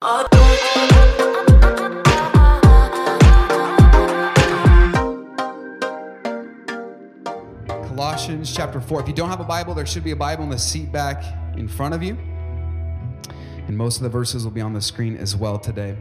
Colossians 0.00 0.30
chapter 8.54 8.80
4. 8.80 9.00
If 9.00 9.08
you 9.08 9.14
don't 9.14 9.28
have 9.28 9.40
a 9.40 9.44
Bible, 9.44 9.74
there 9.74 9.86
should 9.86 10.04
be 10.04 10.12
a 10.12 10.16
Bible 10.16 10.44
in 10.44 10.50
the 10.50 10.58
seat 10.58 10.92
back 10.92 11.24
in 11.56 11.66
front 11.66 11.94
of 11.94 12.04
you. 12.04 12.16
And 13.66 13.76
most 13.76 13.96
of 13.96 14.04
the 14.04 14.08
verses 14.08 14.44
will 14.44 14.52
be 14.52 14.60
on 14.60 14.72
the 14.72 14.80
screen 14.80 15.16
as 15.16 15.34
well 15.34 15.58
today. 15.58 15.96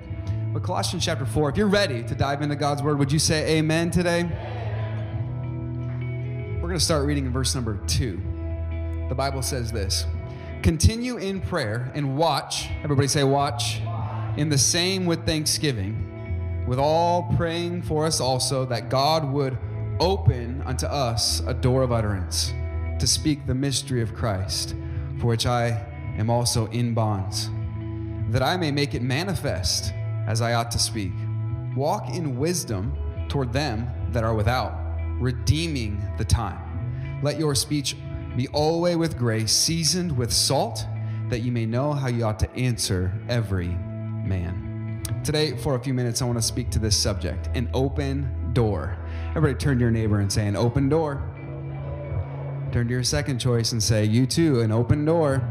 But 0.53 0.61
Colossians 0.61 1.03
chapter 1.03 1.25
4, 1.25 1.49
if 1.49 1.57
you're 1.57 1.65
ready 1.65 2.03
to 2.03 2.13
dive 2.13 2.43
into 2.43 2.55
God's 2.55 2.83
word, 2.83 2.99
would 2.99 3.11
you 3.11 3.17
say 3.17 3.57
amen 3.57 3.89
today? 3.89 4.25
We're 6.61 6.67
going 6.67 6.77
to 6.77 6.79
start 6.79 7.07
reading 7.07 7.25
in 7.25 7.31
verse 7.31 7.55
number 7.55 7.79
2. 7.87 9.07
The 9.09 9.15
Bible 9.15 9.41
says 9.41 9.71
this 9.71 10.05
Continue 10.61 11.17
in 11.17 11.39
prayer 11.39 11.91
and 11.95 12.17
watch. 12.17 12.67
Everybody 12.83 13.07
say, 13.07 13.23
watch. 13.23 13.79
In 14.37 14.49
the 14.49 14.57
same 14.57 15.07
with 15.07 15.25
thanksgiving, 15.25 16.65
with 16.67 16.77
all 16.77 17.33
praying 17.37 17.81
for 17.81 18.05
us 18.05 18.21
also, 18.21 18.65
that 18.65 18.87
God 18.87 19.25
would 19.33 19.57
open 19.99 20.61
unto 20.63 20.85
us 20.85 21.41
a 21.47 21.55
door 21.55 21.81
of 21.81 21.91
utterance 21.91 22.53
to 22.99 23.07
speak 23.07 23.47
the 23.47 23.55
mystery 23.55 23.99
of 23.99 24.13
Christ, 24.13 24.75
for 25.19 25.25
which 25.25 25.47
I 25.47 25.83
am 26.19 26.29
also 26.29 26.67
in 26.67 26.93
bonds, 26.93 27.49
that 28.31 28.43
I 28.43 28.57
may 28.57 28.69
make 28.69 28.93
it 28.93 29.01
manifest 29.01 29.91
as 30.27 30.39
I 30.39 30.53
ought 30.53 30.69
to 30.69 30.79
speak. 30.79 31.13
Walk 31.75 32.13
in 32.13 32.37
wisdom 32.37 32.95
toward 33.29 33.51
them 33.51 33.87
that 34.11 34.23
are 34.23 34.35
without, 34.35 34.77
redeeming 35.19 35.99
the 36.19 36.25
time. 36.25 37.19
Let 37.23 37.39
your 37.39 37.55
speech 37.55 37.95
be 38.35 38.47
always 38.49 38.97
with 38.97 39.17
grace, 39.17 39.51
seasoned 39.51 40.15
with 40.15 40.31
salt, 40.31 40.85
that 41.29 41.39
you 41.39 41.51
may 41.51 41.65
know 41.65 41.93
how 41.93 42.07
you 42.07 42.23
ought 42.23 42.39
to 42.39 42.51
answer 42.55 43.11
every 43.29 43.75
man. 44.27 45.01
Today, 45.23 45.55
for 45.57 45.75
a 45.75 45.79
few 45.79 45.93
minutes, 45.93 46.21
I 46.21 46.25
want 46.25 46.37
to 46.37 46.41
speak 46.41 46.69
to 46.71 46.79
this 46.79 46.95
subject 46.95 47.49
an 47.55 47.69
open 47.73 48.51
door. 48.53 48.97
Everybody 49.31 49.55
turn 49.55 49.77
to 49.77 49.81
your 49.81 49.91
neighbor 49.91 50.19
and 50.19 50.31
say, 50.31 50.47
An 50.47 50.55
open 50.55 50.89
door. 50.89 51.23
Turn 52.71 52.87
to 52.87 52.93
your 52.93 53.03
second 53.03 53.39
choice 53.39 53.71
and 53.71 53.81
say, 53.81 54.05
You 54.05 54.25
too, 54.25 54.61
an 54.61 54.71
open 54.71 55.05
door. 55.05 55.41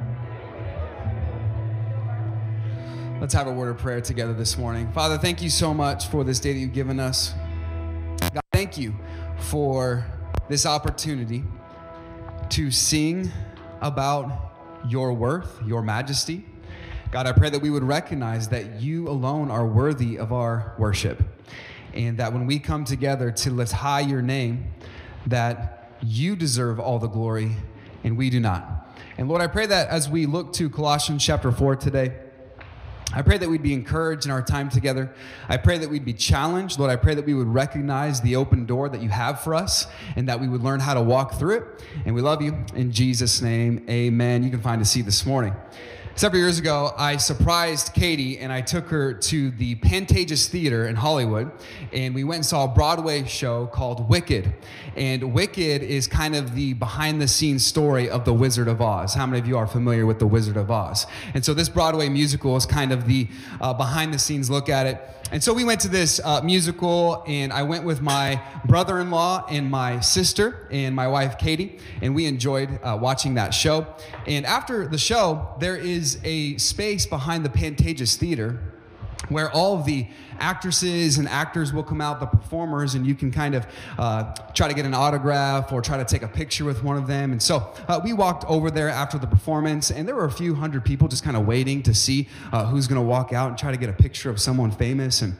Let's 3.20 3.33
have 3.33 3.46
a 3.46 3.52
word 3.52 3.70
of 3.70 3.78
prayer 3.78 4.02
together 4.02 4.34
this 4.34 4.58
morning. 4.58 4.92
Father, 4.92 5.16
thank 5.16 5.40
you 5.40 5.48
so 5.48 5.72
much 5.72 6.08
for 6.08 6.22
this 6.22 6.38
day 6.38 6.52
that 6.52 6.58
you've 6.58 6.74
given 6.74 7.00
us. 7.00 7.33
God, 8.20 8.42
thank 8.52 8.77
you 8.77 8.94
for 9.38 10.05
this 10.48 10.66
opportunity 10.66 11.42
to 12.50 12.70
sing 12.70 13.33
about 13.80 14.83
your 14.86 15.12
worth, 15.14 15.61
your 15.64 15.83
majesty. 15.83 16.44
God, 17.12 17.26
I 17.26 17.32
pray 17.32 17.50
that 17.50 17.62
we 17.62 17.70
would 17.70 17.84
recognize 17.84 18.48
that 18.48 18.80
you 18.80 19.08
alone 19.08 19.50
are 19.50 19.66
worthy 19.66 20.18
of 20.18 20.32
our 20.32 20.74
worship. 20.76 21.22
And 21.94 22.18
that 22.18 22.32
when 22.32 22.46
we 22.46 22.58
come 22.58 22.84
together 22.84 23.30
to 23.30 23.50
lift 23.50 23.72
high 23.72 24.00
your 24.00 24.22
name, 24.22 24.74
that 25.27 25.96
you 26.02 26.36
deserve 26.36 26.80
all 26.80 26.98
the 26.98 27.08
glory 27.08 27.52
and 28.04 28.18
we 28.18 28.28
do 28.28 28.40
not. 28.40 28.96
And 29.18 29.28
Lord, 29.28 29.40
I 29.40 29.46
pray 29.46 29.66
that 29.66 29.88
as 29.88 30.08
we 30.08 30.27
look 30.27 30.52
to 30.54 30.68
Colossians 30.68 31.24
chapter 31.24 31.50
4 31.52 31.77
today, 31.77 32.12
I 33.14 33.22
pray 33.22 33.38
that 33.38 33.48
we'd 33.48 33.62
be 33.62 33.72
encouraged 33.72 34.27
in 34.27 34.32
our 34.32 34.42
time 34.42 34.68
together. 34.68 35.14
I 35.48 35.56
pray 35.58 35.78
that 35.78 35.88
we'd 35.88 36.04
be 36.04 36.12
challenged. 36.12 36.78
Lord, 36.78 36.90
I 36.90 36.96
pray 36.96 37.14
that 37.14 37.24
we 37.24 37.34
would 37.34 37.46
recognize 37.46 38.20
the 38.20 38.34
open 38.34 38.66
door 38.66 38.88
that 38.88 39.00
you 39.00 39.08
have 39.10 39.40
for 39.40 39.54
us 39.54 39.86
and 40.16 40.28
that 40.28 40.40
we 40.40 40.48
would 40.48 40.62
learn 40.62 40.80
how 40.80 40.94
to 40.94 41.00
walk 41.00 41.34
through 41.34 41.58
it. 41.58 41.84
And 42.04 42.16
we 42.16 42.20
love 42.20 42.42
you. 42.42 42.64
In 42.74 42.90
Jesus' 42.90 43.40
name, 43.40 43.86
amen. 43.88 44.42
You 44.42 44.50
can 44.50 44.60
find 44.60 44.82
a 44.82 44.84
seat 44.84 45.02
this 45.02 45.24
morning. 45.24 45.54
Several 46.17 46.41
years 46.41 46.59
ago, 46.59 46.95
I 46.97 47.19
surprised 47.19 47.92
Katie 47.92 48.39
and 48.39 48.50
I 48.50 48.62
took 48.62 48.89
her 48.89 49.12
to 49.12 49.50
the 49.50 49.75
Pantages 49.75 50.48
Theater 50.48 50.89
in 50.89 50.97
Hollywood. 50.97 51.50
And 51.92 52.14
we 52.14 52.25
went 52.25 52.36
and 52.36 52.47
saw 52.47 52.64
a 52.64 52.69
Broadway 52.69 53.25
show 53.25 53.67
called 53.67 54.08
Wicked. 54.08 54.55
And 54.97 55.34
Wicked 55.34 55.83
is 55.83 56.06
kind 56.06 56.34
of 56.34 56.55
the 56.55 56.73
behind 56.73 57.20
the 57.20 57.29
scenes 57.29 57.67
story 57.67 58.08
of 58.08 58.24
The 58.24 58.33
Wizard 58.33 58.67
of 58.67 58.80
Oz. 58.80 59.13
How 59.13 59.27
many 59.27 59.40
of 59.40 59.46
you 59.46 59.58
are 59.58 59.67
familiar 59.67 60.07
with 60.07 60.18
The 60.18 60.27
Wizard 60.27 60.57
of 60.57 60.70
Oz? 60.70 61.07
And 61.35 61.45
so 61.45 61.52
this 61.52 61.68
Broadway 61.68 62.08
musical 62.08 62.57
is 62.57 62.64
kind 62.64 62.92
of 62.92 63.07
the 63.07 63.29
uh, 63.61 63.74
behind 63.74 64.14
the 64.14 64.19
scenes 64.19 64.48
look 64.48 64.70
at 64.70 64.86
it. 64.86 65.02
And 65.33 65.42
so 65.42 65.52
we 65.52 65.64
went 65.64 65.80
to 65.80 65.89
this 65.89 66.20
uh, 66.23 66.40
musical, 66.42 67.24
and 67.27 67.52
I 67.52 67.64
went 67.64 67.83
with 67.83 68.01
my 68.01 68.40
brother 68.64 69.01
in 69.01 69.11
law 69.11 69.45
and 69.51 69.69
my 69.69 69.98
sister 69.98 70.69
and 70.70 70.95
my 70.95 71.08
wife, 71.08 71.36
Katie, 71.36 71.80
and 72.01 72.14
we 72.14 72.27
enjoyed 72.27 72.79
uh, 72.85 72.96
watching 73.01 73.35
that 73.35 73.52
show. 73.52 73.89
And 74.29 74.46
after 74.46 74.86
the 74.86 74.98
show, 74.98 75.48
there 75.58 75.77
is 75.77 76.05
a 76.24 76.56
space 76.58 77.06
behind 77.06 77.44
the 77.44 77.48
Pantages 77.48 78.17
Theater 78.17 78.61
where 79.28 79.50
all 79.50 79.78
of 79.78 79.84
the 79.86 80.06
actresses 80.39 81.18
and 81.18 81.28
actors 81.28 81.72
will 81.72 81.83
come 81.83 82.00
out, 82.00 82.20
the 82.20 82.27
performers, 82.27 82.94
and 82.94 83.06
you 83.06 83.14
can 83.14 83.30
kind 83.30 83.55
of 83.55 83.67
uh, 83.98 84.34
try 84.55 84.68
to 84.68 84.74
get 84.74 84.84
an 84.84 84.95
autograph 84.95 85.72
or 85.72 85.80
try 85.83 85.96
to 85.96 86.05
take 86.05 86.22
a 86.22 86.28
picture 86.28 86.64
with 86.64 86.83
one 86.84 86.96
of 86.96 87.06
them. 87.06 87.33
And 87.33 87.42
so 87.42 87.72
uh, 87.89 88.00
we 88.02 88.12
walked 88.12 88.45
over 88.45 88.70
there 88.70 88.89
after 88.89 89.18
the 89.18 89.27
performance, 89.27 89.90
and 89.90 90.06
there 90.06 90.14
were 90.14 90.27
a 90.27 90.30
few 90.30 90.55
hundred 90.55 90.84
people 90.84 91.08
just 91.08 91.24
kind 91.24 91.36
of 91.36 91.46
waiting 91.46 91.83
to 91.84 91.95
see 91.95 92.28
uh, 92.52 92.66
who's 92.66 92.86
going 92.86 93.00
to 93.00 93.06
walk 93.06 93.33
out 93.33 93.48
and 93.48 93.58
try 93.58 93.70
to 93.70 93.77
get 93.77 93.89
a 93.89 93.95
picture 93.95 94.30
of 94.30 94.40
someone 94.40 94.70
famous. 94.70 95.22
And 95.22 95.36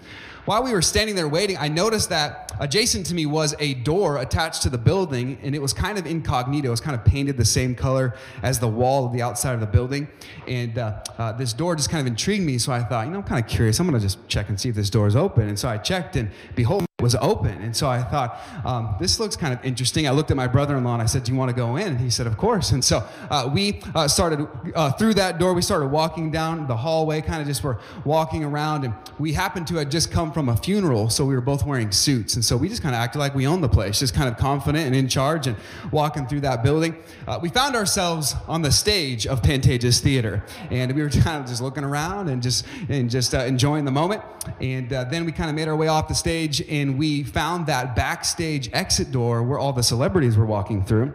while 0.47 0.63
we 0.63 0.73
were 0.73 0.81
standing 0.81 1.17
there 1.17 1.29
waiting, 1.29 1.59
I 1.59 1.67
noticed 1.67 2.09
that 2.11 2.53
adjacent 2.61 3.07
to 3.07 3.15
me 3.15 3.27
was 3.27 3.57
a 3.59 3.75
door 3.75 4.19
attached 4.19 4.63
to 4.63 4.71
the 4.71 4.79
building, 4.79 5.39
and 5.43 5.57
it 5.57 5.61
was 5.61 5.73
kind 5.73 5.99
of 5.99 6.07
incognito. 6.07 6.69
It 6.69 6.71
was 6.71 6.81
kind 6.81 6.95
of 6.95 7.05
painted 7.05 7.37
the 7.37 7.45
same 7.45 7.75
color 7.75 8.15
as 8.45 8.61
the 8.61 8.69
wall 8.69 9.07
of 9.07 9.13
the 9.13 9.23
outside 9.23 9.55
of 9.55 9.61
the 9.61 9.67
building. 9.67 10.07
And 10.47 10.79
uh, 10.79 11.03
uh, 11.19 11.33
this 11.33 11.53
door 11.53 11.75
just 11.75 11.91
kind 11.91 12.01
of 12.01 12.07
intrigued 12.07 12.45
me, 12.45 12.59
so 12.59 12.73
I 12.73 12.83
thought, 12.85 13.07
you 13.07 13.13
know, 13.13 13.19
I'm 13.19 13.25
kind 13.25 13.45
of 13.45 13.51
curious. 13.51 13.81
I'm 13.81 13.89
going 13.89 14.01
to 14.01 14.07
just 14.07 14.27
check 14.29 14.49
and 14.49 14.59
see 14.59 14.69
if 14.69 14.77
this 14.77 14.89
door 14.89 15.09
is 15.09 15.17
open. 15.17 15.49
And 15.49 15.59
so 15.59 15.69
I 15.69 15.79
checked, 15.79 16.15
and 16.15 16.31
behold, 16.55 16.86
was 17.03 17.15
open. 17.17 17.61
And 17.61 17.77
so 17.77 17.89
I 17.89 18.03
thought, 18.03 18.41
um, 18.65 18.97
this 18.99 19.21
looks 19.21 19.37
kind 19.37 19.53
of 19.53 19.63
interesting. 19.63 20.09
I 20.09 20.13
looked 20.13 20.31
at 20.31 20.37
my 20.37 20.47
brother 20.47 20.79
in 20.79 20.85
law 20.85 20.95
and 20.95 21.03
I 21.03 21.07
said, 21.07 21.25
Do 21.25 21.33
you 21.33 21.37
want 21.37 21.51
to 21.51 21.55
go 21.55 21.77
in? 21.77 21.89
And 21.89 22.01
he 22.01 22.09
said, 22.09 22.27
Of 22.27 22.39
course. 22.39 22.71
And 22.71 22.83
so 22.83 23.07
uh, 23.29 23.51
we 23.53 23.83
uh, 23.95 24.09
started 24.09 24.49
uh, 24.75 24.93
through 24.93 25.13
that 25.15 25.39
door. 25.39 25.53
We 25.53 25.61
started 25.61 25.89
walking 25.89 26.31
down 26.31 26.67
the 26.67 26.77
hallway, 26.77 27.21
kind 27.21 27.43
of 27.43 27.49
just 27.49 27.63
were 27.63 27.81
walking 28.07 28.45
around. 28.45 28.87
And 28.87 28.95
we 29.19 29.35
happened 29.35 29.67
to 29.67 29.77
have 29.77 29.91
just 29.91 30.11
come 30.11 30.33
from 30.33 30.49
a 30.49 30.57
funeral. 30.57 31.11
So 31.11 31.27
we 31.27 31.35
were 31.35 31.43
both 31.43 31.67
wearing 31.67 31.93
suits. 31.93 32.35
And 32.35 32.43
so 32.43 32.57
we 32.57 32.67
just 32.67 32.81
kind 32.81 32.95
of 32.95 33.03
acted 33.03 33.19
like 33.19 33.35
we 33.35 33.47
owned 33.47 33.63
the 33.63 33.69
place, 33.69 33.99
just 33.99 34.15
kind 34.15 34.31
of 34.31 34.39
confident 34.39 34.87
and 34.87 34.97
in 34.97 35.07
charge 35.07 35.47
and 35.47 35.57
walking 35.91 36.27
through 36.27 36.41
that 36.41 36.63
building. 36.63 36.97
Uh, 37.29 37.39
we 37.43 37.51
found 37.51 37.77
ourselves 37.77 38.35
on 38.49 38.63
the 38.63 38.73
stage 38.73 39.27
of 39.27 39.43
Pantages 39.43 40.01
Theater. 40.01 40.43
And 40.71 40.95
we 40.95 41.03
were 41.03 41.11
kind 41.11 41.43
of 41.43 41.47
just 41.47 41.61
looking 41.61 41.85
around 41.85 42.31
and 42.31 42.43
just, 42.43 42.65
and 42.89 43.11
just 43.11 43.35
uh, 43.35 43.41
enjoying 43.41 43.85
the 43.85 43.91
moment. 43.91 44.23
And 44.63 44.91
uh, 44.91 45.05
then 45.05 45.27
we 45.27 45.33
kind 45.33 45.51
of 45.51 45.57
made 45.57 45.69
our 45.69 45.77
way 45.77 45.89
off 45.89 46.09
the 46.09 46.15
stage. 46.15 46.63
And 46.71 46.86
and 46.87 46.99
we 46.99 47.25
found 47.25 47.67
that 47.67 47.97
backstage 47.97 48.71
exit 48.73 49.11
door 49.11 49.43
where 49.43 49.59
all 49.59 49.73
the 49.73 49.83
celebrities 49.83 50.37
were 50.37 50.47
walking 50.47 50.85
through. 50.85 51.13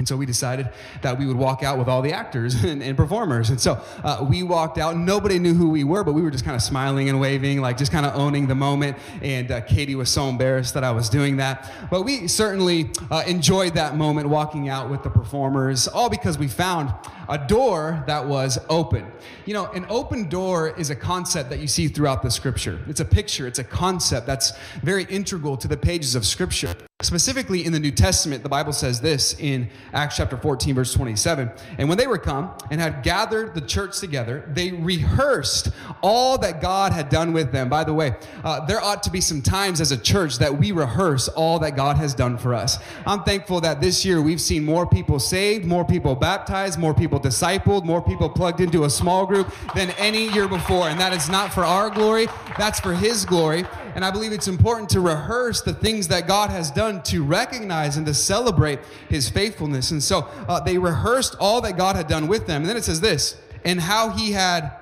And 0.00 0.08
so 0.08 0.16
we 0.16 0.24
decided 0.24 0.70
that 1.02 1.18
we 1.18 1.26
would 1.26 1.36
walk 1.36 1.62
out 1.62 1.78
with 1.78 1.86
all 1.86 2.00
the 2.00 2.14
actors 2.14 2.54
and, 2.64 2.82
and 2.82 2.96
performers. 2.96 3.50
And 3.50 3.60
so 3.60 3.82
uh, 4.02 4.26
we 4.26 4.42
walked 4.42 4.78
out. 4.78 4.96
Nobody 4.96 5.38
knew 5.38 5.52
who 5.52 5.68
we 5.68 5.84
were, 5.84 6.02
but 6.04 6.14
we 6.14 6.22
were 6.22 6.30
just 6.30 6.42
kind 6.42 6.56
of 6.56 6.62
smiling 6.62 7.10
and 7.10 7.20
waving, 7.20 7.60
like 7.60 7.76
just 7.76 7.92
kind 7.92 8.06
of 8.06 8.16
owning 8.16 8.46
the 8.46 8.54
moment. 8.54 8.96
And 9.20 9.50
uh, 9.50 9.60
Katie 9.60 9.94
was 9.94 10.08
so 10.08 10.30
embarrassed 10.30 10.72
that 10.72 10.84
I 10.84 10.90
was 10.90 11.10
doing 11.10 11.36
that. 11.36 11.70
But 11.90 12.04
we 12.04 12.28
certainly 12.28 12.92
uh, 13.10 13.24
enjoyed 13.26 13.74
that 13.74 13.94
moment 13.94 14.26
walking 14.26 14.70
out 14.70 14.88
with 14.88 15.02
the 15.02 15.10
performers, 15.10 15.86
all 15.86 16.08
because 16.08 16.38
we 16.38 16.48
found 16.48 16.94
a 17.28 17.36
door 17.36 18.02
that 18.06 18.26
was 18.26 18.58
open. 18.70 19.06
You 19.44 19.52
know, 19.52 19.66
an 19.66 19.84
open 19.90 20.30
door 20.30 20.70
is 20.78 20.88
a 20.88 20.96
concept 20.96 21.50
that 21.50 21.58
you 21.58 21.66
see 21.66 21.88
throughout 21.88 22.22
the 22.22 22.30
scripture. 22.30 22.80
It's 22.88 23.00
a 23.00 23.04
picture, 23.04 23.46
it's 23.46 23.58
a 23.58 23.64
concept 23.64 24.26
that's 24.26 24.54
very 24.82 25.04
integral 25.04 25.58
to 25.58 25.68
the 25.68 25.76
pages 25.76 26.14
of 26.14 26.24
scripture. 26.24 26.74
Specifically 27.02 27.64
in 27.64 27.72
the 27.72 27.80
New 27.80 27.90
Testament, 27.90 28.42
the 28.42 28.50
Bible 28.50 28.74
says 28.74 29.00
this 29.00 29.34
in 29.38 29.70
Acts 29.94 30.16
chapter 30.16 30.36
14, 30.36 30.74
verse 30.74 30.92
27. 30.92 31.50
And 31.78 31.88
when 31.88 31.96
they 31.96 32.06
were 32.06 32.18
come 32.18 32.52
and 32.70 32.78
had 32.78 33.02
gathered 33.02 33.54
the 33.54 33.62
church 33.62 34.00
together, 34.00 34.44
they 34.52 34.72
rehearsed 34.72 35.70
all 36.02 36.36
that 36.38 36.60
God 36.60 36.92
had 36.92 37.08
done 37.08 37.32
with 37.32 37.52
them. 37.52 37.70
By 37.70 37.84
the 37.84 37.94
way, 37.94 38.16
uh, 38.44 38.66
there 38.66 38.82
ought 38.82 39.02
to 39.04 39.10
be 39.10 39.22
some 39.22 39.40
times 39.40 39.80
as 39.80 39.92
a 39.92 39.96
church 39.96 40.38
that 40.38 40.58
we 40.58 40.72
rehearse 40.72 41.28
all 41.28 41.58
that 41.60 41.74
God 41.74 41.96
has 41.96 42.12
done 42.12 42.36
for 42.36 42.54
us. 42.54 42.78
I'm 43.06 43.22
thankful 43.22 43.62
that 43.62 43.80
this 43.80 44.04
year 44.04 44.20
we've 44.20 44.40
seen 44.40 44.62
more 44.62 44.86
people 44.86 45.18
saved, 45.18 45.64
more 45.64 45.86
people 45.86 46.14
baptized, 46.14 46.78
more 46.78 46.92
people 46.92 47.18
discipled, 47.18 47.84
more 47.84 48.02
people 48.02 48.28
plugged 48.28 48.60
into 48.60 48.84
a 48.84 48.90
small 48.90 49.24
group 49.24 49.50
than 49.74 49.90
any 49.92 50.30
year 50.34 50.48
before. 50.48 50.90
And 50.90 51.00
that 51.00 51.14
is 51.14 51.30
not 51.30 51.54
for 51.54 51.64
our 51.64 51.88
glory, 51.88 52.26
that's 52.58 52.78
for 52.78 52.92
His 52.92 53.24
glory. 53.24 53.64
And 53.94 54.04
I 54.04 54.10
believe 54.10 54.32
it's 54.32 54.48
important 54.48 54.88
to 54.90 55.00
rehearse 55.00 55.62
the 55.62 55.74
things 55.74 56.08
that 56.08 56.26
God 56.26 56.50
has 56.50 56.70
done 56.70 57.02
to 57.04 57.24
recognize 57.24 57.96
and 57.96 58.06
to 58.06 58.14
celebrate 58.14 58.80
his 59.08 59.28
faithfulness. 59.28 59.90
And 59.90 60.02
so 60.02 60.28
uh, 60.48 60.60
they 60.60 60.78
rehearsed 60.78 61.36
all 61.40 61.60
that 61.62 61.76
God 61.76 61.96
had 61.96 62.06
done 62.06 62.28
with 62.28 62.46
them. 62.46 62.62
And 62.62 62.70
then 62.70 62.76
it 62.76 62.84
says 62.84 63.00
this 63.00 63.36
and 63.64 63.80
how 63.80 64.10
he 64.10 64.32
had 64.32 64.72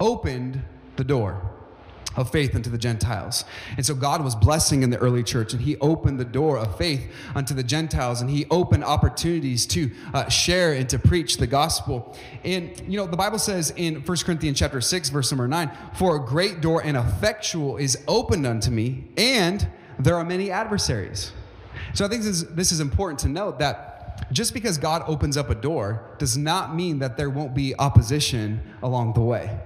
opened 0.00 0.62
the 0.96 1.04
door. 1.04 1.55
Of 2.16 2.30
faith 2.30 2.54
unto 2.54 2.70
the 2.70 2.78
Gentiles. 2.78 3.44
And 3.76 3.84
so 3.84 3.94
God 3.94 4.22
was 4.22 4.34
blessing 4.34 4.82
in 4.82 4.90
the 4.90 4.98
early 4.98 5.22
church, 5.22 5.52
and 5.52 5.62
He 5.62 5.76
opened 5.78 6.18
the 6.18 6.24
door 6.24 6.58
of 6.58 6.76
faith 6.76 7.10
unto 7.34 7.54
the 7.54 7.62
Gentiles, 7.62 8.20
and 8.20 8.30
He 8.30 8.46
opened 8.50 8.84
opportunities 8.84 9.66
to 9.66 9.90
uh, 10.14 10.28
share 10.28 10.72
and 10.72 10.88
to 10.88 10.98
preach 10.98 11.36
the 11.36 11.46
gospel. 11.46 12.16
And 12.44 12.80
you 12.88 12.96
know, 12.96 13.06
the 13.06 13.16
Bible 13.16 13.38
says 13.38 13.72
in 13.76 13.96
1 13.96 14.16
Corinthians 14.24 14.58
chapter 14.58 14.80
6, 14.80 15.08
verse 15.10 15.30
number 15.30 15.48
9, 15.48 15.70
For 15.94 16.16
a 16.16 16.24
great 16.24 16.60
door 16.60 16.82
and 16.82 16.96
effectual 16.96 17.76
is 17.76 18.02
opened 18.08 18.46
unto 18.46 18.70
me, 18.70 19.04
and 19.16 19.68
there 19.98 20.16
are 20.16 20.24
many 20.24 20.50
adversaries. 20.50 21.32
So 21.94 22.04
I 22.04 22.08
think 22.08 22.22
this 22.22 22.42
is, 22.42 22.48
this 22.48 22.72
is 22.72 22.80
important 22.80 23.20
to 23.20 23.28
note 23.28 23.58
that 23.58 24.32
just 24.32 24.54
because 24.54 24.78
God 24.78 25.02
opens 25.06 25.36
up 25.36 25.50
a 25.50 25.54
door 25.54 26.14
does 26.18 26.36
not 26.36 26.74
mean 26.74 26.98
that 27.00 27.16
there 27.16 27.30
won't 27.30 27.54
be 27.54 27.78
opposition 27.78 28.60
along 28.82 29.12
the 29.12 29.20
way 29.20 29.58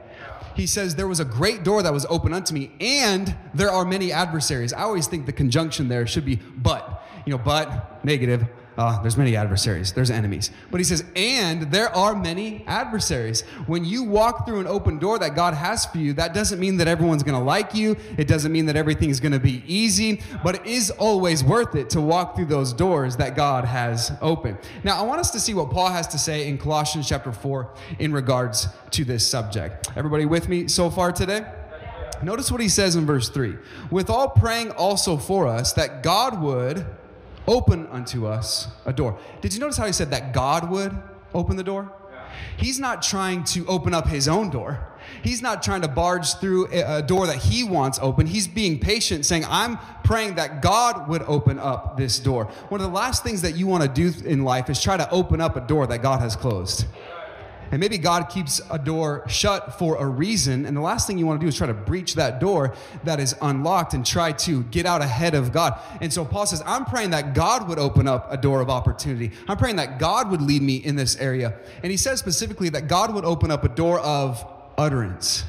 he 0.55 0.67
says, 0.67 0.95
There 0.95 1.09
was 1.09 1.21
a 1.21 1.25
great 1.25 1.65
door 1.65 1.83
that 1.83 1.93
was 1.93 2.07
open 2.09 2.33
unto 2.33 2.55
me, 2.55 2.73
and 2.81 3.37
there 3.55 3.71
are 3.71 3.85
many 3.85 4.13
adversaries. 4.13 4.73
I 4.73 4.83
always 4.83 5.07
think 5.07 5.27
the 5.27 5.33
conjunction 5.33 5.89
there 5.89 6.07
should 6.07 6.25
be 6.25 6.37
but. 6.57 7.03
You 7.27 7.33
know, 7.33 7.39
but, 7.39 8.05
negative, 8.05 8.47
uh, 8.81 8.99
there's 9.03 9.19
many 9.19 9.37
adversaries, 9.37 9.93
there's 9.93 10.11
enemies. 10.11 10.51
But 10.71 10.81
he 10.81 10.85
says, 10.85 11.05
and 11.15 11.71
there 11.71 11.95
are 11.95 12.17
many 12.17 12.65
adversaries. 12.67 13.43
When 13.67 13.85
you 13.85 14.03
walk 14.03 14.47
through 14.47 14.61
an 14.61 14.67
open 14.67 14.99
door 14.99 15.19
that 15.19 15.35
God 15.35 15.53
has 15.53 15.85
for 15.85 15.99
you, 15.99 16.15
that 16.15 16.33
doesn't 16.33 16.59
mean 16.59 16.79
that 16.79 16.89
everyone's 16.89 17.23
going 17.23 17.39
to 17.39 17.45
like 17.45 17.75
you. 17.75 17.95
It 18.17 18.27
doesn't 18.27 18.51
mean 18.51 18.65
that 18.67 18.77
everything 18.77 19.11
is 19.11 19.21
going 19.21 19.33
to 19.33 19.39
be 19.39 19.63
easy, 19.67 20.23
but 20.43 20.55
it 20.55 20.65
is 20.65 20.91
always 20.93 21.45
worth 21.45 21.75
it 21.75 21.91
to 21.91 22.01
walk 22.01 22.35
through 22.35 22.47
those 22.47 22.73
doors 22.73 23.19
that 23.19 23.37
God 23.37 23.67
has 23.67 24.13
opened. 24.23 24.57
Now, 24.83 24.99
I 24.99 25.03
want 25.03 25.21
us 25.21 25.31
to 25.33 25.41
see 25.41 25.53
what 25.53 25.69
Paul 25.71 25.91
has 25.91 26.07
to 26.09 26.19
say 26.19 26.49
in 26.49 26.57
Colossians 26.57 27.07
chapter 27.07 27.33
4 27.33 27.75
in 27.99 28.15
regards 28.15 28.67
to 28.93 29.05
this 29.05 29.29
subject. 29.29 29.91
Everybody 29.95 30.25
with 30.25 30.49
me 30.49 30.69
so 30.69 30.89
far 30.89 31.13
today? 31.13 31.45
Notice 32.23 32.51
what 32.51 32.63
he 32.63 32.69
says 32.71 32.97
in 32.97 33.05
verse 33.05 33.29
3 33.29 33.57
with 33.91 34.09
all 34.09 34.31
praying 34.31 34.71
also 34.71 35.19
for 35.19 35.47
us 35.47 35.75
that 35.75 36.03
God 36.03 36.41
would 36.41 36.87
open 37.51 37.87
unto 37.89 38.27
us 38.27 38.69
a 38.87 38.93
door. 38.93 39.19
Did 39.41 39.53
you 39.53 39.61
notice 39.61 39.77
how 39.77 39.87
he 39.87 39.93
said 39.93 40.11
that 40.13 40.33
God 40.33 40.71
would 40.71 40.97
open 41.35 41.57
the 41.57 41.65
door? 41.65 41.93
He's 42.57 42.79
not 42.79 43.03
trying 43.03 43.43
to 43.45 43.67
open 43.67 43.93
up 43.93 44.07
his 44.07 44.29
own 44.29 44.51
door. 44.51 44.87
He's 45.23 45.43
not 45.43 45.63
trying 45.63 45.83
to 45.83 45.89
barge 45.89 46.35
through 46.35 46.69
a 46.71 47.03
door 47.03 47.27
that 47.27 47.39
he 47.39 47.65
wants 47.65 47.99
open. 48.01 48.27
He's 48.27 48.47
being 48.47 48.79
patient, 48.79 49.27
saying, 49.27 49.45
I'm 49.49 49.79
praying 50.05 50.37
that 50.37 50.63
God 50.63 51.09
would 51.09 51.23
open 51.23 51.59
up 51.59 51.97
this 51.97 52.21
door. 52.21 52.45
One 52.69 52.81
of 52.81 52.87
the 52.87 52.95
last 52.95 53.25
things 53.25 53.43
that 53.43 53.57
you 53.57 53.67
want 53.67 53.83
to 53.83 53.89
do 53.89 54.13
in 54.25 54.45
life 54.45 54.71
is 54.71 54.81
try 54.81 54.97
to 54.97 55.11
open 55.11 55.41
up 55.41 55.57
a 55.57 55.61
door 55.61 55.89
that 55.89 56.03
God 56.03 56.21
has 56.21 56.37
closed. 56.37 56.87
And 57.71 57.81
maybe 57.81 57.99
God 57.99 58.29
keeps 58.29 58.61
a 58.71 58.79
door 58.79 59.25
shut 59.29 59.79
for 59.79 59.97
a 59.97 60.07
reason. 60.07 60.67
And 60.67 60.77
the 60.77 60.81
last 60.81 61.07
thing 61.07 61.19
you 61.19 61.27
want 61.27 61.41
to 61.41 61.45
do 61.45 61.49
is 61.49 61.57
try 61.57 61.67
to 61.67 61.75
breach 61.75 62.15
that 62.15 62.41
door 62.41 62.75
that 63.05 63.21
is 63.21 63.35
unlocked 63.41 63.95
and 63.95 64.05
try 64.05 64.33
to 64.33 64.65
get 64.65 64.87
out 64.87 65.03
ahead 65.03 65.35
of 65.35 65.53
God. 65.53 65.79
And 66.01 66.13
so 66.13 66.25
Paul 66.25 66.47
says, 66.47 66.63
I'm 66.67 66.85
praying 66.85 67.11
that 67.11 67.35
God 67.35 67.69
would 67.69 67.79
open 67.79 68.09
up 68.09 68.33
a 68.33 68.37
door 68.37 68.61
of 68.61 68.71
opportunity. 68.71 69.31
I'm 69.49 69.57
praying 69.57 69.77
that 69.77 69.99
God 69.99 70.31
would 70.31 70.43
lead 70.43 70.63
me 70.63 70.77
in 70.77 70.97
this 70.97 71.17
area. 71.17 71.55
And 71.83 71.91
he 71.91 71.97
says 71.97 72.19
specifically 72.19 72.69
that 72.71 72.89
God 72.89 73.15
would 73.15 73.25
open 73.25 73.51
up 73.51 73.65
a 73.65 73.69
door 73.69 74.01
of 74.01 74.45
utterance 74.77 75.45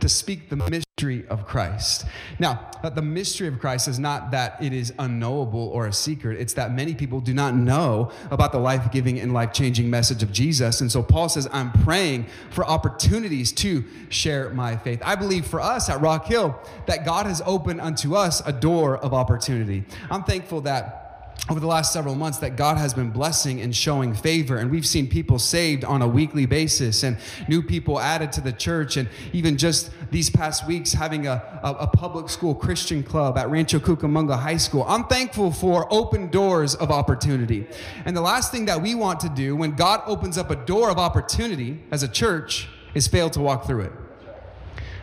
to 0.00 0.08
speak 0.08 0.48
the 0.48 0.56
mystery 0.56 1.26
of 1.28 1.46
Christ. 1.46 2.06
Now, 2.38 2.70
the 2.82 3.02
mystery 3.02 3.48
of 3.48 3.58
Christ 3.58 3.88
is 3.88 3.98
not 3.98 4.30
that 4.30 4.62
it 4.62 4.72
is 4.72 4.92
unknowable 4.98 5.68
or 5.68 5.86
a 5.86 5.92
secret, 5.92 6.40
it's 6.40 6.54
that 6.54 6.72
many 6.72 6.94
people 6.94 7.20
do 7.20 7.34
not 7.34 7.54
know 7.54 8.10
about 8.30 8.52
the 8.52 8.58
life 8.58 8.90
giving 8.90 9.20
and 9.20 9.32
life 9.32 9.52
changing 9.52 9.90
message 9.90 10.22
of 10.22 10.32
Jesus. 10.32 10.80
And 10.80 10.90
so 10.90 11.02
Paul 11.02 11.28
says, 11.28 11.48
I'm 11.52 11.70
praying 11.84 12.26
for 12.50 12.64
opportunities 12.64 13.52
to 13.52 13.84
share 14.08 14.50
my 14.50 14.76
faith. 14.76 15.02
I 15.04 15.14
believe 15.14 15.46
for 15.46 15.60
us 15.60 15.88
at 15.88 16.00
Rock 16.00 16.26
Hill 16.26 16.58
that 16.86 17.04
God 17.04 17.26
has 17.26 17.42
opened 17.44 17.80
unto 17.80 18.14
us 18.14 18.42
a 18.46 18.52
door 18.52 18.96
of 18.96 19.12
opportunity. 19.12 19.84
I'm 20.10 20.24
thankful 20.24 20.62
that 20.62 21.05
over 21.48 21.60
the 21.60 21.66
last 21.66 21.92
several 21.92 22.16
months 22.16 22.38
that 22.38 22.56
God 22.56 22.76
has 22.76 22.92
been 22.92 23.10
blessing 23.10 23.60
and 23.60 23.74
showing 23.74 24.14
favor. 24.14 24.56
And 24.56 24.70
we've 24.70 24.86
seen 24.86 25.06
people 25.06 25.38
saved 25.38 25.84
on 25.84 26.02
a 26.02 26.08
weekly 26.08 26.44
basis 26.44 27.04
and 27.04 27.16
new 27.48 27.62
people 27.62 28.00
added 28.00 28.32
to 28.32 28.40
the 28.40 28.52
church. 28.52 28.96
And 28.96 29.08
even 29.32 29.56
just 29.56 29.90
these 30.10 30.28
past 30.28 30.66
weeks, 30.66 30.92
having 30.92 31.28
a, 31.28 31.60
a, 31.62 31.72
a 31.72 31.86
public 31.86 32.28
school 32.28 32.54
Christian 32.54 33.02
club 33.02 33.38
at 33.38 33.48
Rancho 33.48 33.78
Cucamonga 33.78 34.38
High 34.38 34.56
School. 34.56 34.84
I'm 34.88 35.04
thankful 35.04 35.52
for 35.52 35.86
open 35.92 36.30
doors 36.30 36.74
of 36.74 36.90
opportunity. 36.90 37.66
And 38.04 38.16
the 38.16 38.22
last 38.22 38.50
thing 38.50 38.64
that 38.66 38.82
we 38.82 38.94
want 38.96 39.20
to 39.20 39.28
do 39.28 39.54
when 39.54 39.72
God 39.72 40.02
opens 40.06 40.36
up 40.38 40.50
a 40.50 40.56
door 40.56 40.90
of 40.90 40.98
opportunity 40.98 41.80
as 41.92 42.02
a 42.02 42.08
church 42.08 42.68
is 42.94 43.06
fail 43.06 43.30
to 43.30 43.40
walk 43.40 43.66
through 43.66 43.82
it. 43.82 43.92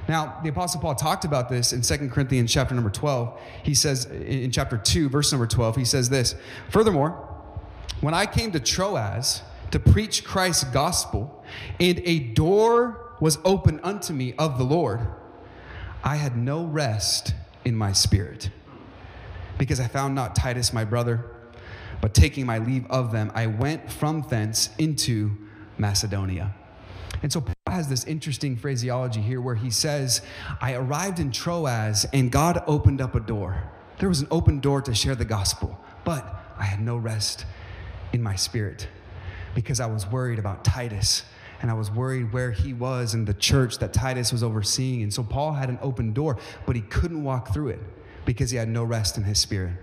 Now, 0.08 0.40
the 0.44 0.50
Apostle 0.50 0.82
Paul 0.82 0.96
talked 0.96 1.24
about 1.24 1.50
this 1.50 1.72
in 1.72 1.82
2 1.82 2.10
Corinthians 2.10 2.52
chapter 2.52 2.76
number 2.76 2.90
12. 2.90 3.40
He 3.64 3.74
says 3.74 4.06
in 4.06 4.52
chapter 4.52 4.78
2, 4.78 5.10
verse 5.10 5.32
number 5.32 5.48
12, 5.48 5.78
he 5.78 5.86
says 5.86 6.10
this 6.10 6.36
Furthermore, 6.70 7.12
when 8.02 8.14
I 8.14 8.26
came 8.26 8.52
to 8.52 8.60
Troas 8.60 9.42
to 9.72 9.80
preach 9.80 10.24
Christ's 10.24 10.66
gospel, 10.66 11.44
and 11.80 12.02
a 12.04 12.20
door 12.20 13.16
was 13.20 13.40
opened 13.46 13.80
unto 13.84 14.14
me 14.14 14.34
of 14.38 14.58
the 14.58 14.66
Lord, 14.66 15.08
I 16.04 16.18
had 16.18 16.36
no 16.36 16.66
rest 16.66 17.34
in 17.64 17.76
my 17.76 17.94
spirit, 17.94 18.50
because 19.58 19.80
I 19.80 19.88
found 19.88 20.16
not 20.16 20.36
Titus 20.36 20.74
my 20.74 20.84
brother, 20.84 21.26
but 22.02 22.14
taking 22.14 22.46
my 22.46 22.58
leave 22.58 22.86
of 22.88 23.14
them, 23.14 23.32
I 23.34 23.48
went 23.48 23.90
from 23.90 24.26
thence 24.30 24.70
into 24.78 25.38
Macedonia. 25.78 26.54
And 27.22 27.32
so 27.32 27.42
has 27.74 27.88
this 27.88 28.06
interesting 28.06 28.56
phraseology 28.56 29.22
here 29.22 29.42
where 29.42 29.56
he 29.56 29.70
says, 29.70 30.22
I 30.62 30.74
arrived 30.74 31.20
in 31.20 31.32
Troas 31.32 32.06
and 32.14 32.32
God 32.32 32.64
opened 32.68 33.02
up 33.02 33.16
a 33.16 33.20
door. 33.20 33.64
There 34.00 34.10
was 34.10 34.22
an 34.22 34.28
open 34.32 34.60
door 34.60 34.82
to 34.84 34.94
share 34.94 35.16
the 35.16 35.26
gospel, 35.26 35.80
but 36.04 36.24
I 36.58 36.64
had 36.64 36.80
no 36.80 36.98
rest 36.98 37.46
in 38.14 38.22
my 38.22 38.36
spirit 38.36 38.88
because 39.56 39.80
I 39.80 39.88
was 39.88 40.06
worried 40.08 40.40
about 40.40 40.64
Titus 40.64 41.24
and 41.62 41.72
I 41.72 41.74
was 41.74 41.90
worried 41.90 42.32
where 42.32 42.52
he 42.52 42.74
was 42.74 43.14
in 43.14 43.26
the 43.26 43.34
church 43.34 43.80
that 43.80 43.94
Titus 43.94 44.32
was 44.32 44.44
overseeing. 44.44 45.02
And 45.02 45.14
so 45.14 45.24
Paul 45.24 45.54
had 45.54 45.70
an 45.70 45.80
open 45.82 46.14
door, 46.14 46.38
but 46.66 46.76
he 46.76 46.82
couldn't 46.84 47.24
walk 47.24 47.54
through 47.54 47.70
it 47.70 47.80
because 48.26 48.52
he 48.52 48.58
had 48.58 48.68
no 48.68 48.84
rest 48.84 49.18
in 49.18 49.24
his 49.24 49.40
spirit. 49.40 49.74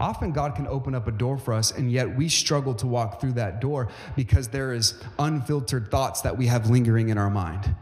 Often 0.00 0.32
God 0.32 0.54
can 0.54 0.66
open 0.66 0.94
up 0.94 1.06
a 1.08 1.12
door 1.12 1.38
for 1.38 1.54
us, 1.54 1.70
and 1.70 1.90
yet 1.90 2.16
we 2.16 2.28
struggle 2.28 2.74
to 2.74 2.86
walk 2.86 3.20
through 3.20 3.32
that 3.32 3.60
door 3.60 3.88
because 4.16 4.48
there 4.48 4.72
is 4.72 4.94
unfiltered 5.18 5.90
thoughts 5.90 6.20
that 6.22 6.36
we 6.36 6.46
have 6.46 6.70
lingering 6.70 7.08
in 7.08 7.18
our 7.18 7.30
mind. 7.30 7.74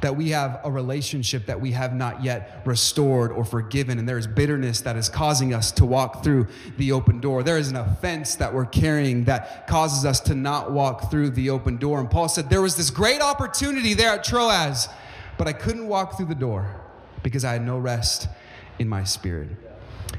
That 0.00 0.16
we 0.16 0.30
have 0.30 0.60
a 0.62 0.70
relationship 0.70 1.46
that 1.46 1.60
we 1.60 1.72
have 1.72 1.92
not 1.92 2.22
yet 2.22 2.62
restored 2.64 3.32
or 3.32 3.44
forgiven, 3.44 3.98
and 3.98 4.08
there 4.08 4.18
is 4.18 4.28
bitterness 4.28 4.80
that 4.82 4.96
is 4.96 5.08
causing 5.08 5.52
us 5.52 5.72
to 5.72 5.84
walk 5.84 6.22
through 6.22 6.46
the 6.76 6.92
open 6.92 7.18
door. 7.20 7.42
There 7.42 7.58
is 7.58 7.68
an 7.68 7.76
offense 7.76 8.36
that 8.36 8.54
we're 8.54 8.66
carrying 8.66 9.24
that 9.24 9.66
causes 9.66 10.04
us 10.04 10.20
to 10.20 10.36
not 10.36 10.70
walk 10.70 11.10
through 11.10 11.30
the 11.30 11.50
open 11.50 11.78
door. 11.78 11.98
And 11.98 12.08
Paul 12.08 12.28
said, 12.28 12.48
There 12.48 12.62
was 12.62 12.76
this 12.76 12.90
great 12.90 13.20
opportunity 13.20 13.94
there 13.94 14.10
at 14.10 14.22
Troas, 14.22 14.88
but 15.36 15.48
I 15.48 15.52
couldn't 15.52 15.88
walk 15.88 16.16
through 16.16 16.26
the 16.26 16.34
door 16.36 16.76
because 17.24 17.44
I 17.44 17.54
had 17.54 17.66
no 17.66 17.76
rest 17.78 18.28
in 18.78 18.88
my 18.88 19.02
spirit. 19.02 19.48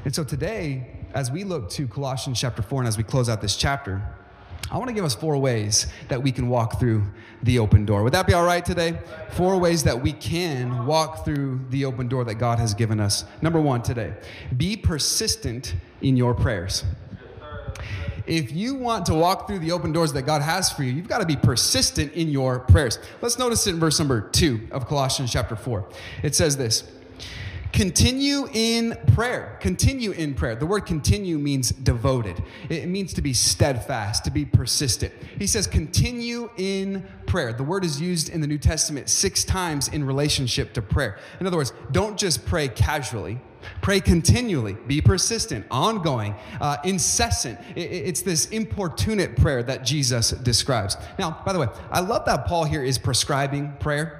And 0.04 0.14
so 0.14 0.24
today, 0.24 0.86
as 1.12 1.30
we 1.30 1.44
look 1.44 1.68
to 1.70 1.86
Colossians 1.86 2.40
chapter 2.40 2.62
4 2.62 2.80
and 2.80 2.88
as 2.88 2.96
we 2.96 3.04
close 3.04 3.28
out 3.28 3.42
this 3.42 3.56
chapter, 3.56 4.02
I 4.70 4.78
want 4.78 4.88
to 4.88 4.94
give 4.94 5.04
us 5.04 5.14
four 5.14 5.36
ways 5.36 5.88
that 6.08 6.22
we 6.22 6.32
can 6.32 6.48
walk 6.48 6.78
through 6.78 7.04
the 7.42 7.58
open 7.58 7.84
door. 7.84 8.02
Would 8.04 8.14
that 8.14 8.26
be 8.26 8.32
all 8.32 8.44
right 8.44 8.64
today? 8.64 8.98
Four 9.32 9.58
ways 9.58 9.82
that 9.82 10.00
we 10.00 10.12
can 10.12 10.86
walk 10.86 11.24
through 11.24 11.60
the 11.70 11.84
open 11.84 12.08
door 12.08 12.24
that 12.24 12.36
God 12.36 12.58
has 12.58 12.72
given 12.72 13.00
us. 13.00 13.24
Number 13.42 13.60
one 13.60 13.82
today, 13.82 14.14
be 14.56 14.76
persistent 14.76 15.74
in 16.00 16.16
your 16.16 16.34
prayers. 16.34 16.84
If 18.26 18.52
you 18.52 18.74
want 18.76 19.06
to 19.06 19.14
walk 19.14 19.48
through 19.48 19.58
the 19.58 19.72
open 19.72 19.92
doors 19.92 20.12
that 20.12 20.22
God 20.22 20.40
has 20.40 20.70
for 20.70 20.84
you, 20.84 20.92
you've 20.92 21.08
got 21.08 21.18
to 21.18 21.26
be 21.26 21.36
persistent 21.36 22.12
in 22.12 22.28
your 22.28 22.60
prayers. 22.60 22.98
Let's 23.20 23.38
notice 23.38 23.66
it 23.66 23.70
in 23.70 23.80
verse 23.80 23.98
number 23.98 24.20
two 24.20 24.68
of 24.70 24.86
Colossians 24.86 25.32
chapter 25.32 25.56
4. 25.56 25.88
It 26.22 26.34
says 26.34 26.56
this 26.56 26.84
Continue 27.72 28.48
in 28.52 28.96
prayer. 29.14 29.56
Continue 29.60 30.10
in 30.12 30.34
prayer. 30.34 30.56
The 30.56 30.66
word 30.66 30.86
continue 30.86 31.38
means 31.38 31.70
devoted, 31.70 32.42
it 32.68 32.88
means 32.88 33.12
to 33.14 33.22
be 33.22 33.32
steadfast, 33.32 34.24
to 34.24 34.30
be 34.30 34.44
persistent. 34.44 35.12
He 35.38 35.46
says, 35.46 35.66
continue 35.66 36.50
in 36.56 37.06
prayer. 37.26 37.52
The 37.52 37.64
word 37.64 37.84
is 37.84 38.00
used 38.00 38.28
in 38.28 38.40
the 38.40 38.46
New 38.46 38.58
Testament 38.58 39.08
six 39.08 39.44
times 39.44 39.88
in 39.88 40.04
relationship 40.04 40.72
to 40.74 40.82
prayer. 40.82 41.18
In 41.38 41.46
other 41.46 41.56
words, 41.56 41.72
don't 41.92 42.18
just 42.18 42.44
pray 42.46 42.68
casually. 42.68 43.40
Pray 43.82 44.00
continually, 44.00 44.74
be 44.86 45.00
persistent, 45.00 45.66
ongoing, 45.70 46.34
uh, 46.60 46.78
incessant. 46.84 47.58
it's 47.76 48.22
this 48.22 48.46
importunate 48.46 49.36
prayer 49.36 49.62
that 49.62 49.84
Jesus 49.84 50.30
describes. 50.30 50.96
Now, 51.18 51.42
by 51.44 51.52
the 51.52 51.58
way, 51.58 51.68
I 51.90 52.00
love 52.00 52.24
that 52.24 52.46
Paul 52.46 52.64
here 52.64 52.82
is 52.82 52.98
prescribing 52.98 53.74
prayer. 53.78 54.19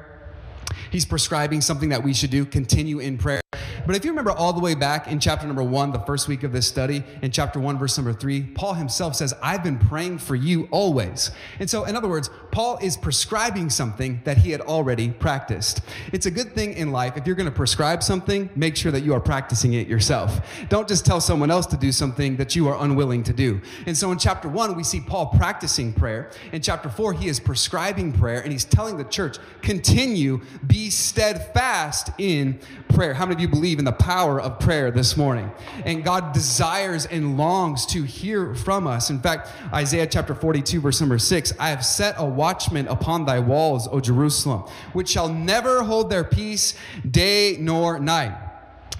He's 0.90 1.04
prescribing 1.04 1.60
something 1.60 1.88
that 1.90 2.02
we 2.02 2.12
should 2.14 2.30
do, 2.30 2.44
continue 2.44 2.98
in 2.98 3.18
prayer. 3.18 3.40
But 3.86 3.96
if 3.96 4.04
you 4.04 4.10
remember 4.10 4.32
all 4.32 4.52
the 4.52 4.60
way 4.60 4.74
back 4.74 5.08
in 5.08 5.20
chapter 5.20 5.46
number 5.46 5.62
one, 5.62 5.92
the 5.92 6.00
first 6.00 6.28
week 6.28 6.42
of 6.42 6.52
this 6.52 6.66
study, 6.66 7.02
in 7.22 7.30
chapter 7.30 7.60
one, 7.60 7.78
verse 7.78 7.96
number 7.96 8.12
three, 8.12 8.42
Paul 8.42 8.74
himself 8.74 9.16
says, 9.16 9.34
I've 9.42 9.62
been 9.62 9.78
praying 9.78 10.18
for 10.18 10.34
you 10.34 10.68
always. 10.70 11.30
And 11.58 11.68
so, 11.68 11.84
in 11.84 11.96
other 11.96 12.08
words, 12.08 12.30
Paul 12.50 12.78
is 12.82 12.96
prescribing 12.96 13.70
something 13.70 14.20
that 14.24 14.38
he 14.38 14.50
had 14.50 14.60
already 14.60 15.10
practiced. 15.10 15.82
It's 16.12 16.26
a 16.26 16.30
good 16.30 16.54
thing 16.54 16.74
in 16.74 16.92
life 16.92 17.16
if 17.16 17.26
you're 17.26 17.36
going 17.36 17.48
to 17.48 17.54
prescribe 17.54 18.02
something, 18.02 18.50
make 18.56 18.76
sure 18.76 18.92
that 18.92 19.02
you 19.02 19.14
are 19.14 19.20
practicing 19.20 19.74
it 19.74 19.86
yourself. 19.86 20.40
Don't 20.68 20.88
just 20.88 21.06
tell 21.06 21.20
someone 21.20 21.50
else 21.50 21.66
to 21.66 21.76
do 21.76 21.92
something 21.92 22.36
that 22.36 22.56
you 22.56 22.68
are 22.68 22.82
unwilling 22.82 23.22
to 23.24 23.32
do. 23.32 23.60
And 23.86 23.96
so, 23.96 24.10
in 24.12 24.18
chapter 24.18 24.48
one, 24.48 24.76
we 24.76 24.84
see 24.84 25.00
Paul 25.00 25.26
practicing 25.26 25.92
prayer. 25.92 26.30
In 26.52 26.62
chapter 26.62 26.88
four, 26.88 27.12
he 27.12 27.28
is 27.28 27.38
prescribing 27.38 28.12
prayer 28.12 28.40
and 28.40 28.52
he's 28.52 28.64
telling 28.64 28.96
the 28.96 29.04
church, 29.04 29.38
continue, 29.62 30.40
be 30.66 30.90
steadfast 30.90 32.10
in 32.18 32.58
prayer. 32.88 33.14
How 33.14 33.26
many 33.26 33.36
of 33.36 33.40
you 33.40 33.48
believe 33.48 33.69
in 33.78 33.84
the 33.84 33.92
power 33.92 34.40
of 34.40 34.58
prayer 34.58 34.90
this 34.90 35.16
morning? 35.16 35.50
And 35.84 36.04
God 36.04 36.32
desires 36.32 37.06
and 37.06 37.36
longs 37.36 37.86
to 37.86 38.02
hear 38.02 38.54
from 38.54 38.86
us. 38.86 39.10
In 39.10 39.20
fact, 39.20 39.50
Isaiah 39.72 40.06
chapter 40.06 40.34
42, 40.34 40.80
verse 40.80 41.00
number 41.00 41.18
6 41.18 41.52
I 41.58 41.70
have 41.70 41.84
set 41.84 42.14
a 42.18 42.24
watchman 42.24 42.88
upon 42.88 43.24
thy 43.24 43.38
walls, 43.38 43.88
O 43.88 44.00
Jerusalem, 44.00 44.64
which 44.92 45.08
shall 45.08 45.28
never 45.28 45.82
hold 45.82 46.10
their 46.10 46.24
peace 46.24 46.74
day 47.08 47.56
nor 47.60 47.98
night. 47.98 48.49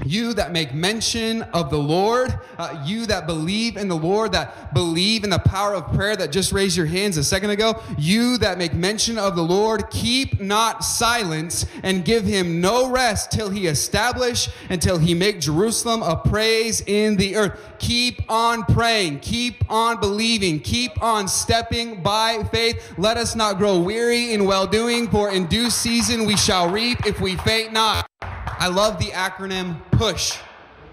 You 0.05 0.33
that 0.35 0.53
make 0.53 0.73
mention 0.73 1.43
of 1.43 1.71
the 1.71 1.79
Lord, 1.79 2.39
uh, 2.59 2.83
you 2.87 3.07
that 3.07 3.27
believe 3.27 3.77
in 3.77 3.89
the 3.89 3.97
Lord, 3.97 4.33
that 4.33 4.73
believe 4.73 5.25
in 5.25 5.31
the 5.31 5.39
power 5.39 5.75
of 5.75 5.93
prayer, 5.95 6.17
that 6.17 6.33
just 6.33 6.53
raised 6.53 6.77
your 6.77 6.87
hands 6.87 7.17
a 7.17 7.25
second 7.25 7.51
ago, 7.51 7.83
you 7.99 8.39
that 8.39 8.57
make 8.57 8.73
mention 8.73 9.19
of 9.19 9.37
the 9.37 9.43
Lord, 9.43 9.91
keep 9.91 10.41
not 10.41 10.85
silence 10.85 11.67
and 11.83 12.05
give 12.05 12.25
him 12.25 12.61
no 12.61 12.91
rest 12.91 13.31
till 13.31 13.51
he 13.51 13.67
establish, 13.67 14.49
until 14.71 14.99
he 14.99 15.15
make 15.15 15.41
Jerusalem 15.41 16.03
a 16.03 16.17
praise 16.17 16.83
in 16.87 17.17
the 17.17 17.37
earth. 17.37 17.59
Keep 17.79 18.23
on 18.31 18.65
praying, 18.65 19.21
keep 19.21 19.65
on 19.71 20.01
believing, 20.01 20.61
keep 20.61 21.03
on 21.03 21.29
stepping 21.29 22.03
by 22.03 22.43
faith. 22.45 22.95
Let 22.99 23.17
us 23.17 23.35
not 23.35 23.59
grow 23.59 23.79
weary 23.79 24.33
in 24.33 24.45
well 24.45 24.67
doing, 24.67 25.09
for 25.09 25.31
in 25.31 25.47
due 25.47 25.71
season 25.71 26.27
we 26.27 26.37
shall 26.37 26.71
reap 26.71 27.07
if 27.07 27.21
we 27.21 27.37
faint 27.37 27.73
not. 27.73 28.07
I 28.23 28.69
love 28.69 28.99
the 28.99 29.07
acronym 29.07 29.81
PUSH 30.01 30.39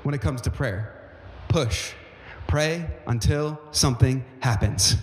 when 0.03 0.13
it 0.13 0.19
comes 0.19 0.41
to 0.41 0.51
prayer. 0.51 0.93
PUSH. 1.47 1.93
Pray 2.45 2.89
until 3.05 3.57
something 3.71 4.25
happens. 4.41 4.97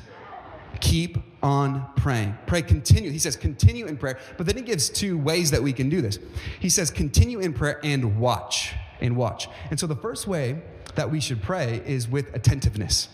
Keep 0.81 1.17
on 1.43 1.87
praying. 1.97 2.37
Pray, 2.47 2.61
continue. 2.61 3.11
He 3.11 3.19
says, 3.19 3.35
continue 3.35 3.87
in 3.87 3.97
prayer, 3.97 4.19
but 4.37 4.45
then 4.45 4.59
he 4.59 4.63
gives 4.63 4.91
two 4.91 5.17
ways 5.17 5.51
that 5.53 5.63
we 5.63 5.73
can 5.73 5.89
do 5.89 6.03
this. 6.03 6.19
He 6.61 6.69
says, 6.69 6.91
continue 6.91 7.41
in 7.41 7.55
prayer 7.55 7.81
and 7.83 8.21
watch. 8.21 8.75
And 9.01 9.17
watch. 9.17 9.49
And 9.71 9.81
so 9.81 9.87
the 9.87 9.97
first 9.97 10.27
way 10.27 10.61
that 10.97 11.11
we 11.11 11.19
should 11.19 11.41
pray 11.41 11.81
is 11.87 12.07
with 12.07 12.35
attentiveness, 12.35 13.09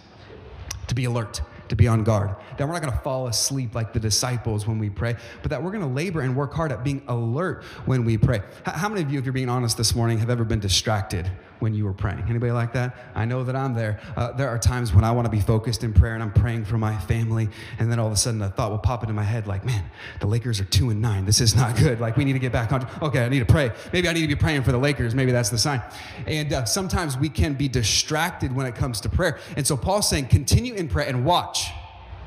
to 0.89 0.97
be 0.97 1.05
alert 1.05 1.41
to 1.71 1.77
be 1.77 1.89
on 1.89 2.05
guard. 2.05 2.37
That 2.59 2.67
we're 2.67 2.75
not 2.75 2.83
going 2.83 2.93
to 2.93 3.01
fall 3.01 3.27
asleep 3.27 3.75
like 3.75 3.93
the 3.93 4.01
disciples 4.01 4.67
when 4.67 4.79
we 4.79 4.91
pray, 4.91 5.17
but 5.43 5.51
that 5.51 5.63
we're 5.63 5.71
going 5.71 5.83
to 5.83 5.89
labor 5.89 6.21
and 6.21 6.37
work 6.37 6.53
hard 6.53 6.71
at 6.71 6.85
being 6.85 7.03
alert 7.09 7.65
when 7.87 8.05
we 8.05 8.19
pray. 8.19 8.43
How 8.65 8.89
many 8.89 9.01
of 9.03 9.11
you, 9.11 9.19
if 9.19 9.25
you're 9.25 9.33
being 9.33 9.49
honest 9.49 9.77
this 9.77 9.95
morning, 9.95 10.19
have 10.19 10.31
ever 10.31 10.45
been 10.45 10.61
distracted 10.61 11.31
when 11.61 11.75
you 11.75 11.85
were 11.85 11.93
praying? 11.93 12.25
Anybody 12.29 12.53
like 12.53 12.73
that? 12.73 12.97
I 13.15 13.25
know 13.25 13.45
that 13.45 13.55
I'm 13.55 13.75
there. 13.75 14.01
Uh, 14.17 14.33
there 14.33 14.49
are 14.49 14.59
times 14.59 14.93
when 14.93 15.05
I 15.05 15.13
want 15.13 15.27
to 15.27 15.31
be 15.31 15.41
focused 15.41 15.85
in 15.85 15.93
prayer 15.93 16.15
and 16.15 16.23
I'm 16.23 16.33
praying 16.33 16.65
for 16.65 16.79
my 16.79 16.97
family, 16.99 17.49
and 17.79 17.91
then 17.91 17.99
all 17.99 18.07
of 18.07 18.13
a 18.13 18.17
sudden 18.17 18.43
a 18.43 18.49
thought 18.51 18.71
will 18.71 18.79
pop 18.79 19.03
into 19.03 19.15
my 19.15 19.23
head 19.23 19.47
like, 19.47 19.65
man, 19.65 19.85
the 20.21 20.27
Lakers 20.27 20.61
are 20.61 20.65
two 20.65 20.91
and 20.91 21.01
nine. 21.01 21.25
This 21.25 21.41
is 21.41 21.55
not 21.55 21.77
good. 21.77 22.01
Like 22.01 22.17
we 22.17 22.25
need 22.25 22.33
to 22.35 22.39
get 22.39 22.53
back 22.53 22.73
on. 22.73 22.89
Okay, 23.03 23.25
I 23.25 23.29
need 23.29 23.41
to 23.41 23.45
pray. 23.45 23.71
Maybe 23.93 24.09
I 24.09 24.13
need 24.13 24.23
to 24.23 24.29
be 24.29 24.35
praying 24.35 24.63
for 24.63 24.73
the 24.73 24.79
Lakers. 24.79 25.15
Maybe 25.15 25.33
that's 25.33 25.51
the 25.51 25.59
sign. 25.59 25.83
And 26.27 26.53
uh, 26.53 26.65
sometimes 26.65 27.17
we 27.17 27.29
can 27.29 27.55
be 27.55 27.69
distracted 27.69 28.55
when 28.55 28.67
it 28.67 28.75
comes 28.75 29.01
to 29.03 29.09
prayer. 29.09 29.39
And 29.57 29.67
so 29.67 29.77
Paul's 29.77 30.09
saying, 30.09 30.27
continue 30.27 30.75
in 30.75 30.89
prayer 30.89 31.09
and 31.09 31.25
watch. 31.25 31.71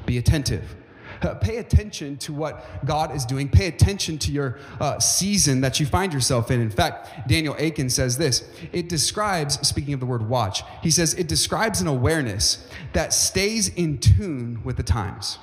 Be 0.06 0.18
attentive. 0.18 0.76
Pay 1.42 1.58
attention 1.58 2.18
to 2.18 2.34
what 2.34 2.86
God 2.86 3.16
is 3.16 3.26
doing. 3.26 3.50
Pay 3.50 3.68
attention 3.68 4.18
to 4.20 4.32
your 4.32 4.60
uh, 4.80 5.00
season 5.00 5.62
that 5.62 5.80
you 5.80 5.86
find 5.86 6.14
yourself 6.14 6.52
in. 6.52 6.62
In 6.62 6.70
fact, 6.70 7.28
Daniel 7.28 7.56
Akin 7.58 7.90
says 7.90 8.18
this 8.18 8.50
it 8.72 8.90
describes, 8.90 9.66
speaking 9.68 9.94
of 9.94 10.00
the 10.00 10.06
word 10.06 10.28
watch, 10.28 10.64
he 10.82 10.92
says 10.92 11.14
it 11.14 11.28
describes 11.28 11.82
an 11.82 11.88
awareness 11.88 12.68
that 12.94 13.14
stays 13.14 13.70
in 13.70 13.98
tune 13.98 14.62
with 14.64 14.78
the 14.78 14.84
times. 14.84 15.40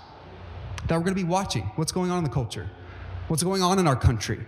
That 0.88 0.96
we're 0.96 1.04
going 1.04 1.16
to 1.16 1.22
be 1.22 1.24
watching 1.24 1.70
what's 1.76 1.92
going 1.92 2.10
on 2.10 2.18
in 2.18 2.24
the 2.24 2.30
culture, 2.30 2.70
what's 3.28 3.42
going 3.42 3.62
on 3.62 3.78
in 3.78 3.86
our 3.86 3.96
country. 3.96 4.40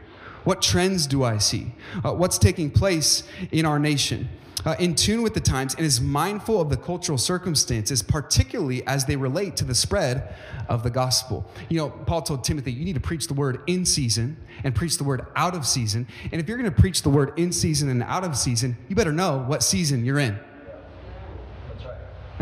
What 0.44 0.60
trends 0.60 1.06
do 1.06 1.22
I 1.22 1.38
see? 1.38 1.72
Uh, 2.04 2.12
what's 2.12 2.36
taking 2.36 2.70
place 2.70 3.22
in 3.52 3.64
our 3.64 3.78
nation? 3.78 4.28
Uh, 4.64 4.74
in 4.78 4.94
tune 4.94 5.22
with 5.22 5.34
the 5.34 5.40
times 5.40 5.74
and 5.74 5.84
is 5.84 6.00
mindful 6.00 6.60
of 6.60 6.70
the 6.70 6.76
cultural 6.76 7.18
circumstances, 7.18 8.02
particularly 8.02 8.86
as 8.86 9.04
they 9.04 9.16
relate 9.16 9.56
to 9.56 9.64
the 9.64 9.74
spread 9.74 10.34
of 10.68 10.82
the 10.82 10.90
gospel. 10.90 11.48
You 11.68 11.78
know, 11.78 11.90
Paul 11.90 12.22
told 12.22 12.44
Timothy, 12.44 12.72
you 12.72 12.84
need 12.84 12.94
to 12.94 13.00
preach 13.00 13.26
the 13.26 13.34
word 13.34 13.60
in 13.66 13.84
season 13.84 14.36
and 14.64 14.74
preach 14.74 14.98
the 14.98 15.04
word 15.04 15.26
out 15.36 15.54
of 15.54 15.66
season. 15.66 16.06
And 16.30 16.40
if 16.40 16.48
you're 16.48 16.58
going 16.58 16.70
to 16.70 16.80
preach 16.80 17.02
the 17.02 17.10
word 17.10 17.38
in 17.38 17.52
season 17.52 17.88
and 17.88 18.02
out 18.02 18.24
of 18.24 18.36
season, 18.36 18.76
you 18.88 18.96
better 18.96 19.12
know 19.12 19.38
what 19.38 19.62
season 19.62 20.04
you're 20.04 20.18
in. 20.18 20.38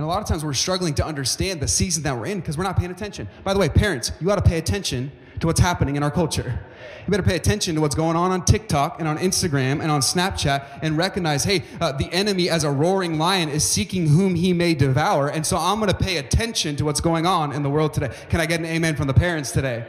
And 0.01 0.07
a 0.07 0.09
lot 0.09 0.23
of 0.23 0.27
times 0.27 0.43
we're 0.43 0.55
struggling 0.55 0.95
to 0.95 1.05
understand 1.05 1.61
the 1.61 1.69
season 1.69 2.05
that 2.05 2.17
we're 2.17 2.25
in 2.25 2.41
because 2.41 2.57
we're 2.57 2.65
not 2.65 2.79
paying 2.79 2.91
attention. 2.91 3.29
By 3.45 3.53
the 3.53 3.61
way, 3.61 3.69
parents, 3.69 4.13
you 4.19 4.31
ought 4.31 4.37
to 4.37 4.43
pay 4.43 4.57
attention 4.57 5.13
to 5.41 5.47
what's 5.47 5.61
happening 5.61 5.95
in 5.95 6.03
our 6.03 6.11
culture. 6.11 6.59
You 7.05 7.11
better 7.11 7.23
pay 7.23 7.37
attention 7.37 7.75
to 7.75 7.83
what's 7.83 7.95
going 7.95 8.17
on 8.17 8.31
on 8.31 8.47
TikTok 8.47 8.99
and 8.99 9.07
on 9.07 9.19
Instagram 9.19 9.83
and 9.83 9.91
on 9.91 10.01
Snapchat 10.01 10.79
and 10.81 10.97
recognize 10.97 11.45
hey, 11.45 11.65
uh, 11.83 11.93
the 11.93 12.11
enemy 12.15 12.49
as 12.49 12.65
a 12.65 12.71
roaring 12.71 13.19
lion 13.19 13.51
is 13.51 13.63
seeking 13.63 14.07
whom 14.07 14.37
he 14.37 14.55
may 14.55 14.73
devour. 14.73 15.29
And 15.29 15.45
so 15.45 15.59
I'm 15.59 15.79
going 15.81 15.93
to 15.93 15.99
pay 15.99 16.17
attention 16.17 16.77
to 16.77 16.87
what's 16.87 17.03
going 17.03 17.27
on 17.27 17.53
in 17.53 17.63
the 17.63 17.69
world 17.69 17.93
today. 17.93 18.09
Can 18.31 18.41
I 18.41 18.47
get 18.47 18.61
an 18.61 18.65
amen 18.65 18.97
from 18.97 19.07
the 19.07 19.13
parents 19.13 19.53
today? 19.53 19.87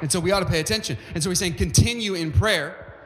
And 0.00 0.10
so 0.10 0.18
we 0.18 0.32
ought 0.32 0.40
to 0.40 0.46
pay 0.46 0.58
attention. 0.58 0.98
And 1.14 1.22
so 1.22 1.28
he's 1.28 1.38
saying, 1.38 1.54
continue 1.54 2.14
in 2.14 2.32
prayer 2.32 2.96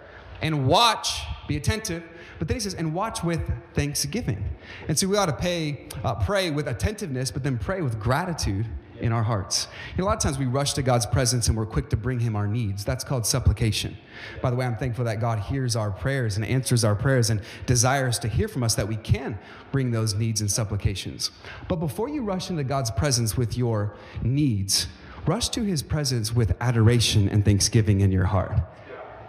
and 0.41 0.67
watch, 0.67 1.21
be 1.47 1.59
attentive. 1.59 2.03
But 2.39 2.49
then 2.49 2.57
he 2.57 2.61
says, 2.61 2.75
and 2.75 2.95
watch 2.95 3.23
with 3.23 3.41
thanksgiving. 3.75 4.45
And 4.89 4.99
so 4.99 5.09
we 5.09 5.17
ought 5.17 5.27
to 5.27 5.33
pay, 5.33 5.89
uh, 6.05 6.15
pray 6.15 6.51
with 6.51 6.69
attentiveness, 6.69 7.31
but 7.31 7.43
then 7.43 7.59
pray 7.59 7.81
with 7.81 7.99
gratitude 7.99 8.67
in 9.01 9.13
our 9.13 9.23
hearts. 9.23 9.69
You 9.93 9.99
know, 9.99 10.05
a 10.05 10.07
lot 10.07 10.17
of 10.17 10.23
times 10.23 10.39
we 10.39 10.47
rush 10.47 10.73
to 10.75 10.83
God's 10.83 11.07
presence 11.07 11.49
and 11.49 11.57
we're 11.57 11.67
quick 11.67 11.91
to 11.91 11.97
bring 11.97 12.21
Him 12.21 12.37
our 12.37 12.47
needs. 12.47 12.85
That's 12.85 13.05
called 13.05 13.27
supplication. 13.27 13.97
By 14.41 14.51
the 14.51 14.57
way, 14.57 14.67
I'm 14.67 14.77
thankful 14.77 15.05
that 15.05 15.21
God 15.21 15.39
hears 15.39 15.77
our 15.77 15.91
prayers 15.91 16.37
and 16.37 16.45
answers 16.45 16.85
our 16.85 16.95
prayers 16.95 17.31
and 17.31 17.41
desires 17.67 18.19
to 18.21 18.29
hear 18.29 18.49
from 18.49 18.63
us 18.63 18.75
that 18.77 18.89
we 18.89 18.97
can 18.97 19.39
bring 19.73 19.91
those 19.91 20.15
needs 20.15 20.41
and 20.41 20.51
supplications. 20.51 21.31
But 21.69 21.77
before 21.77 22.09
you 22.09 22.23
rush 22.23 22.51
into 22.51 22.65
God's 22.65 22.91
presence 22.91 23.37
with 23.37 23.57
your 23.57 23.95
needs, 24.23 24.87
rush 25.27 25.49
to 25.51 25.63
His 25.63 25.83
presence 25.83 26.35
with 26.35 26.57
adoration 26.61 27.29
and 27.29 27.45
thanksgiving 27.45 28.01
in 28.01 28.13
your 28.13 28.27
heart 28.27 28.53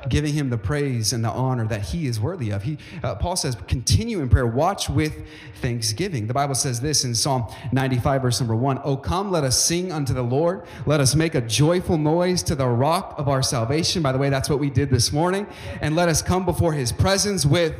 giving 0.09 0.33
him 0.33 0.49
the 0.49 0.57
praise 0.57 1.13
and 1.13 1.23
the 1.23 1.29
honor 1.29 1.65
that 1.67 1.81
he 1.81 2.07
is 2.07 2.19
worthy 2.19 2.51
of. 2.51 2.63
He, 2.63 2.77
uh, 3.03 3.15
Paul 3.15 3.35
says, 3.35 3.55
continue 3.67 4.21
in 4.21 4.29
prayer, 4.29 4.47
watch 4.47 4.89
with 4.89 5.25
thanksgiving. 5.61 6.27
The 6.27 6.33
Bible 6.33 6.55
says 6.55 6.79
this 6.79 7.03
in 7.03 7.15
Psalm 7.15 7.47
95, 7.71 8.21
verse 8.21 8.39
number 8.39 8.55
one 8.55 8.79
Oh, 8.83 8.97
come, 8.97 9.31
let 9.31 9.43
us 9.43 9.61
sing 9.61 9.91
unto 9.91 10.13
the 10.13 10.21
Lord. 10.21 10.63
Let 10.85 10.99
us 10.99 11.15
make 11.15 11.35
a 11.35 11.41
joyful 11.41 11.97
noise 11.97 12.43
to 12.43 12.55
the 12.55 12.67
rock 12.67 13.15
of 13.17 13.27
our 13.27 13.43
salvation. 13.43 14.01
By 14.01 14.11
the 14.11 14.17
way, 14.17 14.29
that's 14.29 14.49
what 14.49 14.59
we 14.59 14.69
did 14.69 14.89
this 14.89 15.11
morning. 15.11 15.47
And 15.81 15.95
let 15.95 16.09
us 16.09 16.21
come 16.21 16.45
before 16.45 16.73
his 16.73 16.91
presence 16.91 17.45
with 17.45 17.73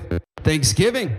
thanksgiving 0.43 1.17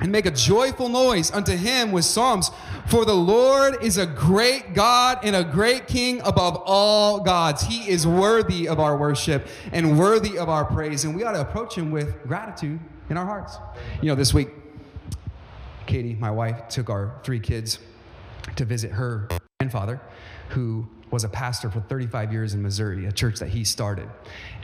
and 0.00 0.10
make 0.10 0.26
a 0.26 0.30
joyful 0.30 0.88
noise 0.88 1.30
unto 1.32 1.56
him 1.56 1.92
with 1.92 2.04
psalms. 2.04 2.50
For 2.86 3.04
the 3.04 3.14
Lord 3.14 3.82
is 3.82 3.96
a 3.96 4.06
great 4.06 4.74
God 4.74 5.20
and 5.22 5.36
a 5.36 5.44
great 5.44 5.86
King 5.86 6.20
above 6.24 6.60
all 6.64 7.20
gods. 7.20 7.62
He 7.62 7.88
is 7.88 8.06
worthy 8.06 8.68
of 8.68 8.80
our 8.80 8.96
worship 8.96 9.46
and 9.72 9.98
worthy 9.98 10.38
of 10.38 10.48
our 10.48 10.64
praise. 10.64 11.04
And 11.04 11.14
we 11.14 11.22
ought 11.22 11.32
to 11.32 11.40
approach 11.40 11.76
him 11.76 11.90
with 11.90 12.22
gratitude 12.24 12.80
in 13.08 13.16
our 13.16 13.24
hearts. 13.24 13.56
You 14.00 14.08
know, 14.08 14.14
this 14.14 14.34
week, 14.34 14.48
Katie, 15.86 16.14
my 16.14 16.30
wife, 16.30 16.68
took 16.68 16.90
our 16.90 17.20
three 17.22 17.40
kids 17.40 17.78
to 18.56 18.64
visit 18.64 18.92
her 18.92 19.28
grandfather, 19.60 20.00
who 20.50 20.88
was 21.10 21.24
a 21.24 21.28
pastor 21.28 21.70
for 21.70 21.80
35 21.80 22.32
years 22.32 22.54
in 22.54 22.62
Missouri, 22.62 23.06
a 23.06 23.12
church 23.12 23.38
that 23.38 23.50
he 23.50 23.64
started. 23.64 24.08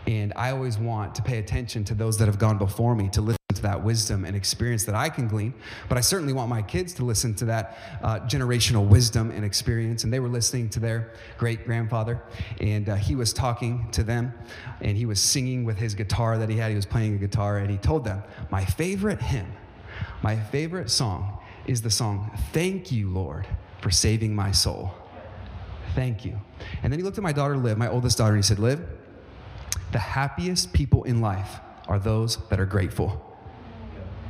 And 0.06 0.32
I 0.34 0.50
always 0.50 0.78
want 0.78 1.14
to 1.14 1.22
pay 1.22 1.38
attention 1.38 1.84
to 1.84 1.94
those 1.94 2.18
that 2.18 2.26
have 2.26 2.38
gone 2.38 2.58
before 2.58 2.94
me 2.94 3.08
to 3.10 3.20
listen 3.20 3.39
to 3.54 3.62
that 3.62 3.82
wisdom 3.82 4.24
and 4.24 4.36
experience 4.36 4.84
that 4.84 4.94
I 4.94 5.08
can 5.08 5.28
glean. 5.28 5.54
But 5.88 5.98
I 5.98 6.00
certainly 6.00 6.32
want 6.32 6.48
my 6.48 6.62
kids 6.62 6.92
to 6.94 7.04
listen 7.04 7.34
to 7.36 7.44
that 7.46 7.78
uh, 8.02 8.20
generational 8.20 8.86
wisdom 8.86 9.30
and 9.30 9.44
experience. 9.44 10.04
And 10.04 10.12
they 10.12 10.20
were 10.20 10.28
listening 10.28 10.68
to 10.70 10.80
their 10.80 11.12
great 11.38 11.64
grandfather, 11.64 12.20
and 12.60 12.88
uh, 12.88 12.94
he 12.96 13.14
was 13.14 13.32
talking 13.32 13.88
to 13.92 14.02
them, 14.02 14.32
and 14.80 14.96
he 14.96 15.06
was 15.06 15.20
singing 15.20 15.64
with 15.64 15.78
his 15.78 15.94
guitar 15.94 16.38
that 16.38 16.48
he 16.48 16.56
had. 16.56 16.70
He 16.70 16.76
was 16.76 16.86
playing 16.86 17.14
a 17.14 17.18
guitar, 17.18 17.58
and 17.58 17.70
he 17.70 17.78
told 17.78 18.04
them, 18.04 18.22
My 18.50 18.64
favorite 18.64 19.20
hymn, 19.20 19.52
my 20.22 20.36
favorite 20.36 20.90
song 20.90 21.38
is 21.66 21.82
the 21.82 21.90
song, 21.90 22.30
Thank 22.52 22.90
You, 22.90 23.08
Lord, 23.08 23.46
for 23.80 23.90
saving 23.90 24.34
my 24.34 24.52
soul. 24.52 24.92
Thank 25.94 26.24
you. 26.24 26.40
And 26.82 26.92
then 26.92 26.98
he 26.98 27.04
looked 27.04 27.18
at 27.18 27.24
my 27.24 27.32
daughter, 27.32 27.56
Liv, 27.56 27.76
my 27.78 27.88
oldest 27.88 28.18
daughter, 28.18 28.34
and 28.34 28.44
he 28.44 28.46
said, 28.46 28.58
Liv, 28.58 28.80
the 29.92 29.98
happiest 29.98 30.72
people 30.72 31.02
in 31.04 31.20
life 31.20 31.58
are 31.88 31.98
those 31.98 32.38
that 32.48 32.60
are 32.60 32.66
grateful. 32.66 33.29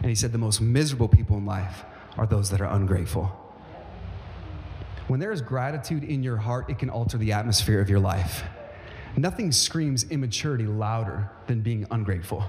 And 0.01 0.09
he 0.09 0.15
said, 0.15 0.33
the 0.33 0.39
most 0.39 0.61
miserable 0.61 1.09
people 1.09 1.37
in 1.37 1.47
life 1.47 1.85
are 2.17 2.27
those 2.27 2.51
that 2.51 2.61
are 2.61 2.73
ungrateful. 2.75 3.31
When 5.09 5.21
there 5.21 5.33
is 5.33 5.43
gratitude 5.43 6.05
in 6.05 6.23
your 6.23 6.37
heart, 6.37 6.71
it 6.71 6.79
can 6.79 6.89
alter 6.89 7.19
the 7.19 7.33
atmosphere 7.33 7.81
of 7.81 7.91
your 7.91 8.01
life. 8.01 8.45
Nothing 9.17 9.51
screams 9.51 10.05
immaturity 10.05 10.67
louder 10.67 11.31
than 11.47 11.63
being 11.63 11.87
ungrateful. 11.91 12.45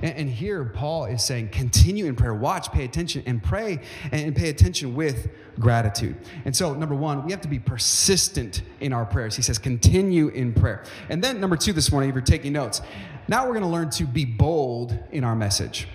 And, 0.00 0.14
and, 0.14 0.30
here, 0.30 0.64
Paul 0.64 1.06
is 1.06 1.24
saying, 1.24 1.48
continue 1.48 2.06
in 2.06 2.14
prayer, 2.14 2.34
watch, 2.34 2.70
pay 2.70 2.84
attention, 2.84 3.24
and 3.26 3.42
pray 3.42 3.80
and 4.12 4.36
pay 4.36 4.48
attention 4.48 4.94
with 4.94 5.28
gratitude. 5.58 6.16
And 6.44 6.54
so, 6.54 6.72
number 6.72 6.94
one, 6.94 7.24
we 7.24 7.32
have 7.32 7.40
to 7.40 7.48
be 7.48 7.58
persistent 7.58 8.62
in 8.78 8.92
our 8.92 9.04
prayers. 9.04 9.34
He 9.34 9.42
says, 9.42 9.58
continue 9.58 10.28
in 10.28 10.54
prayer. 10.54 10.84
And 11.08 11.22
then, 11.22 11.40
number 11.40 11.56
two, 11.56 11.72
this 11.72 11.90
morning, 11.90 12.10
if 12.10 12.14
you're 12.14 12.22
taking 12.22 12.52
notes, 12.52 12.80
now 13.26 13.44
we're 13.44 13.54
going 13.54 13.64
to 13.64 13.68
learn 13.68 13.90
to 13.90 14.04
be 14.04 14.24
bold 14.24 14.96
in 15.10 15.24
our 15.24 15.34
message. 15.34 15.88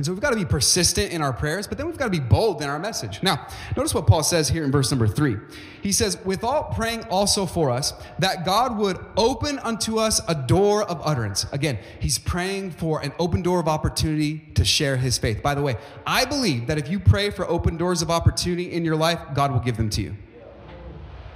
And 0.00 0.06
so 0.06 0.12
we've 0.12 0.22
got 0.22 0.30
to 0.30 0.36
be 0.36 0.46
persistent 0.46 1.12
in 1.12 1.20
our 1.20 1.34
prayers, 1.34 1.66
but 1.66 1.76
then 1.76 1.86
we've 1.86 1.98
got 1.98 2.06
to 2.06 2.10
be 2.10 2.20
bold 2.20 2.62
in 2.62 2.70
our 2.70 2.78
message. 2.78 3.22
Now, 3.22 3.46
notice 3.76 3.92
what 3.92 4.06
Paul 4.06 4.22
says 4.22 4.48
here 4.48 4.64
in 4.64 4.72
verse 4.72 4.90
number 4.90 5.06
three. 5.06 5.36
He 5.82 5.92
says, 5.92 6.16
Without 6.24 6.74
praying 6.74 7.04
also 7.10 7.44
for 7.44 7.68
us, 7.68 7.92
that 8.18 8.46
God 8.46 8.78
would 8.78 8.98
open 9.18 9.58
unto 9.58 9.98
us 9.98 10.18
a 10.26 10.34
door 10.34 10.84
of 10.84 11.02
utterance. 11.04 11.44
Again, 11.52 11.78
he's 11.98 12.18
praying 12.18 12.70
for 12.70 13.02
an 13.02 13.12
open 13.18 13.42
door 13.42 13.60
of 13.60 13.68
opportunity 13.68 14.38
to 14.54 14.64
share 14.64 14.96
his 14.96 15.18
faith. 15.18 15.42
By 15.42 15.54
the 15.54 15.60
way, 15.60 15.76
I 16.06 16.24
believe 16.24 16.66
that 16.68 16.78
if 16.78 16.88
you 16.88 16.98
pray 16.98 17.28
for 17.28 17.46
open 17.46 17.76
doors 17.76 18.00
of 18.00 18.10
opportunity 18.10 18.72
in 18.72 18.86
your 18.86 18.96
life, 18.96 19.20
God 19.34 19.52
will 19.52 19.60
give 19.60 19.76
them 19.76 19.90
to 19.90 20.00
you. 20.00 20.16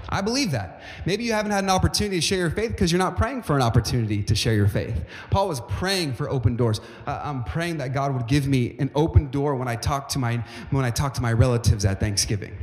I 0.08 0.20
believe 0.20 0.50
that. 0.50 0.82
Maybe 1.06 1.24
you 1.24 1.32
haven't 1.32 1.52
had 1.52 1.64
an 1.64 1.70
opportunity 1.70 2.16
to 2.16 2.20
share 2.20 2.38
your 2.38 2.50
faith 2.50 2.70
because 2.70 2.92
you're 2.92 2.98
not 2.98 3.16
praying 3.16 3.42
for 3.42 3.56
an 3.56 3.62
opportunity 3.62 4.22
to 4.22 4.34
share 4.34 4.54
your 4.54 4.68
faith. 4.68 5.04
Paul 5.30 5.48
was 5.48 5.60
praying 5.62 6.14
for 6.14 6.28
open 6.28 6.56
doors. 6.56 6.80
Uh, 7.06 7.20
I'm 7.22 7.44
praying 7.44 7.78
that 7.78 7.94
God 7.94 8.14
would 8.14 8.26
give 8.26 8.46
me 8.46 8.76
an 8.78 8.90
open 8.94 9.30
door 9.30 9.56
when 9.56 9.68
I 9.68 9.76
talk 9.76 10.08
to 10.10 10.18
my 10.18 10.44
when 10.70 10.84
I 10.84 10.90
talk 10.90 11.14
to 11.14 11.22
my 11.22 11.32
relatives 11.32 11.84
at 11.84 12.00
Thanksgiving. 12.00 12.56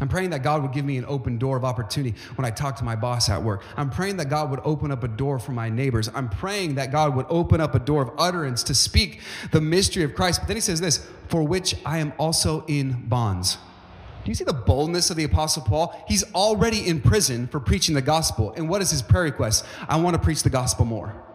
I'm 0.00 0.08
praying 0.08 0.30
that 0.30 0.42
God 0.42 0.62
would 0.62 0.72
give 0.72 0.84
me 0.84 0.96
an 0.96 1.04
open 1.06 1.38
door 1.38 1.56
of 1.56 1.64
opportunity 1.64 2.18
when 2.34 2.44
I 2.44 2.50
talk 2.50 2.74
to 2.76 2.84
my 2.84 2.96
boss 2.96 3.28
at 3.28 3.40
work. 3.40 3.62
I'm 3.76 3.88
praying 3.88 4.16
that 4.16 4.28
God 4.28 4.50
would 4.50 4.58
open 4.64 4.90
up 4.90 5.04
a 5.04 5.08
door 5.08 5.38
for 5.38 5.52
my 5.52 5.68
neighbors. 5.68 6.10
I'm 6.12 6.28
praying 6.28 6.74
that 6.74 6.90
God 6.90 7.14
would 7.14 7.26
open 7.28 7.60
up 7.60 7.76
a 7.76 7.78
door 7.78 8.02
of 8.02 8.10
utterance 8.18 8.64
to 8.64 8.74
speak 8.74 9.20
the 9.52 9.60
mystery 9.60 10.02
of 10.02 10.16
Christ. 10.16 10.40
But 10.40 10.48
then 10.48 10.56
he 10.56 10.60
says 10.60 10.80
this, 10.80 11.08
for 11.28 11.44
which 11.44 11.76
I 11.86 11.98
am 11.98 12.12
also 12.18 12.64
in 12.66 13.06
bonds. 13.06 13.58
Do 14.24 14.30
you 14.30 14.34
see 14.34 14.44
the 14.44 14.52
boldness 14.52 15.10
of 15.10 15.16
the 15.16 15.24
Apostle 15.24 15.62
Paul? 15.62 15.94
He's 16.06 16.22
already 16.34 16.86
in 16.86 17.00
prison 17.00 17.48
for 17.48 17.58
preaching 17.58 17.94
the 17.94 18.02
gospel. 18.02 18.52
And 18.56 18.68
what 18.68 18.80
is 18.80 18.90
his 18.90 19.02
prayer 19.02 19.24
request? 19.24 19.64
I 19.88 19.96
want 20.00 20.14
to 20.14 20.22
preach 20.22 20.42
the 20.42 20.50
gospel 20.50 20.84
more. 20.84 21.31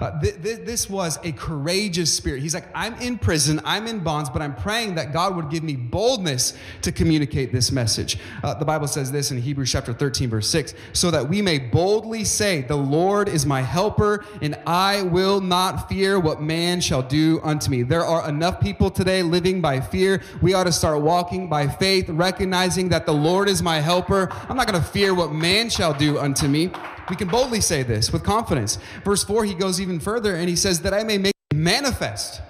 Uh, 0.00 0.20
th- 0.20 0.42
th- 0.42 0.58
this 0.60 0.88
was 0.90 1.18
a 1.24 1.32
courageous 1.32 2.12
spirit. 2.12 2.42
He's 2.42 2.54
like, 2.54 2.68
I'm 2.74 2.94
in 2.94 3.18
prison, 3.18 3.60
I'm 3.64 3.86
in 3.86 4.00
bonds, 4.00 4.30
but 4.30 4.42
I'm 4.42 4.54
praying 4.54 4.96
that 4.96 5.12
God 5.12 5.36
would 5.36 5.50
give 5.50 5.62
me 5.62 5.76
boldness 5.76 6.54
to 6.82 6.92
communicate 6.92 7.52
this 7.52 7.70
message. 7.70 8.18
Uh, 8.42 8.54
the 8.54 8.64
Bible 8.64 8.86
says 8.86 9.12
this 9.12 9.30
in 9.30 9.38
Hebrews 9.38 9.70
chapter 9.70 9.92
13, 9.92 10.30
verse 10.30 10.48
6 10.48 10.74
so 10.92 11.10
that 11.10 11.28
we 11.28 11.42
may 11.42 11.58
boldly 11.58 12.24
say, 12.24 12.62
The 12.62 12.76
Lord 12.76 13.28
is 13.28 13.46
my 13.46 13.62
helper, 13.62 14.24
and 14.42 14.58
I 14.66 15.02
will 15.02 15.40
not 15.40 15.88
fear 15.88 16.18
what 16.18 16.40
man 16.40 16.80
shall 16.80 17.02
do 17.02 17.40
unto 17.42 17.70
me. 17.70 17.82
There 17.82 18.04
are 18.04 18.28
enough 18.28 18.60
people 18.60 18.90
today 18.90 19.22
living 19.22 19.60
by 19.60 19.80
fear. 19.80 20.22
We 20.42 20.54
ought 20.54 20.64
to 20.64 20.72
start 20.72 21.02
walking 21.02 21.48
by 21.48 21.68
faith, 21.68 22.08
recognizing 22.08 22.88
that 22.90 23.06
the 23.06 23.12
Lord 23.12 23.48
is 23.48 23.62
my 23.62 23.80
helper. 23.80 24.28
I'm 24.48 24.56
not 24.56 24.66
going 24.66 24.80
to 24.80 24.86
fear 24.86 25.14
what 25.14 25.32
man 25.32 25.68
shall 25.70 25.94
do 25.94 26.18
unto 26.18 26.48
me. 26.48 26.70
We 27.10 27.16
can 27.16 27.28
boldly 27.28 27.60
say 27.60 27.82
this 27.82 28.12
with 28.12 28.24
confidence. 28.24 28.78
Verse 29.04 29.24
4, 29.24 29.44
he 29.44 29.54
goes 29.54 29.80
even 29.80 30.00
further 30.00 30.34
and 30.34 30.48
he 30.48 30.56
says, 30.56 30.80
That 30.80 30.94
I 30.94 31.04
may 31.04 31.18
make 31.18 31.34
manifest. 31.52 32.40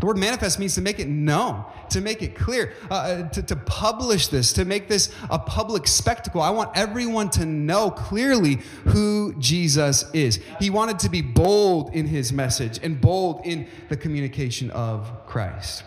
The 0.00 0.06
word 0.06 0.16
manifest 0.16 0.58
means 0.58 0.74
to 0.76 0.80
make 0.80 0.98
it 0.98 1.08
known, 1.08 1.62
to 1.90 2.00
make 2.00 2.22
it 2.22 2.34
clear, 2.34 2.72
uh, 2.90 2.94
uh, 2.94 3.28
to, 3.28 3.42
to 3.42 3.56
publish 3.56 4.28
this, 4.28 4.54
to 4.54 4.64
make 4.64 4.88
this 4.88 5.14
a 5.28 5.38
public 5.38 5.86
spectacle. 5.86 6.40
I 6.40 6.48
want 6.50 6.70
everyone 6.74 7.28
to 7.30 7.44
know 7.44 7.90
clearly 7.90 8.60
who 8.84 9.34
Jesus 9.38 10.10
is. 10.14 10.40
He 10.58 10.70
wanted 10.70 11.00
to 11.00 11.10
be 11.10 11.20
bold 11.20 11.94
in 11.94 12.06
his 12.06 12.32
message 12.32 12.80
and 12.82 12.98
bold 12.98 13.42
in 13.44 13.68
the 13.90 13.96
communication 13.96 14.70
of 14.70 15.26
Christ. 15.26 15.84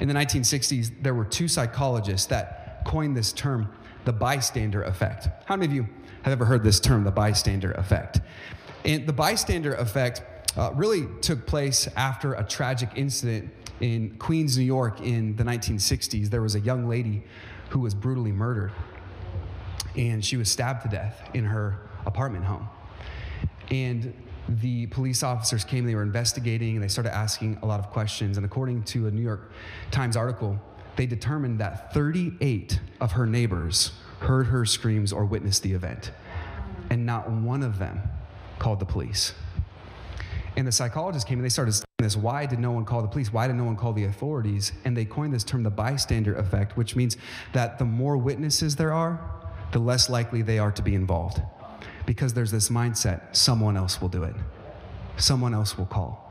In 0.00 0.08
the 0.08 0.14
1960s, 0.14 1.02
there 1.02 1.12
were 1.12 1.26
two 1.26 1.46
psychologists 1.46 2.26
that 2.28 2.86
coined 2.86 3.14
this 3.14 3.34
term, 3.34 3.70
the 4.06 4.14
bystander 4.14 4.82
effect. 4.84 5.28
How 5.44 5.56
many 5.56 5.66
of 5.66 5.74
you 5.74 5.88
have 6.28 6.38
ever 6.38 6.44
heard 6.44 6.64
this 6.64 6.80
term, 6.80 7.04
the 7.04 7.10
bystander 7.10 7.72
effect. 7.72 8.20
And 8.84 9.06
the 9.06 9.12
bystander 9.12 9.74
effect 9.74 10.22
uh, 10.56 10.72
really 10.74 11.06
took 11.20 11.46
place 11.46 11.88
after 11.96 12.34
a 12.34 12.44
tragic 12.44 12.90
incident 12.96 13.50
in 13.80 14.16
Queens, 14.18 14.58
New 14.58 14.64
York 14.64 15.00
in 15.00 15.36
the 15.36 15.44
1960s. 15.44 16.30
There 16.30 16.42
was 16.42 16.54
a 16.54 16.60
young 16.60 16.88
lady 16.88 17.24
who 17.70 17.80
was 17.80 17.94
brutally 17.94 18.32
murdered, 18.32 18.72
and 19.96 20.24
she 20.24 20.36
was 20.36 20.50
stabbed 20.50 20.82
to 20.82 20.88
death 20.88 21.30
in 21.34 21.44
her 21.44 21.78
apartment 22.06 22.44
home. 22.44 22.68
And 23.70 24.14
the 24.48 24.86
police 24.86 25.22
officers 25.22 25.64
came, 25.64 25.84
they 25.84 25.94
were 25.94 26.02
investigating, 26.02 26.74
and 26.76 26.82
they 26.82 26.88
started 26.88 27.14
asking 27.14 27.58
a 27.62 27.66
lot 27.66 27.80
of 27.80 27.90
questions. 27.90 28.38
And 28.38 28.46
according 28.46 28.84
to 28.84 29.06
a 29.06 29.10
New 29.10 29.22
York 29.22 29.52
Times 29.90 30.16
article, 30.16 30.58
they 30.96 31.06
determined 31.06 31.60
that 31.60 31.92
38 31.92 32.80
of 33.00 33.12
her 33.12 33.26
neighbors 33.26 33.92
heard 34.20 34.46
her 34.46 34.64
screams 34.64 35.12
or 35.12 35.24
witnessed 35.24 35.62
the 35.62 35.72
event. 35.72 36.10
And 36.90 37.06
not 37.06 37.30
one 37.30 37.62
of 37.62 37.78
them 37.78 38.02
called 38.58 38.80
the 38.80 38.86
police. 38.86 39.34
And 40.56 40.66
the 40.66 40.72
psychologists 40.72 41.28
came 41.28 41.38
and 41.38 41.44
they 41.44 41.50
started 41.50 41.74
this. 41.98 42.16
Why 42.16 42.46
did 42.46 42.58
no 42.58 42.72
one 42.72 42.84
call 42.84 43.02
the 43.02 43.08
police? 43.08 43.32
Why 43.32 43.46
did 43.46 43.56
no 43.56 43.64
one 43.64 43.76
call 43.76 43.92
the 43.92 44.04
authorities? 44.04 44.72
And 44.84 44.96
they 44.96 45.04
coined 45.04 45.32
this 45.32 45.44
term 45.44 45.62
the 45.62 45.70
bystander 45.70 46.34
effect, 46.34 46.76
which 46.76 46.96
means 46.96 47.16
that 47.52 47.78
the 47.78 47.84
more 47.84 48.16
witnesses 48.16 48.76
there 48.76 48.92
are, 48.92 49.20
the 49.72 49.78
less 49.78 50.08
likely 50.08 50.42
they 50.42 50.58
are 50.58 50.72
to 50.72 50.82
be 50.82 50.94
involved. 50.94 51.42
Because 52.06 52.34
there's 52.34 52.50
this 52.50 52.70
mindset 52.70 53.36
someone 53.36 53.76
else 53.76 54.00
will 54.00 54.08
do 54.08 54.24
it, 54.24 54.34
someone 55.16 55.54
else 55.54 55.76
will 55.76 55.86
call. 55.86 56.27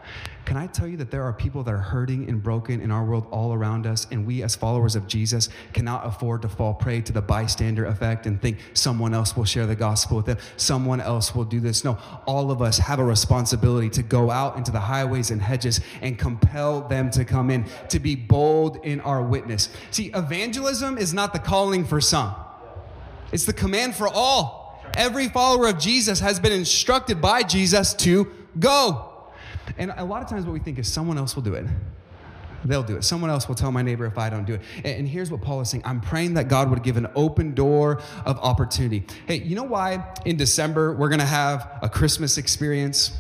Can 0.48 0.56
I 0.56 0.67
tell 0.67 0.88
you 0.88 0.96
that 0.96 1.12
there 1.12 1.24
are 1.24 1.34
people 1.34 1.62
that 1.63 1.74
are 1.74 1.78
hurting 1.78 2.30
and 2.30 2.41
broken 2.41 2.80
in 2.80 2.89
our 2.89 3.04
world 3.04 3.28
all 3.32 3.54
around 3.54 3.86
us, 3.86 4.08
and 4.12 4.26
we, 4.26 4.43
as 4.43 4.56
followers 4.56 4.96
of 4.96 5.06
Jesus, 5.06 5.50
cannot 5.74 6.06
afford 6.06 6.41
to 6.43 6.48
fall 6.48 6.74
prey 6.74 7.02
to 7.02 7.12
the 7.12 7.22
bystander 7.22 7.86
effect 7.86 8.26
and 8.26 8.41
think 8.41 8.60
someone 8.74 9.13
else 9.13 9.36
will 9.36 9.43
share 9.43 9.65
the 9.65 9.76
gospel 9.76 10.15
with 10.15 10.26
them, 10.26 10.38
someone 10.56 11.02
else 11.02 11.36
will 11.36 11.43
do 11.43 11.60
this. 11.60 11.84
No, 11.84 11.98
all 12.26 12.50
of 12.50 12.62
us 12.62 12.78
have 12.78 13.00
a 13.00 13.04
responsibility 13.04 13.89
to 13.89 14.02
go 14.02 14.32
out 14.32 14.56
into 14.56 14.72
the 14.72 14.80
highways 14.80 15.32
and 15.32 15.41
hedges 15.41 15.82
and 16.02 16.17
compel 16.17 16.80
them 16.88 17.10
to 17.12 17.26
come 17.26 17.50
in, 17.50 17.65
to 17.89 18.00
be 18.00 18.15
bold 18.15 18.78
in 18.86 19.02
our 19.02 19.22
witness. 19.22 19.67
See, 19.91 20.12
evangelism 20.15 20.98
is 20.98 21.13
not 21.13 21.34
the 21.34 21.39
calling 21.39 21.84
for 21.84 22.00
some, 22.00 22.34
it's 23.34 23.46
the 23.46 23.52
command 23.52 23.96
for 23.96 24.08
all. 24.08 24.82
Every 24.96 25.28
follower 25.28 25.67
of 25.67 25.78
Jesus 25.78 26.22
has 26.22 26.39
been 26.39 26.54
instructed 26.54 27.22
by 27.22 27.43
Jesus 27.43 27.93
to 27.96 28.32
go. 28.58 29.17
And 29.78 29.94
a 29.98 30.04
lot 30.04 30.22
of 30.22 30.30
times, 30.30 30.46
what 30.46 30.54
we 30.54 30.60
think 30.60 30.80
is 30.80 30.92
someone 30.92 31.18
else 31.18 31.36
will 31.36 31.44
do 31.44 31.54
it. 31.54 31.66
They'll 32.66 32.84
do 32.84 32.98
it. 32.98 33.04
Someone 33.04 33.30
else 33.30 33.48
will 33.48 33.56
tell 33.56 33.72
my 33.72 33.82
neighbor 33.82 34.06
if 34.06 34.18
I 34.18 34.30
don't 34.30 34.46
do 34.46 34.56
it. 34.56 34.62
And 34.84 35.08
here's 35.08 35.32
what 35.32 35.42
Paul 35.42 35.62
is 35.62 35.70
saying 35.70 35.84
I'm 35.86 36.02
praying 36.02 36.34
that 36.36 36.48
God 36.48 36.70
would 36.70 36.84
give 36.84 36.98
an 36.98 37.08
open 37.16 37.54
door 37.54 38.02
of 38.26 38.38
opportunity. 38.40 39.06
Hey, 39.28 39.38
you 39.38 39.56
know 39.56 39.63
why 39.63 40.13
in 40.26 40.38
December 40.38 40.94
we're 40.94 41.10
going 41.10 41.20
to 41.20 41.26
have 41.26 41.80
a 41.82 41.90
Christmas 41.90 42.38
experience? 42.38 43.18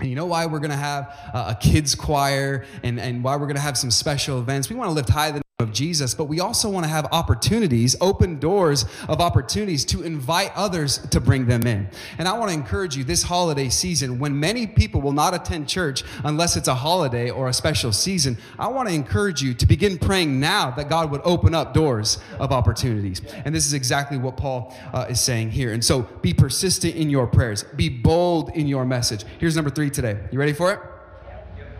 And 0.00 0.08
you 0.08 0.16
know 0.16 0.26
why 0.26 0.46
we're 0.46 0.58
going 0.58 0.70
to 0.70 0.76
have 0.76 1.14
a 1.32 1.56
kids' 1.60 1.94
choir 1.94 2.64
and, 2.82 2.98
and 2.98 3.22
why 3.22 3.36
we're 3.36 3.46
going 3.46 3.56
to 3.56 3.62
have 3.62 3.78
some 3.78 3.90
special 3.90 4.40
events? 4.40 4.68
We 4.68 4.74
want 4.74 4.88
to 4.88 4.94
lift 4.94 5.08
high 5.08 5.30
the 5.30 5.42
of 5.62 5.72
Jesus, 5.72 6.14
but 6.14 6.24
we 6.24 6.40
also 6.40 6.68
want 6.68 6.84
to 6.84 6.90
have 6.90 7.06
opportunities, 7.12 7.96
open 8.00 8.38
doors 8.38 8.84
of 9.08 9.20
opportunities 9.20 9.84
to 9.86 10.02
invite 10.02 10.52
others 10.54 10.98
to 11.08 11.20
bring 11.20 11.46
them 11.46 11.66
in. 11.66 11.88
And 12.18 12.28
I 12.28 12.36
want 12.38 12.50
to 12.50 12.54
encourage 12.54 12.96
you 12.96 13.04
this 13.04 13.22
holiday 13.22 13.70
season, 13.70 14.18
when 14.18 14.38
many 14.38 14.66
people 14.66 15.00
will 15.00 15.12
not 15.12 15.32
attend 15.32 15.68
church 15.68 16.02
unless 16.24 16.56
it's 16.56 16.68
a 16.68 16.74
holiday 16.74 17.30
or 17.30 17.48
a 17.48 17.52
special 17.52 17.92
season, 17.92 18.36
I 18.58 18.68
want 18.68 18.88
to 18.88 18.94
encourage 18.94 19.40
you 19.40 19.54
to 19.54 19.66
begin 19.66 19.98
praying 19.98 20.38
now 20.38 20.70
that 20.72 20.90
God 20.90 21.10
would 21.10 21.22
open 21.24 21.54
up 21.54 21.72
doors 21.72 22.18
of 22.38 22.52
opportunities. 22.52 23.22
And 23.44 23.54
this 23.54 23.66
is 23.66 23.72
exactly 23.72 24.18
what 24.18 24.36
Paul 24.36 24.76
uh, 24.92 25.06
is 25.08 25.20
saying 25.20 25.52
here. 25.52 25.72
And 25.72 25.84
so 25.84 26.02
be 26.20 26.34
persistent 26.34 26.94
in 26.96 27.08
your 27.08 27.26
prayers, 27.26 27.64
be 27.76 27.88
bold 27.88 28.50
in 28.50 28.66
your 28.66 28.84
message. 28.84 29.24
Here's 29.38 29.56
number 29.56 29.70
three 29.70 29.88
today. 29.88 30.18
You 30.32 30.38
ready 30.38 30.52
for 30.52 30.72
it? 30.72 30.80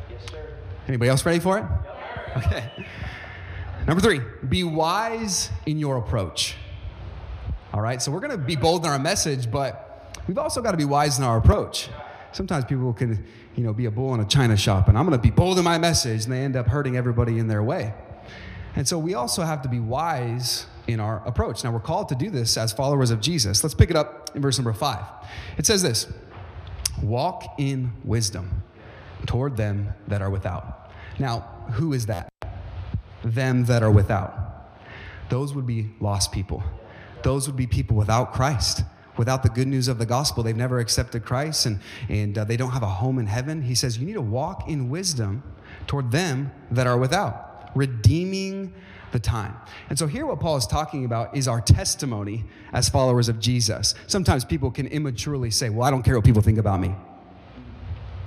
Yes, 0.09 0.31
sir. 0.31 0.55
Anybody 0.89 1.11
else 1.11 1.27
ready 1.27 1.41
for 1.41 1.59
it? 1.59 1.65
Okay. 2.37 2.87
Number 3.87 4.01
three, 4.01 4.21
be 4.49 4.63
wise 4.63 5.51
in 5.67 5.79
your 5.79 5.97
approach. 5.97 6.55
All 7.73 7.81
right, 7.81 8.01
so 8.01 8.13
we're 8.13 8.21
going 8.21 8.31
to 8.31 8.39
be 8.39 8.55
bold 8.55 8.85
in 8.85 8.91
our 8.91 8.99
message, 8.99 9.51
but 9.51 10.17
we've 10.29 10.39
also 10.39 10.63
got 10.63 10.71
to 10.71 10.77
be 10.77 10.85
wise 10.85 11.19
in 11.19 11.25
our 11.25 11.37
approach. 11.37 11.89
Sometimes 12.31 12.65
people 12.65 12.93
can, 12.93 13.25
you 13.57 13.65
know, 13.65 13.73
be 13.73 13.87
a 13.87 13.91
bull 13.91 14.15
in 14.15 14.21
a 14.21 14.25
china 14.25 14.57
shop, 14.57 14.89
and 14.89 14.97
I'm 14.97 15.05
going 15.05 15.19
to 15.19 15.23
be 15.23 15.31
bold 15.31 15.59
in 15.59 15.65
my 15.65 15.79
message, 15.79 16.25
and 16.25 16.33
they 16.33 16.41
end 16.41 16.55
up 16.55 16.69
hurting 16.69 16.97
everybody 16.97 17.39
in 17.39 17.49
their 17.49 17.63
way. 17.63 17.93
And 18.77 18.87
so 18.87 18.99
we 18.99 19.15
also 19.15 19.43
have 19.43 19.63
to 19.63 19.69
be 19.69 19.81
wise 19.81 20.67
in 20.87 21.01
our 21.01 21.27
approach. 21.27 21.65
Now, 21.65 21.73
we're 21.73 21.81
called 21.81 22.09
to 22.11 22.15
do 22.15 22.31
this 22.31 22.57
as 22.57 22.73
followers 22.73 23.11
of 23.11 23.21
Jesus. 23.21 23.65
Let's 23.65 23.75
pick 23.75 23.91
it 23.91 23.97
up 23.97 24.31
in 24.35 24.43
verse 24.43 24.59
number 24.59 24.73
five. 24.73 25.05
It 25.59 25.67
says 25.67 25.83
this 25.83 26.07
walk 27.03 27.55
in 27.59 27.93
wisdom 28.05 28.63
toward 29.27 29.57
them 29.57 29.93
that 30.09 30.23
are 30.23 30.31
without. 30.31 30.91
Now, 31.19 31.41
who 31.73 31.93
is 31.93 32.07
that? 32.07 32.32
Them 33.23 33.65
that 33.67 33.83
are 33.83 33.91
without. 33.91 34.79
Those 35.29 35.55
would 35.55 35.67
be 35.67 35.91
lost 36.01 36.33
people. 36.33 36.63
Those 37.23 37.47
would 37.47 37.57
be 37.57 37.67
people 37.67 37.97
without 37.97 38.33
Christ 38.33 38.83
without 39.17 39.43
the 39.43 39.49
good 39.49 39.69
news 39.69 39.89
of 39.89 39.99
the 39.99 40.07
gospel. 40.07 40.43
They've 40.43 40.57
never 40.57 40.79
accepted 40.79 41.25
Christ 41.25 41.67
and, 41.67 41.81
and 42.09 42.37
uh, 42.37 42.45
they 42.45 42.57
don't 42.57 42.71
have 42.71 42.83
a 42.83 42.87
home 42.87 43.19
in 43.19 43.27
heaven. 43.27 43.63
He 43.63 43.75
says, 43.75 43.99
You 43.99 44.07
need 44.07 44.15
to 44.15 44.21
walk 44.21 44.69
in 44.69 44.89
wisdom 44.89 45.43
toward 45.87 46.11
them 46.11 46.53
that 46.71 46.87
are 46.87 46.99
without, 46.99 47.71
redeeming 47.75 48.73
the 49.13 49.19
time. 49.19 49.55
And 49.91 49.99
so, 49.99 50.07
here 50.07 50.27
what 50.27 50.41
Paul 50.41 50.57
is 50.57 50.67
talking 50.67 51.05
about 51.05 51.37
is 51.37 51.47
our 51.47 51.61
testimony 51.61 52.45
as 52.73 52.89
followers 52.89 53.29
of 53.29 53.39
Jesus. 53.39 53.95
Sometimes 54.07 54.45
people 54.45 54.71
can 54.71 54.87
immaturely 54.87 55.51
say, 55.51 55.69
Well, 55.69 55.87
I 55.87 55.91
don't 55.91 56.03
care 56.03 56.17
what 56.17 56.25
people 56.25 56.43
think 56.43 56.59
about 56.59 56.81
me. 56.81 56.95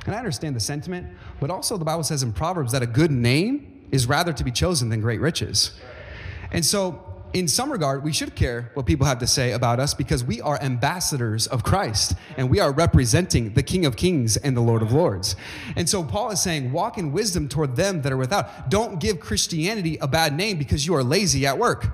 And 0.05 0.13
I 0.13 0.19
understand 0.19 0.55
the 0.55 0.59
sentiment, 0.59 1.07
but 1.39 1.49
also 1.49 1.77
the 1.77 1.85
Bible 1.85 2.03
says 2.03 2.21
in 2.21 2.31
Proverbs 2.31 2.71
that 2.73 2.83
a 2.83 2.87
good 2.87 3.09
name 3.09 3.74
is 3.91 4.07
rather 4.07 4.33
to 4.33 4.43
be 4.43 4.51
chosen 4.51 4.89
than 4.89 5.01
great 5.01 5.19
riches. 5.19 5.71
And 6.51 6.65
so, 6.65 7.01
in 7.33 7.49
some 7.49 7.69
regard, 7.69 8.01
we 8.01 8.13
should 8.13 8.33
care 8.33 8.71
what 8.75 8.85
people 8.85 9.05
have 9.05 9.19
to 9.19 9.27
say 9.27 9.51
about 9.51 9.77
us 9.77 9.93
because 9.93 10.23
we 10.23 10.39
are 10.39 10.57
ambassadors 10.61 11.47
of 11.47 11.65
Christ 11.65 12.13
and 12.37 12.49
we 12.49 12.61
are 12.61 12.71
representing 12.71 13.53
the 13.55 13.63
King 13.63 13.85
of 13.85 13.97
Kings 13.97 14.37
and 14.37 14.55
the 14.55 14.61
Lord 14.61 14.81
of 14.81 14.93
Lords. 14.93 15.35
And 15.75 15.89
so 15.89 16.01
Paul 16.01 16.31
is 16.31 16.41
saying, 16.41 16.71
walk 16.71 16.97
in 16.97 17.11
wisdom 17.11 17.49
toward 17.49 17.75
them 17.75 18.03
that 18.03 18.13
are 18.13 18.17
without. 18.17 18.69
Don't 18.69 19.01
give 19.01 19.19
Christianity 19.19 19.97
a 19.99 20.07
bad 20.07 20.33
name 20.33 20.57
because 20.57 20.85
you 20.87 20.95
are 20.95 21.03
lazy 21.03 21.45
at 21.45 21.57
work. 21.57 21.93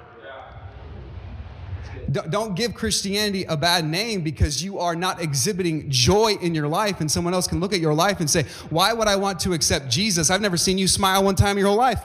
Don't 2.12 2.56
give 2.56 2.74
Christianity 2.74 3.44
a 3.44 3.56
bad 3.56 3.86
name 3.86 4.22
because 4.22 4.64
you 4.64 4.80
are 4.80 4.96
not 4.96 5.22
exhibiting 5.22 5.90
joy 5.90 6.34
in 6.42 6.56
your 6.56 6.68
life, 6.68 7.00
and 7.00 7.10
someone 7.10 7.34
else 7.34 7.48
can 7.48 7.60
look 7.60 7.74
at 7.74 7.80
your 7.80 7.94
life 7.94 8.20
and 8.20 8.30
say, 8.30 8.44
Why 8.70 8.94
would 8.94 9.08
I 9.08 9.16
want 9.16 9.40
to 9.42 9.54
accept 9.54 9.90
Jesus? 9.90 10.30
I've 10.30 10.42
never 10.42 10.58
seen 10.58 10.78
you 10.78 10.88
smile 10.88 11.24
one 11.24 11.36
time 11.36 11.52
in 11.52 11.60
your 11.60 11.68
whole 11.68 11.78
life. 11.78 12.04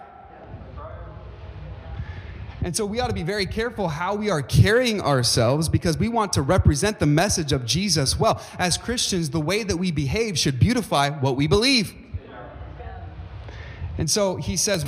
And 2.63 2.77
so 2.77 2.85
we 2.85 2.99
ought 2.99 3.07
to 3.07 3.15
be 3.15 3.23
very 3.23 3.47
careful 3.47 3.87
how 3.87 4.17
we 4.17 4.29
are 4.29 4.43
carrying 4.43 5.01
ourselves 5.01 5.69
because 5.69 5.99
we 5.99 6.09
want 6.09 6.33
to 6.33 6.43
represent 6.43 6.99
the 6.99 7.07
message 7.07 7.53
of 7.53 7.65
Jesus 7.65 8.19
well. 8.19 8.43
As 8.59 8.77
Christians, 8.77 9.31
the 9.31 9.41
way 9.41 9.63
that 9.63 9.77
we 9.77 9.93
behave 9.93 10.37
should 10.37 10.59
beautify 10.59 11.11
what 11.11 11.37
we 11.37 11.47
believe. 11.47 11.95
And 13.99 14.11
so 14.11 14.35
he 14.35 14.57
says, 14.57 14.85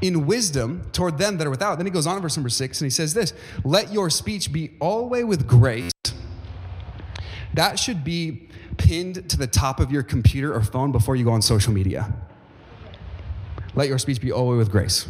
in 0.00 0.26
wisdom 0.26 0.88
toward 0.92 1.18
them 1.18 1.38
that 1.38 1.46
are 1.46 1.50
without. 1.50 1.76
Then 1.76 1.86
he 1.86 1.92
goes 1.92 2.06
on 2.06 2.16
in 2.16 2.22
verse 2.22 2.36
number 2.36 2.48
six 2.48 2.80
and 2.80 2.86
he 2.86 2.90
says 2.90 3.14
this 3.14 3.32
Let 3.64 3.92
your 3.92 4.10
speech 4.10 4.52
be 4.52 4.76
always 4.80 5.24
with 5.24 5.46
grace. 5.46 5.92
That 7.54 7.78
should 7.78 8.04
be 8.04 8.48
pinned 8.76 9.28
to 9.28 9.36
the 9.36 9.46
top 9.46 9.80
of 9.80 9.90
your 9.90 10.02
computer 10.02 10.54
or 10.54 10.62
phone 10.62 10.92
before 10.92 11.16
you 11.16 11.24
go 11.24 11.32
on 11.32 11.42
social 11.42 11.72
media. 11.72 12.12
Let 13.74 13.88
your 13.88 13.98
speech 13.98 14.20
be 14.20 14.32
always 14.32 14.58
with 14.58 14.70
grace 14.70 15.08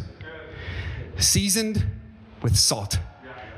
seasoned 1.21 1.85
with 2.41 2.55
salt. 2.55 2.99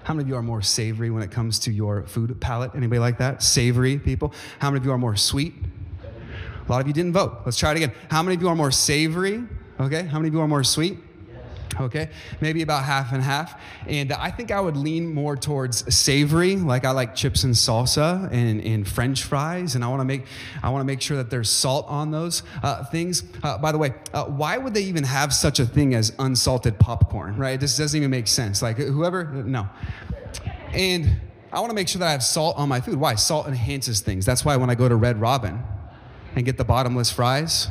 How 0.03 0.13
many 0.13 0.23
of 0.23 0.29
you 0.29 0.35
are 0.35 0.41
more 0.41 0.61
savory 0.61 1.09
when 1.09 1.23
it 1.23 1.31
comes 1.31 1.59
to 1.59 1.71
your 1.71 2.03
food 2.03 2.39
palate? 2.41 2.71
Anybody 2.75 2.99
like 2.99 3.17
that? 3.19 3.41
Savory 3.41 3.97
people? 3.97 4.33
How 4.59 4.69
many 4.69 4.79
of 4.79 4.85
you 4.85 4.91
are 4.91 4.97
more 4.97 5.15
sweet? 5.15 5.53
A 6.67 6.71
lot 6.71 6.81
of 6.81 6.87
you 6.87 6.93
didn't 6.93 7.13
vote. 7.13 7.41
Let's 7.45 7.57
try 7.57 7.71
it 7.71 7.77
again. 7.77 7.93
How 8.09 8.21
many 8.21 8.35
of 8.35 8.41
you 8.41 8.49
are 8.49 8.55
more 8.55 8.71
savory? 8.71 9.43
Okay. 9.79 10.03
How 10.03 10.19
many 10.19 10.27
of 10.27 10.33
you 10.33 10.41
are 10.41 10.47
more 10.47 10.63
sweet? 10.63 10.97
Okay? 11.79 12.09
Maybe 12.41 12.61
about 12.61 12.83
half 12.83 13.11
and 13.13 13.21
half. 13.21 13.59
And 13.87 14.11
i 14.13 14.29
think 14.29 14.51
i 14.51 14.59
would 14.59 14.77
lean 14.77 15.13
more 15.13 15.35
towards 15.35 15.93
savory. 15.93 16.55
Like 16.55 16.85
i 16.85 16.91
like 16.91 17.15
chips 17.15 17.43
and 17.43 17.53
salsa 17.53 18.31
and, 18.31 18.61
and 18.61 18.87
french 18.87 19.23
fries 19.23 19.75
and 19.75 19.83
i 19.83 19.87
want 19.87 20.01
to 20.01 20.05
make 20.05 20.25
i 20.61 20.69
want 20.69 20.81
to 20.81 20.85
make 20.85 21.01
sure 21.01 21.17
that 21.17 21.29
there's 21.29 21.49
salt 21.49 21.85
on 21.87 22.11
those 22.11 22.43
uh, 22.61 22.83
things. 22.85 23.23
Uh, 23.41 23.57
by 23.57 23.71
the 23.71 23.77
way 23.77 23.93
uh, 24.13 24.25
why 24.25 24.57
would 24.57 24.73
they 24.73 24.83
even 24.83 25.03
have 25.03 25.33
such 25.33 25.59
a 25.59 25.65
thing 25.65 25.93
as 25.93 26.13
unsalted 26.19 26.79
popcorn 26.79 27.37
right? 27.37 27.59
This 27.59 27.77
doesn't 27.77 27.97
even 27.97 28.11
make 28.11 28.27
sense. 28.27 28.61
Like 28.61 28.77
whoever 28.77 29.25
no. 29.25 29.67
And 30.73 31.21
i 31.51 31.59
want 31.59 31.69
to 31.69 31.75
make 31.75 31.87
sure 31.87 31.99
that 31.99 32.07
i 32.07 32.11
have 32.11 32.23
salt 32.23 32.57
on 32.57 32.69
my 32.69 32.81
food. 32.81 32.99
Why? 32.99 33.15
Salt 33.15 33.47
enhances 33.47 34.01
things. 34.01 34.25
That's 34.25 34.43
why 34.43 34.57
when 34.57 34.69
i 34.69 34.75
go 34.75 34.89
to 34.89 34.95
red 34.95 35.19
robin 35.19 35.63
and 36.35 36.45
get 36.45 36.57
the 36.57 36.65
bottomless 36.65 37.11
fries 37.11 37.67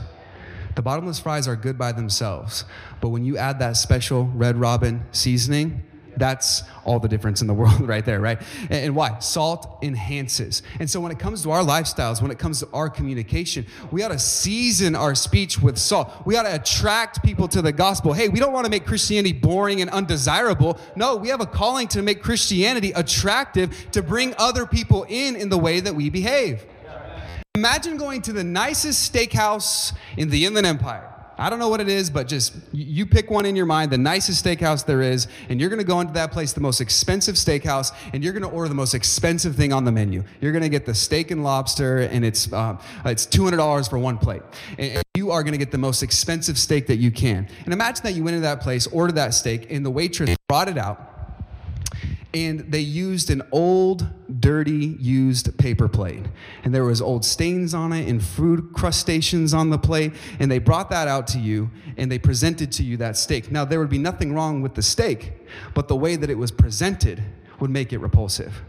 the 0.74 0.82
bottomless 0.82 1.18
fries 1.18 1.46
are 1.48 1.56
good 1.56 1.78
by 1.78 1.92
themselves, 1.92 2.64
but 3.00 3.08
when 3.08 3.24
you 3.24 3.36
add 3.36 3.58
that 3.58 3.76
special 3.76 4.26
red 4.34 4.56
robin 4.56 5.04
seasoning, 5.12 5.82
that's 6.16 6.62
all 6.84 6.98
the 6.98 7.08
difference 7.08 7.40
in 7.40 7.46
the 7.46 7.54
world 7.62 7.86
right 7.86 8.04
there, 8.04 8.20
right? 8.20 8.40
And, 8.70 8.94
why? 8.94 9.18
Salt 9.20 9.78
enhances. 9.82 10.62
And 10.78 10.88
so 10.88 11.00
when 11.00 11.12
it 11.12 11.18
comes 11.18 11.42
to 11.42 11.50
our 11.50 11.62
lifestyles, 11.62 12.20
when 12.20 12.30
it 12.30 12.38
comes 12.38 12.60
to 12.60 12.68
our 12.72 12.90
communication, 12.90 13.66
we 13.90 14.02
ought 14.02 14.08
to 14.08 14.18
season 14.18 14.94
our 14.94 15.14
speech 15.14 15.60
with 15.60 15.78
salt. 15.78 16.10
We 16.24 16.36
ought 16.36 16.44
to 16.44 16.54
attract 16.54 17.22
people 17.24 17.48
to 17.48 17.62
the 17.62 17.72
gospel. 17.72 18.12
Hey, 18.12 18.28
we 18.28 18.38
don't 18.38 18.52
want 18.52 18.66
to 18.66 18.70
make 18.70 18.86
Christianity 18.86 19.32
boring 19.32 19.80
and 19.80 19.90
undesirable. 19.90 20.78
No, 20.96 21.16
we 21.16 21.28
have 21.28 21.40
a 21.40 21.46
calling 21.46 21.88
to 21.88 22.02
make 22.02 22.22
Christianity 22.22 22.92
attractive, 22.92 23.90
to 23.92 24.02
bring 24.02 24.34
other 24.38 24.66
people 24.66 25.06
in 25.08 25.36
in 25.36 25.48
the 25.48 25.58
way 25.58 25.80
that 25.80 25.94
we 25.94 26.10
behave. 26.10 26.64
Imagine 27.62 27.96
going 27.96 28.20
to 28.22 28.32
the 28.32 28.42
nicest 28.42 29.14
steakhouse 29.14 29.92
in 30.16 30.30
the 30.30 30.46
Inland 30.46 30.66
Empire. 30.66 31.08
I 31.38 31.48
don't 31.48 31.60
know 31.60 31.68
what 31.68 31.80
it 31.80 31.88
is, 31.88 32.10
but 32.10 32.26
just 32.26 32.56
you 32.72 33.06
pick 33.06 33.30
one 33.30 33.46
in 33.46 33.54
your 33.54 33.66
mind, 33.66 33.92
the 33.92 33.98
nicest 33.98 34.44
steakhouse 34.44 34.84
there 34.84 35.00
is, 35.00 35.28
and 35.48 35.60
you're 35.60 35.70
gonna 35.70 35.84
go 35.84 36.00
into 36.00 36.12
that 36.14 36.32
place, 36.32 36.52
the 36.52 36.60
most 36.60 36.80
expensive 36.80 37.36
steakhouse, 37.36 37.92
and 38.12 38.24
you're 38.24 38.32
gonna 38.32 38.48
order 38.48 38.68
the 38.68 38.74
most 38.74 38.94
expensive 38.94 39.54
thing 39.54 39.72
on 39.72 39.84
the 39.84 39.92
menu. 39.92 40.24
You're 40.40 40.50
gonna 40.50 40.68
get 40.68 40.86
the 40.86 40.94
steak 40.94 41.30
and 41.30 41.44
lobster, 41.44 41.98
and 41.98 42.24
it's 42.24 42.52
uh, 42.52 42.78
it's 43.04 43.26
$200 43.26 43.88
for 43.88 43.96
one 43.96 44.18
plate. 44.18 44.42
And 44.76 45.00
you 45.14 45.30
are 45.30 45.44
gonna 45.44 45.56
get 45.56 45.70
the 45.70 45.78
most 45.78 46.02
expensive 46.02 46.58
steak 46.58 46.88
that 46.88 46.96
you 46.96 47.12
can. 47.12 47.46
And 47.64 47.72
imagine 47.72 48.02
that 48.02 48.14
you 48.14 48.24
went 48.24 48.34
into 48.34 48.42
that 48.48 48.60
place, 48.60 48.88
ordered 48.88 49.14
that 49.14 49.34
steak, 49.34 49.70
and 49.70 49.86
the 49.86 49.90
waitress 49.90 50.34
brought 50.48 50.66
it 50.66 50.78
out 50.78 51.11
and 52.34 52.60
they 52.72 52.80
used 52.80 53.30
an 53.30 53.42
old 53.52 54.06
dirty 54.40 54.96
used 54.98 55.56
paper 55.58 55.88
plate. 55.88 56.24
And 56.64 56.74
there 56.74 56.84
was 56.84 57.02
old 57.02 57.24
stains 57.24 57.74
on 57.74 57.92
it 57.92 58.08
and 58.08 58.22
food 58.22 58.72
crustaceans 58.72 59.52
on 59.52 59.70
the 59.70 59.78
plate. 59.78 60.14
And 60.38 60.50
they 60.50 60.58
brought 60.58 60.90
that 60.90 61.08
out 61.08 61.26
to 61.28 61.38
you 61.38 61.70
and 61.96 62.10
they 62.10 62.18
presented 62.18 62.72
to 62.72 62.82
you 62.82 62.96
that 62.98 63.16
steak. 63.16 63.50
Now 63.50 63.64
there 63.64 63.78
would 63.78 63.90
be 63.90 63.98
nothing 63.98 64.34
wrong 64.34 64.62
with 64.62 64.74
the 64.74 64.82
steak 64.82 65.32
but 65.74 65.88
the 65.88 65.96
way 65.96 66.16
that 66.16 66.30
it 66.30 66.38
was 66.38 66.50
presented 66.50 67.22
would 67.60 67.70
make 67.70 67.92
it 67.92 67.98
repulsive. 67.98 68.62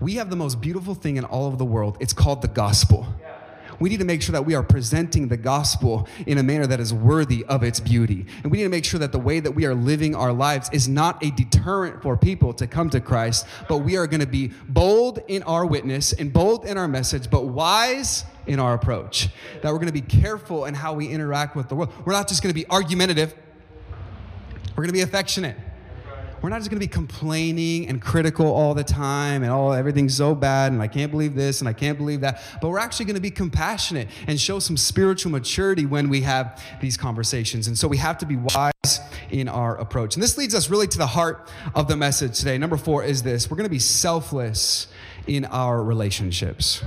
We 0.00 0.14
have 0.14 0.30
the 0.30 0.36
most 0.36 0.60
beautiful 0.60 0.94
thing 0.94 1.16
in 1.16 1.24
all 1.24 1.48
of 1.48 1.58
the 1.58 1.64
world. 1.64 1.96
It's 2.00 2.12
called 2.12 2.42
the 2.42 2.48
gospel 2.48 3.06
we 3.80 3.88
need 3.88 3.98
to 3.98 4.04
make 4.04 4.22
sure 4.22 4.32
that 4.32 4.44
we 4.44 4.54
are 4.54 4.62
presenting 4.62 5.28
the 5.28 5.36
gospel 5.36 6.08
in 6.26 6.38
a 6.38 6.42
manner 6.42 6.66
that 6.66 6.80
is 6.80 6.92
worthy 6.92 7.44
of 7.44 7.62
its 7.62 7.80
beauty. 7.80 8.26
And 8.42 8.52
we 8.52 8.58
need 8.58 8.64
to 8.64 8.70
make 8.70 8.84
sure 8.84 9.00
that 9.00 9.12
the 9.12 9.18
way 9.18 9.40
that 9.40 9.52
we 9.52 9.66
are 9.66 9.74
living 9.74 10.14
our 10.14 10.32
lives 10.32 10.70
is 10.72 10.88
not 10.88 11.22
a 11.24 11.30
deterrent 11.30 12.02
for 12.02 12.16
people 12.16 12.52
to 12.54 12.66
come 12.66 12.90
to 12.90 13.00
Christ, 13.00 13.46
but 13.68 13.78
we 13.78 13.96
are 13.96 14.06
going 14.06 14.20
to 14.20 14.26
be 14.26 14.52
bold 14.68 15.20
in 15.28 15.42
our 15.44 15.66
witness 15.66 16.12
and 16.12 16.32
bold 16.32 16.64
in 16.64 16.78
our 16.78 16.88
message, 16.88 17.30
but 17.30 17.46
wise 17.46 18.24
in 18.46 18.60
our 18.60 18.74
approach. 18.74 19.28
That 19.62 19.72
we're 19.72 19.78
going 19.78 19.86
to 19.86 19.92
be 19.92 20.00
careful 20.00 20.64
in 20.66 20.74
how 20.74 20.94
we 20.94 21.08
interact 21.08 21.56
with 21.56 21.68
the 21.68 21.74
world. 21.74 21.92
We're 22.04 22.12
not 22.12 22.28
just 22.28 22.42
going 22.42 22.54
to 22.54 22.60
be 22.60 22.68
argumentative, 22.68 23.34
we're 24.70 24.84
going 24.84 24.88
to 24.88 24.92
be 24.92 25.02
affectionate. 25.02 25.56
We're 26.46 26.50
not 26.50 26.58
just 26.58 26.70
going 26.70 26.80
to 26.80 26.86
be 26.86 26.92
complaining 26.92 27.88
and 27.88 28.00
critical 28.00 28.46
all 28.46 28.72
the 28.72 28.84
time 28.84 29.42
and 29.42 29.50
all 29.50 29.72
everything's 29.72 30.16
so 30.16 30.32
bad 30.32 30.70
and 30.70 30.80
I 30.80 30.86
can't 30.86 31.10
believe 31.10 31.34
this 31.34 31.58
and 31.58 31.68
I 31.68 31.72
can't 31.72 31.98
believe 31.98 32.20
that. 32.20 32.40
But 32.62 32.68
we're 32.68 32.78
actually 32.78 33.06
going 33.06 33.16
to 33.16 33.20
be 33.20 33.32
compassionate 33.32 34.06
and 34.28 34.40
show 34.40 34.60
some 34.60 34.76
spiritual 34.76 35.32
maturity 35.32 35.86
when 35.86 36.08
we 36.08 36.20
have 36.20 36.62
these 36.80 36.96
conversations. 36.96 37.66
And 37.66 37.76
so 37.76 37.88
we 37.88 37.96
have 37.96 38.16
to 38.18 38.26
be 38.26 38.36
wise 38.36 39.00
in 39.28 39.48
our 39.48 39.76
approach. 39.78 40.14
And 40.14 40.22
this 40.22 40.38
leads 40.38 40.54
us 40.54 40.70
really 40.70 40.86
to 40.86 40.98
the 40.98 41.08
heart 41.08 41.50
of 41.74 41.88
the 41.88 41.96
message 41.96 42.38
today. 42.38 42.58
Number 42.58 42.76
4 42.76 43.02
is 43.02 43.24
this. 43.24 43.50
We're 43.50 43.56
going 43.56 43.64
to 43.64 43.68
be 43.68 43.80
selfless 43.80 44.86
in 45.26 45.46
our 45.46 45.82
relationships. 45.82 46.80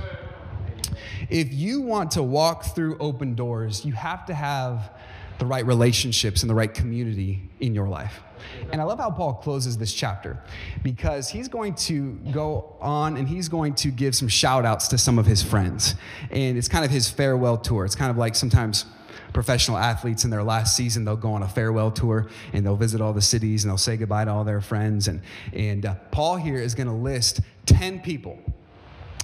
If 1.28 1.52
you 1.52 1.82
want 1.82 2.12
to 2.12 2.22
walk 2.22 2.74
through 2.74 2.96
open 2.96 3.34
doors, 3.34 3.84
you 3.84 3.92
have 3.92 4.24
to 4.24 4.32
have 4.32 4.90
the 5.38 5.44
right 5.44 5.66
relationships 5.66 6.42
and 6.42 6.48
the 6.48 6.54
right 6.54 6.72
community 6.72 7.42
in 7.60 7.74
your 7.74 7.88
life. 7.88 8.22
And 8.72 8.80
I 8.80 8.84
love 8.84 8.98
how 8.98 9.10
Paul 9.10 9.34
closes 9.34 9.78
this 9.78 9.92
chapter 9.92 10.42
because 10.82 11.28
he's 11.28 11.48
going 11.48 11.74
to 11.74 12.12
go 12.32 12.76
on 12.80 13.16
and 13.16 13.28
he's 13.28 13.48
going 13.48 13.74
to 13.76 13.90
give 13.90 14.14
some 14.14 14.28
shout 14.28 14.64
outs 14.64 14.88
to 14.88 14.98
some 14.98 15.18
of 15.18 15.26
his 15.26 15.42
friends. 15.42 15.94
And 16.30 16.56
it's 16.56 16.68
kind 16.68 16.84
of 16.84 16.90
his 16.90 17.10
farewell 17.10 17.56
tour. 17.56 17.84
It's 17.84 17.94
kind 17.94 18.10
of 18.10 18.16
like 18.16 18.34
sometimes 18.34 18.84
professional 19.32 19.76
athletes 19.76 20.24
in 20.24 20.30
their 20.30 20.42
last 20.42 20.76
season 20.76 21.04
they'll 21.04 21.16
go 21.16 21.32
on 21.32 21.42
a 21.42 21.48
farewell 21.48 21.90
tour 21.90 22.28
and 22.52 22.64
they'll 22.64 22.76
visit 22.76 23.00
all 23.00 23.12
the 23.12 23.22
cities 23.22 23.64
and 23.64 23.70
they'll 23.70 23.78
say 23.78 23.96
goodbye 23.96 24.24
to 24.24 24.30
all 24.30 24.44
their 24.44 24.60
friends 24.60 25.08
and 25.08 25.20
and 25.52 25.86
uh, 25.86 25.94
paul 26.10 26.36
here 26.36 26.56
is 26.56 26.74
going 26.74 26.86
to 26.86 26.92
list 26.92 27.40
10 27.66 28.00
people 28.00 28.38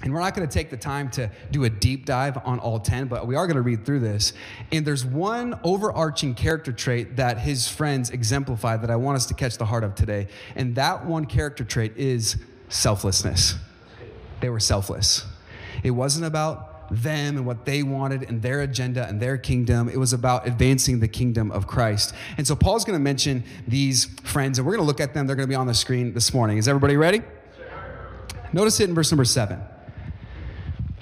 and 0.07 0.15
we're 0.15 0.21
not 0.21 0.37
going 0.37 0.47
to 0.47 0.55
take 0.55 0.71
the 0.71 0.77
time 0.77 1.11
to 1.11 1.29
do 1.51 1.65
a 1.65 1.69
deep 1.69 2.07
dive 2.07 2.39
on 2.45 2.61
all 2.61 2.79
10, 2.79 3.09
but 3.09 3.27
we 3.27 3.35
are 3.35 3.45
going 3.49 3.57
to 3.57 3.63
read 3.63 3.85
through 3.85 3.99
this. 3.99 4.35
And 4.71 4.87
there's 4.87 5.05
one 5.05 5.59
overarching 5.65 6.37
character 6.37 6.71
trait 6.71 7.17
that 7.17 7.41
his 7.41 7.67
friends 7.67 8.11
exemplify 8.11 8.77
that 8.77 8.89
I 8.89 8.95
want 8.95 9.17
us 9.17 9.27
to 9.27 9.35
catch 9.35 9.59
the 9.59 9.65
heart 9.65 9.83
of 9.83 9.97
today. 9.97 10.29
And 10.55 10.77
that 10.77 11.05
one 11.05 11.27
character 11.27 11.65
trait 11.65 11.97
is 11.97 12.37
selflessness. 12.69 13.57
They 14.39 14.49
were 14.49 14.61
selfless. 14.61 15.27
It 15.83 15.91
wasn't 15.91 16.25
about 16.25 16.89
them 16.89 17.39
and 17.39 17.45
what 17.45 17.65
they 17.65 17.83
wanted 17.83 18.31
and 18.31 18.43
their 18.43 18.61
agenda 18.61 19.09
and 19.09 19.21
their 19.21 19.37
kingdom. 19.37 19.89
It 19.89 19.99
was 19.99 20.13
about 20.13 20.47
advancing 20.47 21.01
the 21.01 21.09
kingdom 21.09 21.51
of 21.51 21.67
Christ. 21.67 22.15
And 22.39 22.47
so 22.47 22.55
Paul's 22.55 22.85
going 22.85 22.97
to 22.97 23.03
mention 23.03 23.43
these 23.67 24.05
friends, 24.23 24.61
and 24.61 24.67
we're 24.69 24.75
going 24.75 24.85
to 24.85 24.87
look 24.87 25.01
at 25.01 25.15
them. 25.15 25.27
They're 25.27 25.35
going 25.35 25.49
to 25.49 25.53
be 25.53 25.57
on 25.57 25.67
the 25.67 25.75
screen 25.75 26.13
this 26.15 26.33
morning. 26.33 26.59
Is 26.59 26.69
everybody 26.69 26.97
ready? 26.97 27.23
Notice 28.53 28.79
it 28.79 28.89
in 28.89 28.95
verse 28.95 29.11
number 29.11 29.25
seven 29.25 29.61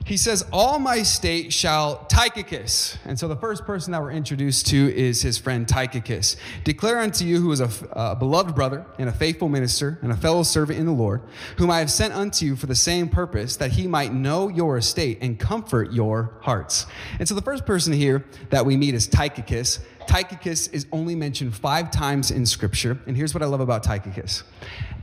he 0.05 0.19
says, 0.19 0.45
All 0.53 0.79
my 0.79 1.03
state 1.03 1.53
shall 1.53 2.05
Tychicus. 2.07 2.99
And 3.05 3.19
so 3.19 3.27
the 3.27 3.37
first 3.37 3.65
person 3.65 3.93
that 3.93 4.03
we're 4.03 4.13
introduced 4.13 4.67
to 4.67 4.95
is 4.95 5.23
his 5.23 5.39
friend 5.39 5.67
Tychicus. 5.67 6.37
Declare 6.63 6.99
unto 6.99 7.25
you, 7.25 7.41
who 7.41 7.51
is 7.53 7.61
a, 7.61 7.71
a, 7.93 7.97
uh, 7.97 8.15
beloved 8.15 8.55
brother 8.55 8.85
and 8.99 9.09
a 9.09 9.13
faithful 9.13 9.49
minister 9.49 9.99
and 10.03 10.13
a 10.13 10.17
fellow 10.17 10.43
servant 10.43 10.79
in 10.79 10.87
the 10.87 10.93
Lord, 10.93 11.23
whom 11.57 11.71
I 11.71 11.79
have 11.79 11.91
sent 11.91 12.13
unto 12.13 12.45
you 12.45 12.55
for 12.55 12.67
the 12.67 12.75
same 12.75 13.09
purpose, 13.09 13.57
that 13.57 13.73
he 13.73 13.87
might 13.87 14.13
know 14.13 14.49
your 14.49 14.77
estate 14.77 15.19
and 15.23 15.39
comfort 15.39 15.93
your 15.93 16.35
hearts. 16.43 16.87
And 17.19 17.27
so 17.27 17.35
the 17.35 17.43
first 17.43 17.65
person 17.65 17.93
here 17.93 18.25
that 18.51 18.67
we 18.67 18.77
meet 18.77 18.95
is 18.95 19.07
Tychicus. 19.07 19.81
Tychicus 20.07 20.69
is 20.69 20.87
only 20.93 21.15
mentioned 21.15 21.57
five 21.57 21.91
times 21.91 22.31
in 22.31 22.45
Scripture. 22.45 22.99
And 23.07 23.17
here's 23.17 23.33
what 23.33 23.43
I 23.43 23.47
love 23.47 23.61
about 23.61 23.83
Tychicus 23.83 24.45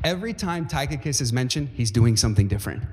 every 0.03 0.33
time 0.33 0.67
Tychicus 0.67 1.21
is 1.21 1.31
mentioned, 1.31 1.69
he's 1.73 1.91
doing 1.91 2.17
something 2.17 2.47
different. 2.47 2.83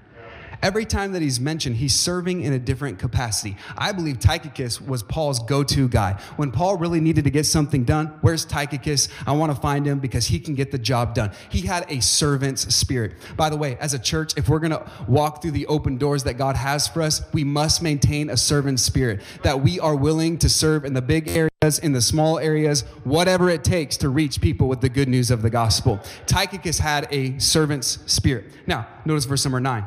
Every 0.62 0.84
time 0.84 1.12
that 1.12 1.22
he's 1.22 1.38
mentioned, 1.38 1.76
he's 1.76 1.94
serving 1.94 2.42
in 2.42 2.52
a 2.52 2.58
different 2.58 2.98
capacity. 2.98 3.56
I 3.76 3.92
believe 3.92 4.18
Tychicus 4.18 4.80
was 4.80 5.02
Paul's 5.02 5.38
go 5.38 5.62
to 5.64 5.88
guy. 5.88 6.20
When 6.36 6.50
Paul 6.50 6.76
really 6.76 7.00
needed 7.00 7.24
to 7.24 7.30
get 7.30 7.46
something 7.46 7.84
done, 7.84 8.08
where's 8.22 8.44
Tychicus? 8.44 9.08
I 9.26 9.32
want 9.32 9.54
to 9.54 9.60
find 9.60 9.86
him 9.86 10.00
because 10.00 10.26
he 10.26 10.40
can 10.40 10.54
get 10.54 10.72
the 10.72 10.78
job 10.78 11.14
done. 11.14 11.32
He 11.48 11.62
had 11.62 11.86
a 11.88 12.00
servant's 12.00 12.74
spirit. 12.74 13.14
By 13.36 13.50
the 13.50 13.56
way, 13.56 13.76
as 13.80 13.94
a 13.94 13.98
church, 13.98 14.32
if 14.36 14.48
we're 14.48 14.58
going 14.58 14.72
to 14.72 14.90
walk 15.06 15.42
through 15.42 15.52
the 15.52 15.66
open 15.66 15.96
doors 15.96 16.24
that 16.24 16.34
God 16.34 16.56
has 16.56 16.88
for 16.88 17.02
us, 17.02 17.22
we 17.32 17.44
must 17.44 17.82
maintain 17.82 18.30
a 18.30 18.36
servant 18.36 18.80
spirit, 18.80 19.20
that 19.42 19.60
we 19.60 19.78
are 19.78 19.94
willing 19.94 20.38
to 20.38 20.48
serve 20.48 20.84
in 20.84 20.94
the 20.94 21.02
big 21.02 21.28
areas, 21.28 21.78
in 21.80 21.92
the 21.92 22.00
small 22.00 22.38
areas, 22.38 22.82
whatever 23.04 23.48
it 23.48 23.64
takes 23.64 23.96
to 23.98 24.08
reach 24.08 24.40
people 24.40 24.68
with 24.68 24.80
the 24.80 24.88
good 24.88 25.08
news 25.08 25.30
of 25.30 25.42
the 25.42 25.50
gospel. 25.50 26.00
Tychicus 26.26 26.78
had 26.78 27.06
a 27.10 27.38
servant's 27.38 27.98
spirit. 28.06 28.46
Now, 28.66 28.86
notice 29.04 29.24
verse 29.24 29.44
number 29.44 29.60
nine. 29.60 29.84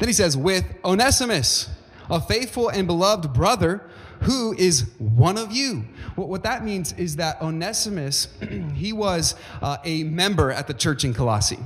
Then 0.00 0.08
he 0.08 0.14
says, 0.14 0.34
with 0.34 0.64
Onesimus, 0.82 1.68
a 2.08 2.20
faithful 2.20 2.70
and 2.70 2.86
beloved 2.86 3.32
brother 3.34 3.82
who 4.22 4.54
is 4.54 4.90
one 4.98 5.36
of 5.36 5.52
you. 5.52 5.84
What, 6.16 6.42
that 6.42 6.64
means 6.64 6.92
is 6.94 7.16
that 7.16 7.40
Onesimus, 7.40 8.28
he 8.74 8.94
was 8.94 9.34
uh, 9.60 9.76
a 9.84 10.04
member 10.04 10.50
at 10.50 10.66
the 10.66 10.74
church 10.74 11.04
in 11.04 11.12
Colossae. 11.12 11.58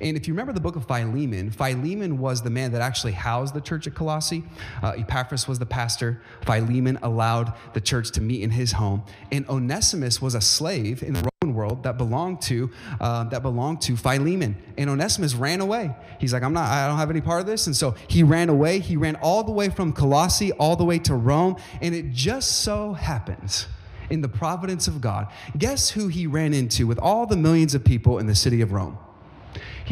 And 0.00 0.16
if 0.16 0.26
you 0.26 0.34
remember 0.34 0.52
the 0.52 0.60
book 0.60 0.76
of 0.76 0.86
Philemon, 0.86 1.50
Philemon 1.50 2.18
was 2.18 2.42
the 2.42 2.50
man 2.50 2.72
that 2.72 2.82
actually 2.82 3.12
housed 3.12 3.54
the 3.54 3.60
church 3.60 3.86
at 3.86 3.94
Colossae. 3.94 4.44
Uh, 4.82 4.94
Epaphras 4.98 5.48
was 5.48 5.58
the 5.58 5.66
pastor. 5.66 6.22
Philemon 6.44 6.98
allowed 7.02 7.52
the 7.74 7.80
church 7.80 8.10
to 8.12 8.20
meet 8.20 8.42
in 8.42 8.50
his 8.50 8.72
home. 8.72 9.02
And 9.30 9.48
Onesimus 9.48 10.20
was 10.20 10.34
a 10.34 10.40
slave 10.40 11.02
in 11.02 11.14
the 11.14 11.30
Roman 11.42 11.56
world 11.56 11.82
that 11.82 11.98
belonged 11.98 12.40
to 12.42 12.70
uh, 13.00 13.24
that 13.24 13.42
belonged 13.42 13.80
to 13.82 13.96
Philemon. 13.96 14.56
And 14.78 14.88
Onesimus 14.90 15.34
ran 15.34 15.60
away. 15.60 15.94
He's 16.18 16.32
like, 16.32 16.42
I'm 16.42 16.52
not, 16.52 16.70
I 16.70 16.86
don't 16.86 16.98
have 16.98 17.10
any 17.10 17.20
part 17.20 17.40
of 17.40 17.46
this. 17.46 17.66
And 17.66 17.76
so 17.76 17.94
he 18.08 18.22
ran 18.22 18.48
away. 18.48 18.78
He 18.78 18.96
ran 18.96 19.16
all 19.16 19.44
the 19.44 19.52
way 19.52 19.68
from 19.68 19.92
Colossae 19.92 20.52
all 20.52 20.76
the 20.76 20.84
way 20.84 20.98
to 21.00 21.14
Rome. 21.14 21.56
And 21.80 21.94
it 21.94 22.10
just 22.10 22.62
so 22.62 22.92
happens 22.92 23.66
in 24.10 24.20
the 24.20 24.28
providence 24.28 24.86
of 24.86 25.00
God, 25.00 25.28
guess 25.56 25.90
who 25.90 26.08
he 26.08 26.26
ran 26.26 26.52
into 26.52 26.86
with 26.86 26.98
all 26.98 27.24
the 27.26 27.36
millions 27.36 27.74
of 27.74 27.82
people 27.82 28.18
in 28.18 28.26
the 28.26 28.34
city 28.34 28.60
of 28.60 28.72
Rome? 28.72 28.98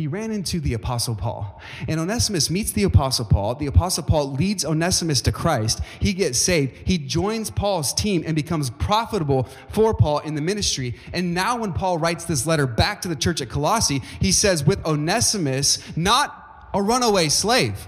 He 0.01 0.07
ran 0.07 0.31
into 0.31 0.61
the 0.61 0.73
Apostle 0.73 1.15
Paul. 1.15 1.61
And 1.87 2.01
Onesimus 2.01 2.49
meets 2.49 2.73
the 2.73 2.85
Apostle 2.85 3.27
Paul. 3.27 3.55
The 3.55 3.67
Apostle 3.67 4.03
Paul 4.03 4.33
leads 4.33 4.65
Onesimus 4.65 5.21
to 5.23 5.33
Christ. 5.33 5.83
He 6.01 6.15
gets 6.15 6.39
saved. 6.39 6.75
He 6.87 6.97
joins 6.97 7.51
Paul's 7.51 7.93
team 7.93 8.25
and 8.27 8.35
becomes 8.35 8.71
profitable 8.71 9.47
for 9.69 9.93
Paul 9.93 10.21
in 10.21 10.37
the 10.37 10.41
ministry. 10.41 10.95
And 11.13 11.35
now, 11.35 11.59
when 11.59 11.75
Paul 11.75 11.99
writes 11.99 12.25
this 12.25 12.47
letter 12.47 12.67
back 12.67 13.03
to 13.03 13.09
the 13.09 13.17
church 13.17 13.43
at 13.43 13.51
Colossae, 13.51 14.01
he 14.21 14.33
says, 14.33 14.65
with 14.65 14.83
Onesimus, 14.87 15.79
not 15.97 16.71
a 16.73 16.81
runaway 16.81 17.29
slave. 17.29 17.87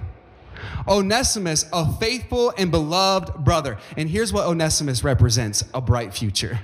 Onesimus, 0.86 1.64
a 1.72 1.90
faithful 1.94 2.52
and 2.58 2.70
beloved 2.70 3.42
brother. 3.42 3.78
And 3.96 4.10
here's 4.10 4.34
what 4.34 4.46
Onesimus 4.46 5.02
represents 5.02 5.64
a 5.72 5.80
bright 5.80 6.12
future. 6.12 6.60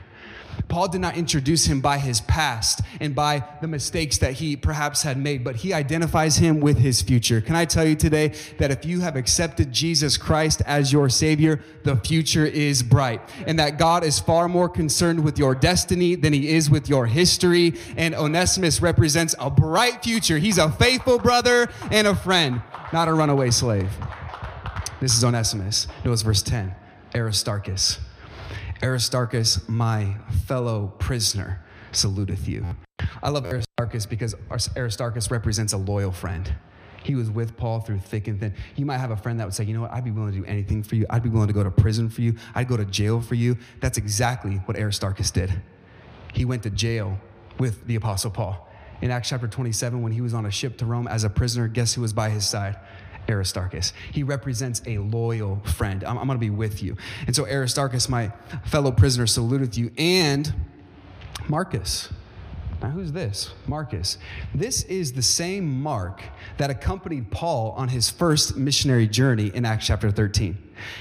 Paul 0.68 0.88
did 0.88 1.00
not 1.00 1.16
introduce 1.16 1.66
him 1.66 1.80
by 1.80 1.98
his 1.98 2.20
past 2.20 2.82
and 3.00 3.14
by 3.14 3.44
the 3.60 3.68
mistakes 3.68 4.18
that 4.18 4.34
he 4.34 4.56
perhaps 4.56 5.02
had 5.02 5.16
made, 5.16 5.42
but 5.42 5.56
he 5.56 5.72
identifies 5.72 6.36
him 6.36 6.60
with 6.60 6.78
his 6.78 7.00
future. 7.00 7.40
Can 7.40 7.56
I 7.56 7.64
tell 7.64 7.86
you 7.86 7.96
today 7.96 8.34
that 8.58 8.70
if 8.70 8.84
you 8.84 9.00
have 9.00 9.16
accepted 9.16 9.72
Jesus 9.72 10.16
Christ 10.16 10.62
as 10.66 10.92
your 10.92 11.08
Savior, 11.08 11.60
the 11.84 11.96
future 11.96 12.44
is 12.44 12.82
bright, 12.82 13.20
and 13.46 13.58
that 13.58 13.78
God 13.78 14.04
is 14.04 14.18
far 14.18 14.48
more 14.48 14.68
concerned 14.68 15.24
with 15.24 15.38
your 15.38 15.54
destiny 15.54 16.14
than 16.14 16.32
he 16.32 16.50
is 16.50 16.68
with 16.68 16.88
your 16.88 17.06
history. 17.06 17.74
And 17.96 18.14
Onesimus 18.14 18.82
represents 18.82 19.34
a 19.38 19.50
bright 19.50 20.02
future. 20.02 20.38
He's 20.38 20.58
a 20.58 20.70
faithful 20.70 21.18
brother 21.18 21.68
and 21.90 22.06
a 22.06 22.14
friend, 22.14 22.62
not 22.92 23.08
a 23.08 23.14
runaway 23.14 23.50
slave. 23.50 23.90
This 25.00 25.16
is 25.16 25.24
Onesimus. 25.24 25.86
Notice 26.04 26.22
verse 26.22 26.42
10 26.42 26.74
Aristarchus 27.14 28.00
Aristarchus, 28.82 29.68
my 29.68 30.14
fellow 30.46 30.94
prisoner, 30.98 31.60
saluteth 31.92 32.46
you. 32.46 32.64
I 33.22 33.30
love 33.30 33.44
Aristarchus 33.44 34.06
because 34.06 34.34
Aristarchus 34.76 35.30
represents 35.30 35.72
a 35.72 35.76
loyal 35.76 36.12
friend. 36.12 36.54
He 37.02 37.14
was 37.14 37.30
with 37.30 37.56
Paul 37.56 37.80
through 37.80 37.98
thick 37.98 38.28
and 38.28 38.38
thin. 38.38 38.54
You 38.76 38.84
might 38.86 38.98
have 38.98 39.10
a 39.10 39.16
friend 39.16 39.40
that 39.40 39.46
would 39.46 39.54
say, 39.54 39.64
you 39.64 39.74
know 39.74 39.80
what, 39.80 39.92
I'd 39.92 40.04
be 40.04 40.10
willing 40.10 40.32
to 40.32 40.38
do 40.38 40.44
anything 40.44 40.82
for 40.82 40.94
you. 40.94 41.06
I'd 41.10 41.22
be 41.22 41.28
willing 41.28 41.48
to 41.48 41.54
go 41.54 41.64
to 41.64 41.70
prison 41.70 42.08
for 42.08 42.20
you. 42.20 42.36
I'd 42.54 42.68
go 42.68 42.76
to 42.76 42.84
jail 42.84 43.20
for 43.20 43.34
you. 43.34 43.56
That's 43.80 43.98
exactly 43.98 44.56
what 44.66 44.76
Aristarchus 44.76 45.30
did. 45.30 45.60
He 46.32 46.44
went 46.44 46.62
to 46.64 46.70
jail 46.70 47.18
with 47.58 47.86
the 47.86 47.96
Apostle 47.96 48.30
Paul. 48.30 48.68
In 49.00 49.10
Acts 49.10 49.28
chapter 49.28 49.48
27, 49.48 50.02
when 50.02 50.12
he 50.12 50.20
was 50.20 50.34
on 50.34 50.46
a 50.46 50.50
ship 50.50 50.76
to 50.78 50.86
Rome 50.86 51.08
as 51.08 51.24
a 51.24 51.30
prisoner, 51.30 51.68
guess 51.68 51.94
who 51.94 52.02
was 52.02 52.12
by 52.12 52.30
his 52.30 52.46
side? 52.46 52.76
Aristarchus. 53.28 53.92
He 54.12 54.22
represents 54.22 54.82
a 54.86 54.98
loyal 54.98 55.60
friend. 55.60 56.04
I'm, 56.04 56.18
I'm 56.18 56.26
going 56.26 56.38
to 56.38 56.40
be 56.40 56.50
with 56.50 56.82
you. 56.82 56.96
And 57.26 57.34
so, 57.34 57.46
Aristarchus, 57.46 58.08
my 58.08 58.32
fellow 58.64 58.92
prisoner, 58.92 59.26
saluteth 59.26 59.76
you, 59.76 59.90
and 59.96 60.52
Marcus. 61.48 62.08
Now, 62.80 62.90
who's 62.90 63.10
this? 63.10 63.52
Marcus. 63.66 64.18
This 64.54 64.84
is 64.84 65.12
the 65.12 65.22
same 65.22 65.82
Mark 65.82 66.22
that 66.58 66.70
accompanied 66.70 67.30
Paul 67.30 67.72
on 67.72 67.88
his 67.88 68.08
first 68.08 68.56
missionary 68.56 69.08
journey 69.08 69.50
in 69.52 69.64
Acts 69.64 69.86
chapter 69.86 70.12
13. 70.12 70.56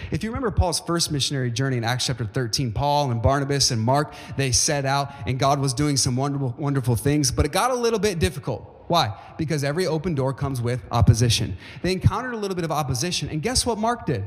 If 0.10 0.24
you 0.24 0.32
remember 0.32 0.50
Paul's 0.50 0.80
first 0.80 1.12
missionary 1.12 1.52
journey 1.52 1.78
in 1.78 1.84
Acts 1.84 2.08
chapter 2.08 2.26
13, 2.26 2.72
Paul 2.72 3.12
and 3.12 3.22
Barnabas 3.22 3.70
and 3.70 3.80
Mark, 3.80 4.13
they 4.38 4.52
set 4.52 4.86
out 4.86 5.13
and 5.28 5.38
God 5.38 5.60
was 5.60 5.74
doing 5.74 5.98
some 5.98 6.16
wonderful, 6.16 6.56
wonderful 6.58 6.96
things, 6.96 7.30
but 7.30 7.46
it 7.46 7.52
got 7.52 7.70
a 7.70 7.76
little 7.76 8.00
bit 8.00 8.18
difficult. 8.18 8.74
Why? 8.88 9.17
Because 9.38 9.63
every 9.63 9.86
open 9.86 10.15
door 10.15 10.34
comes 10.34 10.62
with 10.62 10.82
opposition. 10.91 11.58
They 11.82 11.91
encountered 11.91 12.34
a 12.34 12.38
little 12.38 12.56
bit 12.56 12.63
of 12.63 12.71
opposition, 12.71 13.30
and 13.30 13.41
guess 13.41 13.65
what 13.65 13.78
Mark 13.78 14.06
did? 14.06 14.23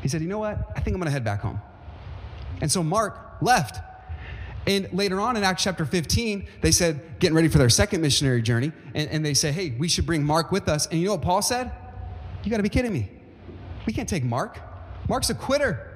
He 0.00 0.08
said, 0.08 0.22
You 0.22 0.28
know 0.28 0.38
what? 0.38 0.58
I 0.74 0.80
think 0.80 0.96
I'm 0.96 1.02
to 1.02 1.10
head 1.10 1.24
back 1.24 1.40
home. 1.40 1.60
And 2.60 2.70
so 2.70 2.82
Mark 2.82 3.36
left. 3.40 3.80
And 4.66 4.88
later 4.92 5.20
on 5.20 5.36
in 5.36 5.42
Acts 5.42 5.64
chapter 5.64 5.84
15, 5.84 6.46
they 6.60 6.70
said, 6.70 7.18
getting 7.18 7.34
ready 7.34 7.48
for 7.48 7.58
their 7.58 7.68
second 7.68 8.00
missionary 8.00 8.40
journey, 8.42 8.70
and, 8.94 9.10
and 9.10 9.26
they 9.26 9.34
say, 9.34 9.50
Hey, 9.50 9.74
we 9.76 9.88
should 9.88 10.06
bring 10.06 10.24
Mark 10.24 10.52
with 10.52 10.68
us. 10.68 10.86
And 10.86 11.00
you 11.00 11.06
know 11.06 11.12
what 11.12 11.22
Paul 11.22 11.42
said? 11.42 11.72
You 12.44 12.50
got 12.50 12.58
to 12.58 12.62
be 12.62 12.68
kidding 12.68 12.92
me. 12.92 13.10
We 13.86 13.92
can't 13.92 14.08
take 14.08 14.24
Mark. 14.24 14.60
Mark's 15.08 15.30
a 15.30 15.34
quitter. 15.34 15.91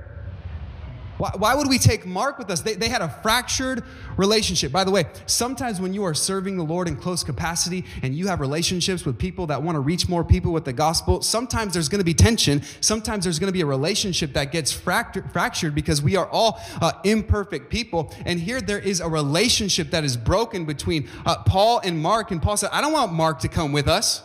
Why, 1.19 1.31
why 1.37 1.55
would 1.55 1.69
we 1.69 1.79
take 1.79 2.05
Mark 2.05 2.39
with 2.39 2.51
us? 2.51 2.61
They, 2.61 2.75
they 2.75 2.89
had 2.89 3.01
a 3.01 3.09
fractured 3.09 3.83
relationship. 4.17 4.71
By 4.71 4.85
the 4.85 4.91
way, 4.91 5.07
sometimes 5.27 5.81
when 5.81 5.95
you 5.95 6.05
are 6.05 6.15
serving 6.15 6.57
the 6.57 6.65
Lord 6.65 6.89
in 6.89 6.97
close 6.97 7.25
capacity 7.25 7.85
and 8.03 8.15
you 8.15 8.27
have 8.27 8.41
relationships 8.41 9.05
with 9.05 9.19
people 9.19 9.47
that 9.47 9.63
want 9.63 9.77
to 9.77 9.81
reach 9.81 10.09
more 10.09 10.25
people 10.25 10.53
with 10.53 10.65
the 10.65 10.73
gospel, 10.73 11.23
sometimes 11.23 11.73
there's 11.73 11.89
going 11.89 12.01
to 12.01 12.05
be 12.05 12.15
tension. 12.15 12.63
Sometimes 12.81 13.25
there's 13.25 13.39
going 13.39 13.49
to 13.49 13.53
be 13.53 13.63
a 13.63 13.67
relationship 13.67 14.35
that 14.35 14.53
gets 14.53 14.73
fractured, 14.73 15.31
fractured 15.33 15.75
because 15.75 16.03
we 16.03 16.17
are 16.17 16.29
all 16.29 16.61
uh, 16.83 16.93
imperfect 17.05 17.71
people. 17.71 18.13
And 18.25 18.39
here 18.39 18.61
there 18.61 18.79
is 18.79 19.01
a 19.01 19.09
relationship 19.09 19.91
that 19.91 20.05
is 20.05 20.17
broken 20.17 20.67
between 20.67 21.09
uh, 21.25 21.43
Paul 21.45 21.81
and 21.83 21.99
Mark. 21.99 22.31
And 22.31 22.43
Paul 22.43 22.57
said, 22.57 22.71
I 22.73 22.81
don't 22.81 22.93
want 22.93 23.13
Mark 23.13 23.39
to 23.41 23.49
come 23.49 23.73
with 23.73 23.89
us. 23.89 24.23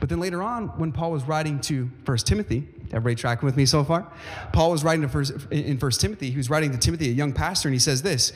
But 0.00 0.08
then 0.08 0.20
later 0.20 0.42
on, 0.42 0.68
when 0.78 0.92
Paul 0.92 1.10
was 1.10 1.24
writing 1.24 1.60
to 1.62 1.90
First 2.04 2.26
Timothy, 2.26 2.68
everybody 2.92 3.14
tracking 3.14 3.46
with 3.46 3.56
me 3.56 3.66
so 3.66 3.84
far? 3.84 4.10
Paul 4.52 4.70
was 4.70 4.84
writing 4.84 5.06
first, 5.08 5.32
in 5.50 5.78
First 5.78 6.00
Timothy. 6.00 6.30
He 6.30 6.36
was 6.36 6.50
writing 6.50 6.72
to 6.72 6.78
Timothy, 6.78 7.08
a 7.08 7.12
young 7.12 7.32
pastor, 7.32 7.68
and 7.68 7.74
he 7.74 7.78
says 7.78 8.02
this 8.02 8.32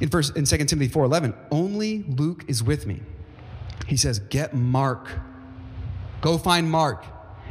in 0.00 0.08
first 0.08 0.36
in 0.36 0.46
Second 0.46 0.66
Timothy 0.68 0.88
4:11. 0.88 1.34
Only 1.50 2.04
Luke 2.08 2.44
is 2.48 2.62
with 2.62 2.86
me. 2.86 3.00
He 3.86 3.96
says, 3.96 4.18
"Get 4.18 4.54
Mark. 4.54 5.08
Go 6.20 6.38
find 6.38 6.70
Mark 6.70 7.04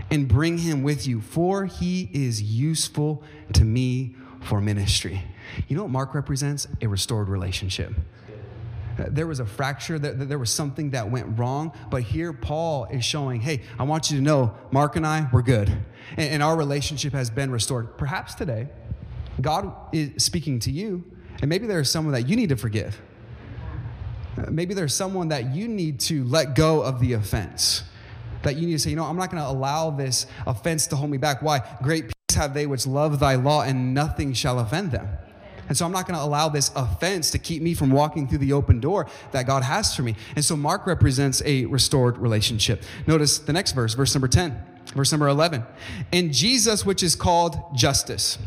and 0.09 0.27
bring 0.27 0.57
him 0.59 0.83
with 0.83 1.07
you, 1.07 1.21
for 1.21 1.65
he 1.65 2.09
is 2.13 2.41
useful 2.41 3.23
to 3.53 3.63
me 3.63 4.15
for 4.41 4.59
ministry." 4.59 5.23
You 5.67 5.75
know 5.75 5.83
what 5.83 5.91
Mark 5.91 6.15
represents? 6.15 6.67
A 6.81 6.87
restored 6.87 7.29
relationship. 7.29 7.93
There 8.97 9.27
was 9.27 9.39
a 9.39 9.45
fracture, 9.45 9.97
there 9.97 10.39
was 10.39 10.51
something 10.51 10.91
that 10.91 11.09
went 11.09 11.37
wrong. 11.37 11.71
But 11.89 12.03
here, 12.03 12.33
Paul 12.33 12.85
is 12.85 13.03
showing, 13.03 13.41
hey, 13.41 13.61
I 13.79 13.83
want 13.83 14.11
you 14.11 14.17
to 14.17 14.23
know, 14.23 14.55
Mark 14.71 14.95
and 14.95 15.05
I, 15.05 15.27
we're 15.31 15.41
good. 15.41 15.71
And, 16.17 16.43
our 16.43 16.55
relationship 16.55 17.13
has 17.13 17.29
been 17.29 17.51
restored. 17.51 17.97
Perhaps 17.97 18.35
today, 18.35 18.67
God 19.41 19.73
is 19.93 20.23
speaking 20.23 20.59
to 20.59 20.71
you, 20.71 21.03
and 21.41 21.49
maybe 21.49 21.65
there's 21.65 21.89
someone 21.89 22.13
that 22.13 22.27
you 22.27 22.35
need 22.35 22.49
to 22.49 22.57
forgive. 22.57 23.01
Maybe 24.49 24.73
there's 24.73 24.93
someone 24.93 25.29
that 25.29 25.53
you 25.53 25.67
need 25.67 25.99
to 26.01 26.23
let 26.25 26.55
go 26.55 26.81
of 26.81 26.99
the 26.99 27.13
offense. 27.13 27.83
That 28.41 28.57
you 28.57 28.67
need 28.67 28.73
to 28.73 28.79
say, 28.79 28.89
you 28.89 28.95
know, 28.95 29.05
I'm 29.05 29.15
not 29.15 29.31
going 29.31 29.41
to 29.41 29.49
allow 29.49 29.89
this 29.89 30.25
offense 30.45 30.87
to 30.87 30.95
hold 30.95 31.09
me 31.09 31.17
back. 31.17 31.41
Why? 31.41 31.61
Great 31.81 32.07
peace 32.07 32.35
have 32.35 32.53
they 32.53 32.65
which 32.65 32.85
love 32.85 33.19
thy 33.19 33.35
law, 33.35 33.61
and 33.61 33.93
nothing 33.93 34.33
shall 34.33 34.59
offend 34.59 34.91
them. 34.91 35.07
And 35.73 35.77
so 35.79 35.87
I'm 35.87 35.91
not 35.91 36.05
going 36.05 36.19
to 36.19 36.23
allow 36.23 36.49
this 36.49 36.69
offense 36.75 37.31
to 37.31 37.39
keep 37.39 37.63
me 37.63 37.73
from 37.73 37.89
walking 37.89 38.27
through 38.27 38.37
the 38.37 38.53
open 38.53 38.79
door 38.79 39.07
that 39.31 39.47
God 39.47 39.63
has 39.63 39.95
for 39.95 40.03
me. 40.03 40.15
And 40.35 40.45
so 40.45 40.55
Mark 40.55 40.85
represents 40.85 41.41
a 41.47 41.65
restored 41.65 42.19
relationship. 42.19 42.83
Notice 43.07 43.39
the 43.39 43.53
next 43.53 43.71
verse, 43.71 43.95
verse 43.95 44.13
number 44.13 44.27
10, 44.27 44.55
verse 44.93 45.11
number 45.11 45.27
11. 45.27 45.63
And 46.11 46.31
Jesus, 46.31 46.85
which 46.85 47.01
is 47.01 47.15
called 47.15 47.57
Justus, 47.75 48.37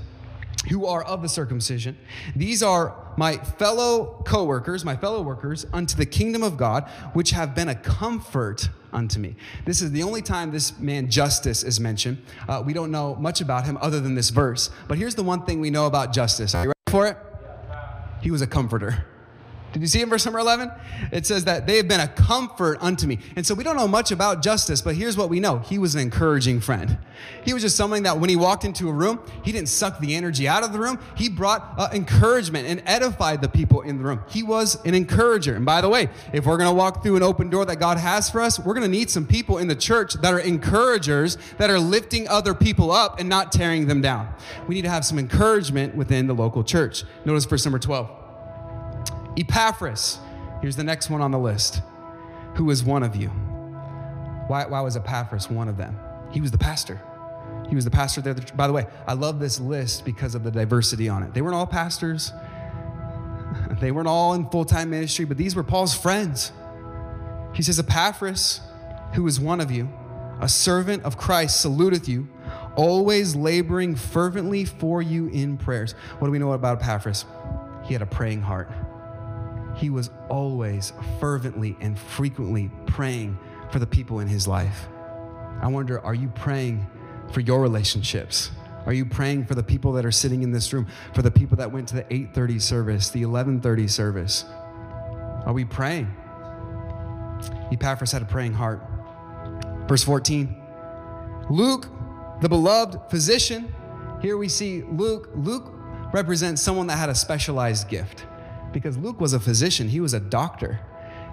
who 0.70 0.86
are 0.86 1.02
of 1.02 1.20
the 1.20 1.28
circumcision, 1.28 1.98
these 2.36 2.62
are 2.62 2.94
my 3.16 3.38
fellow 3.38 4.22
co 4.24 4.44
workers, 4.44 4.84
my 4.84 4.94
fellow 4.94 5.20
workers, 5.20 5.66
unto 5.72 5.96
the 5.96 6.06
kingdom 6.06 6.44
of 6.44 6.56
God, 6.56 6.88
which 7.12 7.32
have 7.32 7.56
been 7.56 7.68
a 7.68 7.74
comfort 7.74 8.68
unto 8.92 9.18
me. 9.18 9.34
This 9.64 9.82
is 9.82 9.90
the 9.90 10.04
only 10.04 10.22
time 10.22 10.52
this 10.52 10.78
man 10.78 11.10
Justus 11.10 11.64
is 11.64 11.80
mentioned. 11.80 12.18
Uh, 12.48 12.62
we 12.64 12.72
don't 12.72 12.92
know 12.92 13.16
much 13.16 13.40
about 13.40 13.64
him 13.64 13.78
other 13.80 13.98
than 13.98 14.14
this 14.14 14.30
verse. 14.30 14.70
But 14.86 14.98
here's 14.98 15.16
the 15.16 15.24
one 15.24 15.44
thing 15.44 15.60
we 15.60 15.70
know 15.70 15.86
about 15.86 16.12
Justus. 16.12 16.54
For 16.88 17.08
it? 17.08 17.16
He 18.22 18.30
was 18.30 18.42
a 18.42 18.46
comforter. 18.46 19.04
Did 19.76 19.82
you 19.82 19.88
see 19.88 20.00
in 20.00 20.08
verse 20.08 20.24
number 20.24 20.38
11? 20.38 20.72
It 21.12 21.26
says 21.26 21.44
that 21.44 21.66
they 21.66 21.76
have 21.76 21.86
been 21.86 22.00
a 22.00 22.08
comfort 22.08 22.78
unto 22.80 23.06
me. 23.06 23.18
And 23.36 23.46
so 23.46 23.54
we 23.54 23.62
don't 23.62 23.76
know 23.76 23.86
much 23.86 24.10
about 24.10 24.42
Justus, 24.42 24.80
but 24.80 24.94
here's 24.94 25.18
what 25.18 25.28
we 25.28 25.38
know 25.38 25.58
he 25.58 25.76
was 25.76 25.94
an 25.94 26.00
encouraging 26.00 26.60
friend. 26.60 26.96
He 27.44 27.52
was 27.52 27.62
just 27.62 27.76
someone 27.76 28.02
that 28.04 28.18
when 28.18 28.30
he 28.30 28.36
walked 28.36 28.64
into 28.64 28.88
a 28.88 28.92
room, 28.92 29.20
he 29.44 29.52
didn't 29.52 29.68
suck 29.68 30.00
the 30.00 30.14
energy 30.14 30.48
out 30.48 30.64
of 30.64 30.72
the 30.72 30.78
room. 30.78 30.98
He 31.14 31.28
brought 31.28 31.74
uh, 31.76 31.90
encouragement 31.92 32.66
and 32.66 32.82
edified 32.86 33.42
the 33.42 33.50
people 33.50 33.82
in 33.82 33.98
the 33.98 34.04
room. 34.04 34.22
He 34.30 34.42
was 34.42 34.82
an 34.86 34.94
encourager. 34.94 35.54
And 35.54 35.66
by 35.66 35.82
the 35.82 35.90
way, 35.90 36.08
if 36.32 36.46
we're 36.46 36.56
going 36.56 36.70
to 36.70 36.74
walk 36.74 37.02
through 37.02 37.16
an 37.16 37.22
open 37.22 37.50
door 37.50 37.66
that 37.66 37.76
God 37.76 37.98
has 37.98 38.30
for 38.30 38.40
us, 38.40 38.58
we're 38.58 38.72
going 38.72 38.80
to 38.80 38.88
need 38.88 39.10
some 39.10 39.26
people 39.26 39.58
in 39.58 39.68
the 39.68 39.76
church 39.76 40.14
that 40.22 40.32
are 40.32 40.40
encouragers, 40.40 41.36
that 41.58 41.68
are 41.68 41.78
lifting 41.78 42.26
other 42.28 42.54
people 42.54 42.90
up 42.90 43.20
and 43.20 43.28
not 43.28 43.52
tearing 43.52 43.88
them 43.88 44.00
down. 44.00 44.32
We 44.68 44.74
need 44.74 44.84
to 44.84 44.90
have 44.90 45.04
some 45.04 45.18
encouragement 45.18 45.94
within 45.94 46.28
the 46.28 46.34
local 46.34 46.64
church. 46.64 47.04
Notice 47.26 47.44
verse 47.44 47.66
number 47.66 47.78
12. 47.78 48.25
Epaphras, 49.38 50.18
here's 50.62 50.76
the 50.76 50.84
next 50.84 51.10
one 51.10 51.20
on 51.20 51.30
the 51.30 51.38
list, 51.38 51.82
who 52.54 52.64
was 52.64 52.82
one 52.82 53.02
of 53.02 53.14
you. 53.14 53.28
Why, 54.48 54.66
why 54.66 54.80
was 54.80 54.96
Epaphras 54.96 55.50
one 55.50 55.68
of 55.68 55.76
them? 55.76 55.98
He 56.30 56.40
was 56.40 56.50
the 56.50 56.58
pastor. 56.58 57.00
He 57.68 57.74
was 57.74 57.84
the 57.84 57.90
pastor 57.90 58.20
there. 58.20 58.34
By 58.54 58.66
the 58.66 58.72
way, 58.72 58.86
I 59.06 59.14
love 59.14 59.40
this 59.40 59.60
list 59.60 60.04
because 60.04 60.34
of 60.34 60.44
the 60.44 60.50
diversity 60.50 61.08
on 61.08 61.22
it. 61.22 61.34
They 61.34 61.42
weren't 61.42 61.54
all 61.54 61.66
pastors, 61.66 62.32
they 63.80 63.90
weren't 63.90 64.08
all 64.08 64.34
in 64.34 64.48
full 64.48 64.64
time 64.64 64.90
ministry, 64.90 65.24
but 65.24 65.36
these 65.36 65.54
were 65.54 65.64
Paul's 65.64 65.94
friends. 65.94 66.52
He 67.54 67.62
says, 67.62 67.78
Epaphras, 67.78 68.60
who 69.14 69.26
is 69.26 69.40
one 69.40 69.60
of 69.60 69.70
you, 69.70 69.90
a 70.40 70.48
servant 70.48 71.02
of 71.04 71.16
Christ, 71.16 71.60
saluteth 71.60 72.06
you, 72.06 72.28
always 72.76 73.34
laboring 73.34 73.96
fervently 73.96 74.64
for 74.64 75.00
you 75.00 75.28
in 75.28 75.56
prayers. 75.56 75.92
What 76.18 76.28
do 76.28 76.32
we 76.32 76.38
know 76.38 76.52
about 76.52 76.82
Epaphras? 76.82 77.24
He 77.84 77.94
had 77.94 78.02
a 78.02 78.06
praying 78.06 78.42
heart 78.42 78.70
he 79.76 79.90
was 79.90 80.10
always 80.28 80.92
fervently 81.20 81.76
and 81.80 81.98
frequently 81.98 82.70
praying 82.86 83.38
for 83.70 83.78
the 83.78 83.86
people 83.86 84.20
in 84.20 84.26
his 84.26 84.48
life. 84.48 84.88
I 85.60 85.68
wonder, 85.68 86.00
are 86.00 86.14
you 86.14 86.28
praying 86.28 86.86
for 87.32 87.40
your 87.40 87.60
relationships? 87.60 88.50
Are 88.86 88.92
you 88.92 89.04
praying 89.04 89.46
for 89.46 89.54
the 89.54 89.62
people 89.62 89.92
that 89.92 90.06
are 90.06 90.12
sitting 90.12 90.42
in 90.42 90.52
this 90.52 90.72
room, 90.72 90.86
for 91.14 91.22
the 91.22 91.30
people 91.30 91.56
that 91.56 91.72
went 91.72 91.88
to 91.88 91.96
the 91.96 92.04
8:30 92.04 92.60
service, 92.60 93.10
the 93.10 93.22
11:30 93.22 93.88
service? 93.88 94.44
Are 95.44 95.52
we 95.52 95.64
praying? 95.64 96.06
Epaphras 97.72 98.12
had 98.12 98.22
a 98.22 98.26
praying 98.26 98.52
heart. 98.52 98.82
Verse 99.88 100.04
14. 100.04 100.54
Luke, 101.50 101.88
the 102.40 102.48
beloved 102.48 103.10
physician, 103.10 103.72
here 104.20 104.36
we 104.36 104.48
see 104.48 104.82
Luke. 104.82 105.30
Luke 105.34 105.72
represents 106.12 106.62
someone 106.62 106.86
that 106.86 106.98
had 106.98 107.08
a 107.08 107.14
specialized 107.14 107.88
gift 107.88 108.24
because 108.76 108.98
Luke 108.98 109.22
was 109.22 109.32
a 109.32 109.40
physician, 109.40 109.88
he 109.88 110.00
was 110.00 110.12
a 110.12 110.20
doctor. 110.20 110.80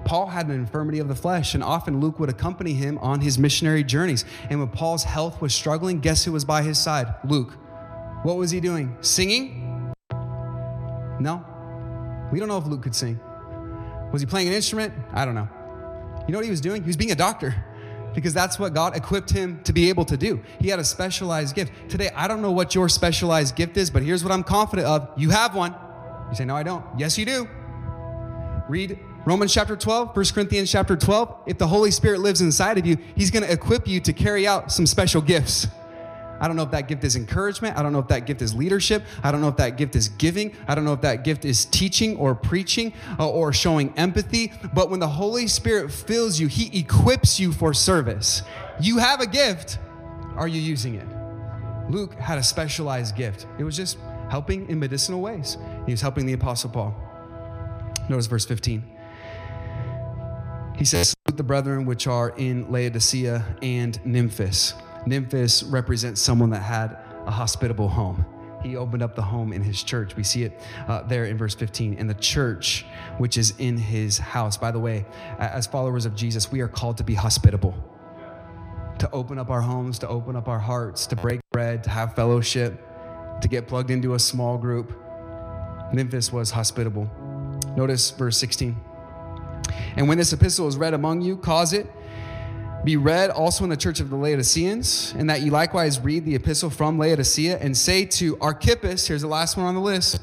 Paul 0.05 0.27
had 0.27 0.47
an 0.47 0.53
infirmity 0.53 0.99
of 0.99 1.09
the 1.09 1.15
flesh, 1.15 1.53
and 1.53 1.61
often 1.61 1.99
Luke 1.99 2.17
would 2.17 2.29
accompany 2.29 2.71
him 2.71 2.97
on 2.99 3.19
his 3.19 3.37
missionary 3.37 3.83
journeys. 3.83 4.23
And 4.49 4.61
when 4.61 4.69
Paul's 4.69 5.03
health 5.03 5.41
was 5.41 5.53
struggling, 5.53 5.99
guess 5.99 6.23
who 6.23 6.31
was 6.31 6.45
by 6.45 6.61
his 6.61 6.77
side? 6.77 7.13
Luke. 7.25 7.57
What 8.23 8.37
was 8.37 8.49
he 8.49 8.61
doing? 8.61 8.95
Singing? 9.01 9.93
No. 11.19 11.45
We 12.31 12.39
don't 12.39 12.47
know 12.47 12.59
if 12.59 12.65
Luke 12.65 12.81
could 12.81 12.95
sing. 12.95 13.19
Was 14.13 14.21
he 14.21 14.25
playing 14.25 14.47
an 14.47 14.53
instrument? 14.53 14.93
I 15.11 15.25
don't 15.25 15.35
know. 15.35 15.49
You 16.25 16.31
know 16.31 16.37
what 16.37 16.45
he 16.45 16.51
was 16.51 16.61
doing? 16.61 16.81
He 16.81 16.87
was 16.87 16.95
being 16.95 17.11
a 17.11 17.15
doctor 17.15 17.53
because 18.15 18.33
that's 18.33 18.57
what 18.57 18.73
God 18.73 18.95
equipped 18.95 19.31
him 19.31 19.61
to 19.63 19.73
be 19.73 19.89
able 19.89 20.05
to 20.05 20.15
do. 20.15 20.41
He 20.61 20.69
had 20.69 20.79
a 20.79 20.85
specialized 20.85 21.55
gift. 21.55 21.73
Today, 21.89 22.09
I 22.15 22.29
don't 22.29 22.41
know 22.41 22.53
what 22.53 22.73
your 22.73 22.87
specialized 22.87 23.57
gift 23.57 23.75
is, 23.75 23.91
but 23.91 24.01
here's 24.01 24.23
what 24.23 24.31
I'm 24.31 24.43
confident 24.43 24.87
of 24.87 25.09
you 25.17 25.31
have 25.31 25.53
one. 25.53 25.75
You 26.33 26.37
say, 26.37 26.45
No, 26.45 26.55
I 26.55 26.63
don't. 26.63 26.83
Yes, 26.97 27.15
you 27.15 27.25
do. 27.25 27.47
Read 28.67 28.97
Romans 29.23 29.53
chapter 29.53 29.75
12, 29.75 30.15
1 30.15 30.25
Corinthians 30.33 30.71
chapter 30.71 30.95
12. 30.95 31.35
If 31.45 31.59
the 31.59 31.67
Holy 31.67 31.91
Spirit 31.91 32.21
lives 32.21 32.41
inside 32.41 32.79
of 32.79 32.87
you, 32.87 32.97
He's 33.15 33.29
going 33.29 33.43
to 33.43 33.51
equip 33.51 33.87
you 33.87 33.99
to 33.99 34.13
carry 34.13 34.47
out 34.47 34.71
some 34.71 34.87
special 34.87 35.21
gifts. 35.21 35.67
I 36.41 36.47
don't 36.47 36.55
know 36.55 36.63
if 36.63 36.71
that 36.71 36.87
gift 36.87 37.03
is 37.03 37.15
encouragement. 37.15 37.77
I 37.77 37.83
don't 37.83 37.93
know 37.93 37.99
if 37.99 38.07
that 38.07 38.25
gift 38.25 38.41
is 38.41 38.55
leadership. 38.55 39.03
I 39.21 39.31
don't 39.31 39.41
know 39.41 39.47
if 39.47 39.57
that 39.57 39.77
gift 39.77 39.95
is 39.95 40.09
giving. 40.09 40.55
I 40.67 40.73
don't 40.73 40.85
know 40.85 40.93
if 40.93 41.01
that 41.01 41.23
gift 41.23 41.45
is 41.45 41.65
teaching 41.65 42.17
or 42.17 42.33
preaching 42.33 42.93
uh, 43.19 43.29
or 43.29 43.53
showing 43.53 43.93
empathy. 43.95 44.53
But 44.73 44.89
when 44.89 44.99
the 44.99 45.07
Holy 45.07 45.45
Spirit 45.45 45.91
fills 45.91 46.39
you, 46.39 46.47
He 46.47 46.79
equips 46.79 47.39
you 47.39 47.51
for 47.51 47.75
service. 47.75 48.41
You 48.81 48.97
have 48.97 49.21
a 49.21 49.27
gift. 49.27 49.77
Are 50.35 50.47
you 50.47 50.59
using 50.59 50.95
it? 50.95 51.07
Luke 51.91 52.15
had 52.15 52.39
a 52.39 52.43
specialized 52.43 53.15
gift. 53.15 53.45
It 53.59 53.63
was 53.63 53.77
just 53.77 53.99
helping 54.33 54.67
in 54.67 54.79
medicinal 54.79 55.21
ways. 55.21 55.59
He 55.85 55.91
was 55.91 56.01
helping 56.01 56.25
the 56.25 56.33
Apostle 56.33 56.71
Paul. 56.71 56.95
Notice 58.09 58.25
verse 58.25 58.45
15. 58.45 58.83
He 60.75 60.85
says, 60.85 61.13
Salute 61.27 61.37
the 61.37 61.43
brethren 61.43 61.85
which 61.85 62.07
are 62.07 62.31
in 62.31 62.71
Laodicea 62.71 63.45
and 63.61 64.01
Nymphas. 64.03 64.73
Nymphas 65.05 65.71
represents 65.71 66.19
someone 66.19 66.49
that 66.49 66.63
had 66.63 66.97
a 67.27 67.29
hospitable 67.29 67.87
home. 67.87 68.25
He 68.63 68.75
opened 68.75 69.03
up 69.03 69.15
the 69.15 69.21
home 69.21 69.53
in 69.53 69.61
his 69.61 69.83
church. 69.83 70.15
We 70.15 70.23
see 70.23 70.45
it 70.45 70.59
uh, 70.87 71.03
there 71.03 71.25
in 71.25 71.37
verse 71.37 71.53
15. 71.53 71.97
And 71.99 72.09
the 72.09 72.15
church, 72.15 72.87
which 73.19 73.37
is 73.37 73.53
in 73.59 73.77
his 73.77 74.17
house. 74.17 74.57
By 74.57 74.71
the 74.71 74.79
way, 74.79 75.05
as 75.37 75.67
followers 75.67 76.07
of 76.07 76.15
Jesus, 76.15 76.51
we 76.51 76.61
are 76.61 76.67
called 76.67 76.97
to 76.97 77.03
be 77.03 77.13
hospitable, 77.13 77.75
to 78.97 79.07
open 79.11 79.37
up 79.37 79.51
our 79.51 79.61
homes, 79.61 79.99
to 79.99 80.07
open 80.07 80.35
up 80.35 80.47
our 80.47 80.57
hearts, 80.57 81.05
to 81.05 81.15
break 81.15 81.39
bread, 81.51 81.83
to 81.83 81.91
have 81.91 82.15
fellowship, 82.15 82.89
to 83.41 83.47
get 83.47 83.67
plugged 83.67 83.89
into 83.89 84.13
a 84.13 84.19
small 84.19 84.57
group. 84.57 84.93
Nymphas 85.93 86.31
was 86.31 86.51
hospitable. 86.51 87.09
Notice 87.75 88.11
verse 88.11 88.37
16. 88.37 88.75
And 89.95 90.07
when 90.07 90.17
this 90.17 90.33
epistle 90.33 90.67
is 90.67 90.77
read 90.77 90.93
among 90.93 91.21
you, 91.21 91.37
cause 91.37 91.73
it 91.73 91.87
be 92.83 92.97
read 92.97 93.29
also 93.29 93.63
in 93.63 93.69
the 93.69 93.77
church 93.77 94.01
of 94.01 94.09
the 94.09 94.15
Laodiceans, 94.17 95.13
and 95.17 95.29
that 95.29 95.41
you 95.41 95.51
likewise 95.51 96.01
read 96.01 96.25
the 96.25 96.35
epistle 96.35 96.69
from 96.69 96.99
Laodicea 96.99 97.57
and 97.59 97.77
say 97.77 98.03
to 98.05 98.37
Archippus, 98.39 99.07
here's 99.07 99.21
the 99.21 99.27
last 99.27 99.55
one 99.55 99.65
on 99.65 99.75
the 99.75 99.81
list 99.81 100.19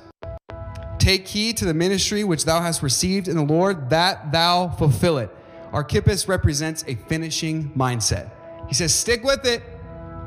Take 0.98 1.26
heed 1.26 1.56
to 1.56 1.64
the 1.64 1.72
ministry 1.72 2.24
which 2.24 2.44
thou 2.44 2.60
hast 2.60 2.82
received 2.82 3.26
in 3.26 3.36
the 3.36 3.42
Lord, 3.42 3.88
that 3.88 4.32
thou 4.32 4.68
fulfill 4.68 5.16
it. 5.16 5.30
Archippus 5.72 6.28
represents 6.28 6.84
a 6.86 6.94
finishing 6.94 7.70
mindset. 7.70 8.30
He 8.68 8.74
says, 8.74 8.94
Stick 8.94 9.24
with 9.24 9.46
it. 9.46 9.62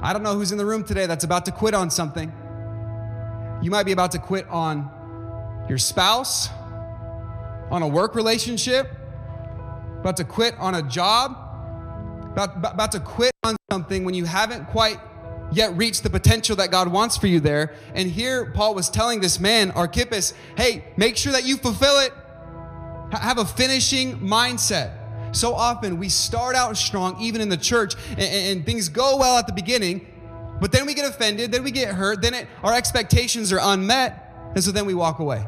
I 0.02 0.12
don't 0.14 0.24
know 0.24 0.34
who's 0.34 0.52
in 0.52 0.58
the 0.58 0.66
room 0.66 0.84
today 0.84 1.06
that's 1.06 1.24
about 1.24 1.46
to 1.46 1.52
quit 1.52 1.76
on 1.76 1.92
something. 1.92 2.34
You 3.64 3.72
might 3.72 3.86
be 3.86 3.94
about 3.94 4.12
to 4.12 4.20
quit 4.20 4.46
on 4.50 4.92
your 5.70 5.78
spouse, 5.78 6.50
on 7.72 7.82
a 7.82 7.88
work 7.88 8.14
relationship, 8.14 8.92
about 10.02 10.18
to 10.18 10.26
quit 10.26 10.54
on 10.60 10.76
a 10.76 10.82
job, 10.84 11.32
about, 12.34 12.58
about 12.58 12.92
to 12.92 13.00
quit 13.00 13.32
on 13.46 13.56
something 13.72 14.04
when 14.04 14.16
you 14.16 14.26
haven't 14.26 14.66
quite 14.66 15.00
yet 15.54 15.78
reached 15.78 16.04
the 16.04 16.10
potential 16.10 16.58
that 16.58 16.72
God 16.72 16.92
wants 16.92 17.16
for 17.16 17.28
you 17.28 17.40
there. 17.40 17.74
And 17.96 18.12
here 18.12 18.52
Paul 18.52 18.76
was 18.76 18.90
telling 18.90 19.22
this 19.22 19.40
man, 19.40 19.72
Archippus, 19.72 20.34
hey, 20.58 20.84
make 20.98 21.16
sure 21.16 21.32
that 21.32 21.46
you 21.46 21.56
fulfill 21.56 22.00
it. 22.00 22.12
Have 23.14 23.38
a 23.38 23.46
finishing 23.46 24.20
mindset. 24.20 24.92
So 25.34 25.54
often 25.54 26.00
we 26.00 26.10
start 26.10 26.58
out 26.58 26.76
strong, 26.76 27.18
even 27.22 27.40
in 27.40 27.48
the 27.48 27.56
church, 27.56 27.96
and, 28.10 28.20
and 28.20 28.66
things 28.66 28.90
go 28.90 29.16
well 29.16 29.38
at 29.38 29.48
the 29.48 29.54
beginning, 29.54 30.06
but 30.64 30.72
then 30.72 30.86
we 30.86 30.94
get 30.94 31.04
offended, 31.04 31.52
then 31.52 31.62
we 31.62 31.72
get 31.72 31.94
hurt, 31.94 32.22
then 32.22 32.34
it, 32.34 32.48
our 32.64 32.74
expectations 32.74 33.52
are 33.52 33.60
unmet, 33.62 34.34
and 34.56 34.64
so 34.64 34.72
then 34.72 34.86
we 34.86 34.94
walk 34.94 35.20
away. 35.20 35.46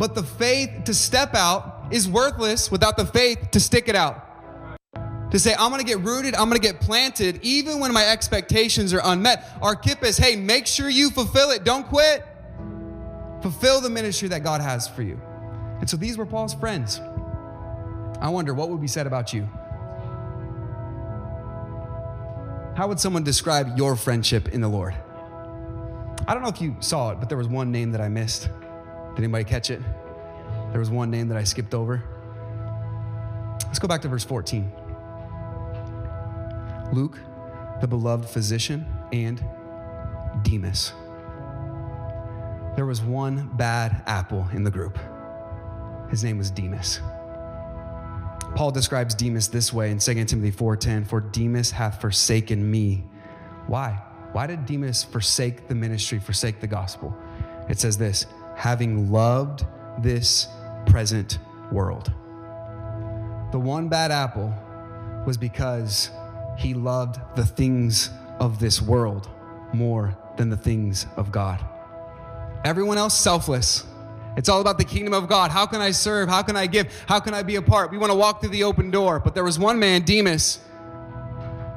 But 0.00 0.16
the 0.16 0.24
faith 0.24 0.82
to 0.86 0.94
step 0.94 1.36
out 1.36 1.86
is 1.92 2.08
worthless 2.08 2.72
without 2.72 2.96
the 2.96 3.06
faith 3.06 3.52
to 3.52 3.60
stick 3.60 3.88
it 3.88 3.94
out. 3.94 5.30
To 5.30 5.38
say, 5.38 5.54
I'm 5.56 5.70
gonna 5.70 5.84
get 5.84 6.00
rooted, 6.00 6.34
I'm 6.34 6.48
gonna 6.48 6.58
get 6.58 6.80
planted, 6.80 7.38
even 7.44 7.78
when 7.78 7.92
my 7.92 8.04
expectations 8.04 8.92
are 8.92 9.00
unmet. 9.04 9.48
our 9.62 9.76
Archippus, 9.76 10.18
hey, 10.18 10.34
make 10.34 10.66
sure 10.66 10.90
you 10.90 11.10
fulfill 11.10 11.50
it, 11.50 11.62
don't 11.62 11.86
quit. 11.86 12.26
Fulfill 13.42 13.80
the 13.80 13.90
ministry 13.90 14.26
that 14.30 14.42
God 14.42 14.60
has 14.60 14.88
for 14.88 15.02
you. 15.02 15.20
And 15.78 15.88
so 15.88 15.96
these 15.96 16.18
were 16.18 16.26
Paul's 16.26 16.54
friends. 16.54 16.98
I 18.20 18.28
wonder 18.28 18.54
what 18.54 18.70
would 18.70 18.80
be 18.80 18.88
said 18.88 19.06
about 19.06 19.32
you? 19.32 19.48
How 22.76 22.88
would 22.88 23.00
someone 23.00 23.24
describe 23.24 23.76
your 23.76 23.96
friendship 23.96 24.48
in 24.48 24.60
the 24.60 24.68
Lord? 24.68 24.94
I 26.26 26.34
don't 26.34 26.42
know 26.42 26.48
if 26.48 26.60
you 26.60 26.76
saw 26.80 27.10
it, 27.10 27.20
but 27.20 27.28
there 27.28 27.36
was 27.36 27.48
one 27.48 27.72
name 27.72 27.90
that 27.92 28.00
I 28.00 28.08
missed. 28.08 28.48
Did 29.14 29.24
anybody 29.24 29.44
catch 29.44 29.70
it? 29.70 29.82
There 30.70 30.78
was 30.78 30.90
one 30.90 31.10
name 31.10 31.28
that 31.28 31.36
I 31.36 31.44
skipped 31.44 31.74
over. 31.74 32.02
Let's 33.66 33.78
go 33.78 33.88
back 33.88 34.02
to 34.02 34.08
verse 34.08 34.24
14. 34.24 34.70
Luke, 36.92 37.18
the 37.80 37.86
beloved 37.86 38.28
physician, 38.28 38.86
and 39.12 39.44
Demas. 40.42 40.92
There 42.76 42.86
was 42.86 43.00
one 43.00 43.50
bad 43.54 44.02
apple 44.06 44.46
in 44.52 44.62
the 44.62 44.70
group. 44.70 44.98
His 46.10 46.22
name 46.24 46.38
was 46.38 46.50
Demas. 46.50 47.00
Paul 48.54 48.70
describes 48.72 49.14
Demas 49.14 49.48
this 49.48 49.72
way 49.72 49.90
in 49.90 49.98
2 49.98 50.28
Timothy 50.28 50.50
4:10, 50.50 51.04
"For 51.04 51.20
Demas 51.20 51.70
hath 51.70 52.00
forsaken 52.00 52.70
me." 52.70 53.04
Why? 53.66 54.02
Why 54.32 54.46
did 54.46 54.66
Demas 54.66 55.02
forsake 55.02 55.68
the 55.68 55.74
ministry, 55.74 56.18
forsake 56.18 56.60
the 56.60 56.66
gospel? 56.66 57.14
It 57.68 57.78
says 57.78 57.96
this, 57.96 58.26
having 58.56 59.10
loved 59.10 59.64
this 60.00 60.48
present 60.86 61.38
world. 61.72 62.12
The 63.52 63.58
one 63.58 63.88
bad 63.88 64.10
apple 64.10 64.52
was 65.26 65.36
because 65.36 66.10
he 66.56 66.74
loved 66.74 67.20
the 67.34 67.44
things 67.44 68.10
of 68.38 68.58
this 68.58 68.80
world 68.82 69.28
more 69.72 70.16
than 70.36 70.50
the 70.50 70.56
things 70.56 71.06
of 71.16 71.32
God. 71.32 71.64
Everyone 72.64 72.98
else 72.98 73.14
selfless. 73.14 73.84
It's 74.36 74.48
all 74.48 74.60
about 74.60 74.78
the 74.78 74.84
kingdom 74.84 75.12
of 75.12 75.28
God. 75.28 75.50
How 75.50 75.66
can 75.66 75.80
I 75.80 75.90
serve? 75.90 76.28
How 76.28 76.42
can 76.42 76.56
I 76.56 76.66
give? 76.66 76.92
How 77.06 77.20
can 77.20 77.34
I 77.34 77.42
be 77.42 77.56
a 77.56 77.62
part? 77.62 77.90
We 77.90 77.98
want 77.98 78.10
to 78.12 78.16
walk 78.16 78.40
through 78.40 78.50
the 78.50 78.64
open 78.64 78.90
door. 78.90 79.20
But 79.20 79.34
there 79.34 79.44
was 79.44 79.58
one 79.58 79.78
man, 79.78 80.02
Demas, 80.02 80.60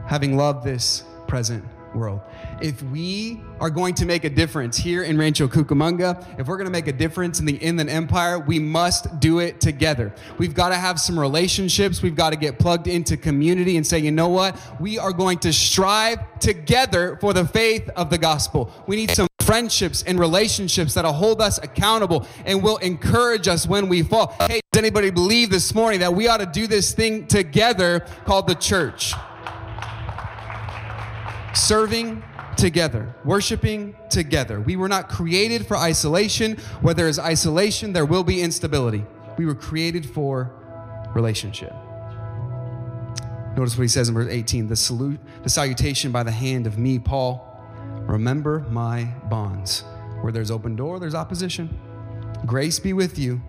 having 0.08 0.38
loved 0.38 0.64
this 0.64 1.04
present 1.28 1.64
world. 1.95 2.22
If 2.62 2.82
we 2.84 3.41
are 3.60 3.70
going 3.70 3.93
to 3.95 4.06
make 4.06 4.24
a 4.24 4.30
difference 4.30 4.78
here 4.78 5.04
in 5.04 5.18
Rancho 5.18 5.47
Cucamonga, 5.47 6.39
if 6.39 6.47
we're 6.47 6.58
going 6.58 6.66
to 6.66 6.72
make 6.72 6.88
a 6.88 6.93
difference 6.93 7.39
in 7.39 7.45
the 7.45 7.56
Inland 7.58 7.89
Empire, 7.89 8.39
we 8.39 8.60
must 8.60 9.20
do 9.20 9.39
it 9.39 9.62
together. 9.62 10.14
We've 10.38 10.54
got 10.54 10.70
to 10.70 10.76
have 10.76 10.99
some 10.99 11.20
relationships. 11.20 12.01
We've 12.01 12.16
got 12.16 12.32
to 12.32 12.36
get 12.36 12.60
plugged 12.60 12.88
into 12.88 13.18
community 13.18 13.78
and 13.78 13.86
say, 13.86 13.99
you 13.99 14.12
know 14.12 14.30
what? 14.30 14.60
We 14.80 14.97
are 14.97 15.12
going 15.12 15.39
to 15.39 15.54
strive 15.54 16.39
together 16.39 17.18
for 17.22 17.34
the 17.34 17.45
faith 17.45 17.89
of 17.95 18.10
the 18.10 18.18
gospel. 18.18 18.72
We 18.88 18.95
need 18.95 19.12
some 19.12 19.28
friendships 19.44 20.04
and 20.04 20.20
relationships 20.20 20.94
that'll 20.94 21.14
hold 21.14 21.41
us 21.41 21.58
accountable 21.60 22.28
and 22.46 22.64
will 22.64 22.78
encourage 22.78 23.48
us 23.48 23.68
when 23.68 23.89
we 23.89 24.02
fall. 24.04 24.36
Hey, 24.39 24.62
does 24.72 24.80
anybody 24.80 25.12
believe 25.12 25.50
this 25.50 25.76
morning 25.76 26.00
that 26.00 26.14
we 26.14 26.28
ought 26.28 26.39
to 26.39 26.46
do 26.46 26.68
this 26.68 26.94
thing 26.94 27.28
together 27.28 28.06
called 28.26 28.48
the 28.48 28.56
church? 28.56 29.14
Serving 31.54 32.24
together, 32.58 33.14
worshiping 33.26 33.96
together. 34.10 34.60
We 34.60 34.76
were 34.76 34.88
not 34.88 35.10
created 35.10 35.68
for 35.68 35.78
isolation. 35.78 36.58
Where 36.82 36.94
there 36.94 37.08
is 37.08 37.20
isolation, 37.20 37.94
there 37.94 38.06
will 38.06 38.24
be 38.24 38.41
instability. 38.41 39.06
We 39.38 39.46
were 39.46 39.56
created 39.56 40.06
for 40.06 40.52
relationship. 41.14 41.74
Notice 43.56 43.78
what 43.78 43.84
he 43.84 43.88
says 43.88 44.10
in 44.10 44.16
verse 44.16 44.32
18 44.32 44.68
the 44.68 44.76
salute, 44.76 45.20
the 45.44 45.50
salutation 45.50 46.12
by 46.12 46.24
the 46.24 46.32
hand 46.32 46.66
of 46.66 46.78
me, 46.78 46.98
Paul. 47.00 47.53
Remember 48.08 48.66
my 48.70 49.06
bonds. 49.30 49.84
Where 50.22 50.32
there's 50.32 50.51
open 50.51 50.76
door, 50.76 50.99
there's 50.99 51.16
opposition. 51.16 51.70
Grace 52.45 52.80
be 52.80 52.93
with 52.93 53.18
you. 53.20 53.41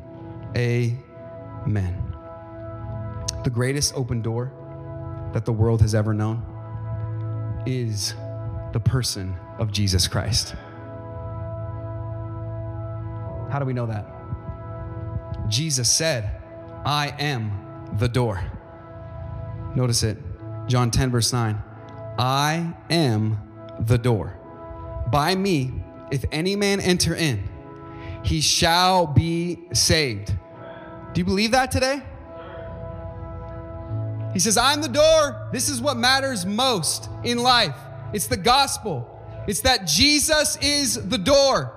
Amen. 0.56 2.14
The 3.44 3.50
greatest 3.50 3.94
open 3.94 4.22
door 4.22 4.52
that 5.32 5.44
the 5.44 5.52
world 5.52 5.80
has 5.82 5.94
ever 5.94 6.14
known 6.14 6.42
is 7.66 8.14
the 8.72 8.80
person 8.80 9.36
of 9.58 9.70
Jesus 9.72 10.08
Christ. 10.08 10.54
How 13.50 13.58
do 13.58 13.64
we 13.64 13.72
know 13.72 13.86
that? 13.86 14.06
Jesus 15.48 15.88
said, 15.88 16.42
I 16.84 17.14
am 17.18 17.88
the 17.98 18.08
door. 18.08 18.42
Notice 19.74 20.02
it. 20.02 20.18
John 20.66 20.90
10, 20.90 21.10
verse 21.10 21.32
9. 21.32 21.62
I 22.18 22.74
am 22.90 23.38
the 23.80 23.98
door. 23.98 24.38
By 25.10 25.34
me, 25.34 25.72
if 26.10 26.24
any 26.32 26.56
man 26.56 26.80
enter 26.80 27.14
in, 27.14 27.48
he 28.22 28.40
shall 28.40 29.06
be 29.06 29.58
saved. 29.72 30.32
Do 31.12 31.20
you 31.20 31.24
believe 31.24 31.52
that 31.52 31.70
today? 31.70 32.02
He 34.32 34.40
says, 34.40 34.56
I'm 34.56 34.80
the 34.80 34.88
door. 34.88 35.48
This 35.52 35.68
is 35.68 35.80
what 35.80 35.96
matters 35.96 36.44
most 36.44 37.08
in 37.22 37.38
life. 37.38 37.76
It's 38.12 38.26
the 38.26 38.36
gospel. 38.36 39.10
It's 39.46 39.60
that 39.60 39.86
Jesus 39.86 40.56
is 40.60 41.08
the 41.08 41.18
door. 41.18 41.72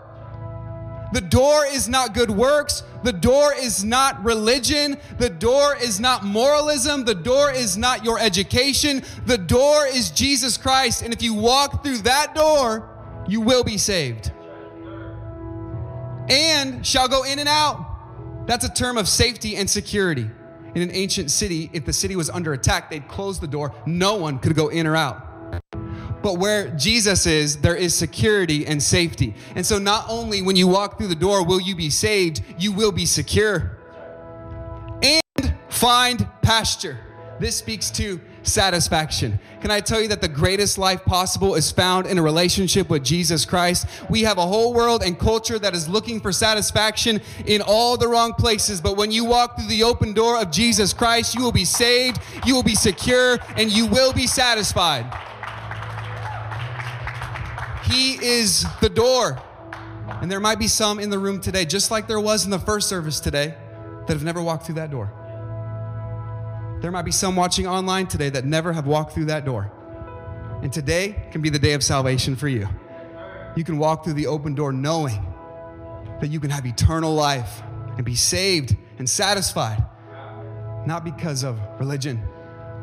The 1.13 1.21
door 1.21 1.65
is 1.65 1.87
not 1.87 2.13
good 2.13 2.31
works. 2.31 2.83
The 3.03 3.13
door 3.13 3.53
is 3.53 3.83
not 3.83 4.21
religion. 4.23 4.97
The 5.19 5.29
door 5.29 5.77
is 5.77 5.99
not 5.99 6.25
moralism. 6.25 7.05
The 7.05 7.15
door 7.15 7.51
is 7.51 7.77
not 7.77 8.03
your 8.03 8.19
education. 8.19 9.03
The 9.25 9.37
door 9.37 9.85
is 9.85 10.09
Jesus 10.09 10.57
Christ. 10.57 11.03
And 11.03 11.13
if 11.13 11.21
you 11.21 11.33
walk 11.33 11.83
through 11.83 11.99
that 11.99 12.33
door, 12.33 12.96
you 13.27 13.41
will 13.41 13.63
be 13.63 13.77
saved. 13.77 14.31
And 16.29 16.85
shall 16.85 17.07
go 17.07 17.23
in 17.23 17.39
and 17.39 17.47
out. 17.47 18.45
That's 18.47 18.65
a 18.65 18.73
term 18.73 18.97
of 18.97 19.07
safety 19.07 19.55
and 19.55 19.69
security. 19.69 20.29
In 20.75 20.81
an 20.81 20.91
ancient 20.91 21.31
city, 21.31 21.69
if 21.73 21.85
the 21.85 21.93
city 21.93 22.15
was 22.15 22.29
under 22.29 22.53
attack, 22.53 22.89
they'd 22.89 23.07
close 23.07 23.39
the 23.39 23.47
door. 23.47 23.73
No 23.85 24.15
one 24.15 24.39
could 24.39 24.55
go 24.55 24.67
in 24.67 24.85
or 24.85 24.95
out. 24.95 25.23
But 26.21 26.39
where 26.39 26.69
Jesus 26.71 27.25
is, 27.25 27.57
there 27.57 27.75
is 27.75 27.93
security 27.93 28.65
and 28.65 28.81
safety. 28.81 29.35
And 29.55 29.65
so, 29.65 29.79
not 29.79 30.05
only 30.09 30.41
when 30.41 30.55
you 30.55 30.67
walk 30.67 30.97
through 30.97 31.07
the 31.07 31.15
door 31.15 31.45
will 31.45 31.61
you 31.61 31.75
be 31.75 31.89
saved, 31.89 32.43
you 32.57 32.71
will 32.71 32.91
be 32.91 33.05
secure 33.05 33.77
and 35.01 35.55
find 35.69 36.27
pasture. 36.41 36.99
This 37.39 37.55
speaks 37.55 37.89
to 37.91 38.19
satisfaction. 38.47 39.39
Can 39.61 39.71
I 39.71 39.79
tell 39.79 40.01
you 40.01 40.07
that 40.09 40.21
the 40.21 40.27
greatest 40.27 40.77
life 40.77 41.03
possible 41.03 41.55
is 41.55 41.71
found 41.71 42.07
in 42.07 42.17
a 42.17 42.21
relationship 42.21 42.89
with 42.89 43.03
Jesus 43.03 43.45
Christ? 43.45 43.87
We 44.09 44.21
have 44.23 44.37
a 44.37 44.45
whole 44.45 44.73
world 44.73 45.03
and 45.03 45.17
culture 45.17 45.59
that 45.59 45.75
is 45.75 45.89
looking 45.89 46.19
for 46.19 46.31
satisfaction 46.31 47.21
in 47.45 47.61
all 47.61 47.97
the 47.97 48.07
wrong 48.07 48.33
places, 48.33 48.81
but 48.81 48.97
when 48.97 49.11
you 49.11 49.25
walk 49.25 49.57
through 49.57 49.67
the 49.67 49.83
open 49.83 50.13
door 50.13 50.39
of 50.39 50.51
Jesus 50.51 50.93
Christ, 50.93 51.35
you 51.35 51.43
will 51.43 51.51
be 51.51 51.65
saved, 51.65 52.19
you 52.45 52.55
will 52.55 52.63
be 52.63 52.75
secure, 52.75 53.37
and 53.55 53.71
you 53.71 53.87
will 53.87 54.13
be 54.13 54.27
satisfied. 54.27 55.05
He 57.83 58.13
is 58.23 58.65
the 58.81 58.89
door. 58.89 59.41
And 60.21 60.31
there 60.31 60.39
might 60.39 60.59
be 60.59 60.67
some 60.67 60.99
in 60.99 61.09
the 61.09 61.19
room 61.19 61.39
today, 61.39 61.65
just 61.65 61.91
like 61.91 62.07
there 62.07 62.19
was 62.19 62.45
in 62.45 62.51
the 62.51 62.59
first 62.59 62.89
service 62.89 63.19
today, 63.19 63.55
that 64.07 64.13
have 64.13 64.23
never 64.23 64.41
walked 64.41 64.65
through 64.65 64.75
that 64.75 64.89
door. 64.89 65.11
There 66.81 66.91
might 66.91 67.05
be 67.05 67.11
some 67.11 67.35
watching 67.35 67.65
online 67.65 68.07
today 68.07 68.29
that 68.29 68.45
never 68.45 68.71
have 68.71 68.85
walked 68.85 69.13
through 69.13 69.25
that 69.25 69.45
door. 69.45 69.71
And 70.61 70.71
today 70.71 71.27
can 71.31 71.41
be 71.41 71.49
the 71.49 71.59
day 71.59 71.73
of 71.73 71.83
salvation 71.83 72.35
for 72.35 72.47
you. 72.47 72.67
You 73.55 73.63
can 73.63 73.77
walk 73.79 74.03
through 74.03 74.13
the 74.13 74.27
open 74.27 74.53
door 74.53 74.71
knowing 74.71 75.25
that 76.21 76.27
you 76.29 76.39
can 76.39 76.49
have 76.51 76.65
eternal 76.65 77.13
life 77.13 77.61
and 77.95 78.05
be 78.05 78.15
saved 78.15 78.75
and 78.99 79.09
satisfied, 79.09 79.83
not 80.85 81.03
because 81.03 81.43
of 81.43 81.59
religion, 81.79 82.21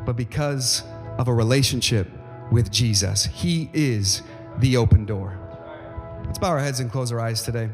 but 0.05 0.15
because 0.17 0.83
of 1.17 1.27
a 1.29 1.33
relationship 1.33 2.09
with 2.51 2.71
Jesus. 2.71 3.25
He 3.25 3.69
is 3.73 4.21
the 4.59 4.77
open 4.77 5.05
door. 5.05 5.39
Let's 6.25 6.39
bow 6.39 6.49
our 6.49 6.59
heads 6.59 6.81
and 6.81 6.91
close 6.91 7.11
our 7.11 7.19
eyes 7.19 7.43
today. 7.43 7.69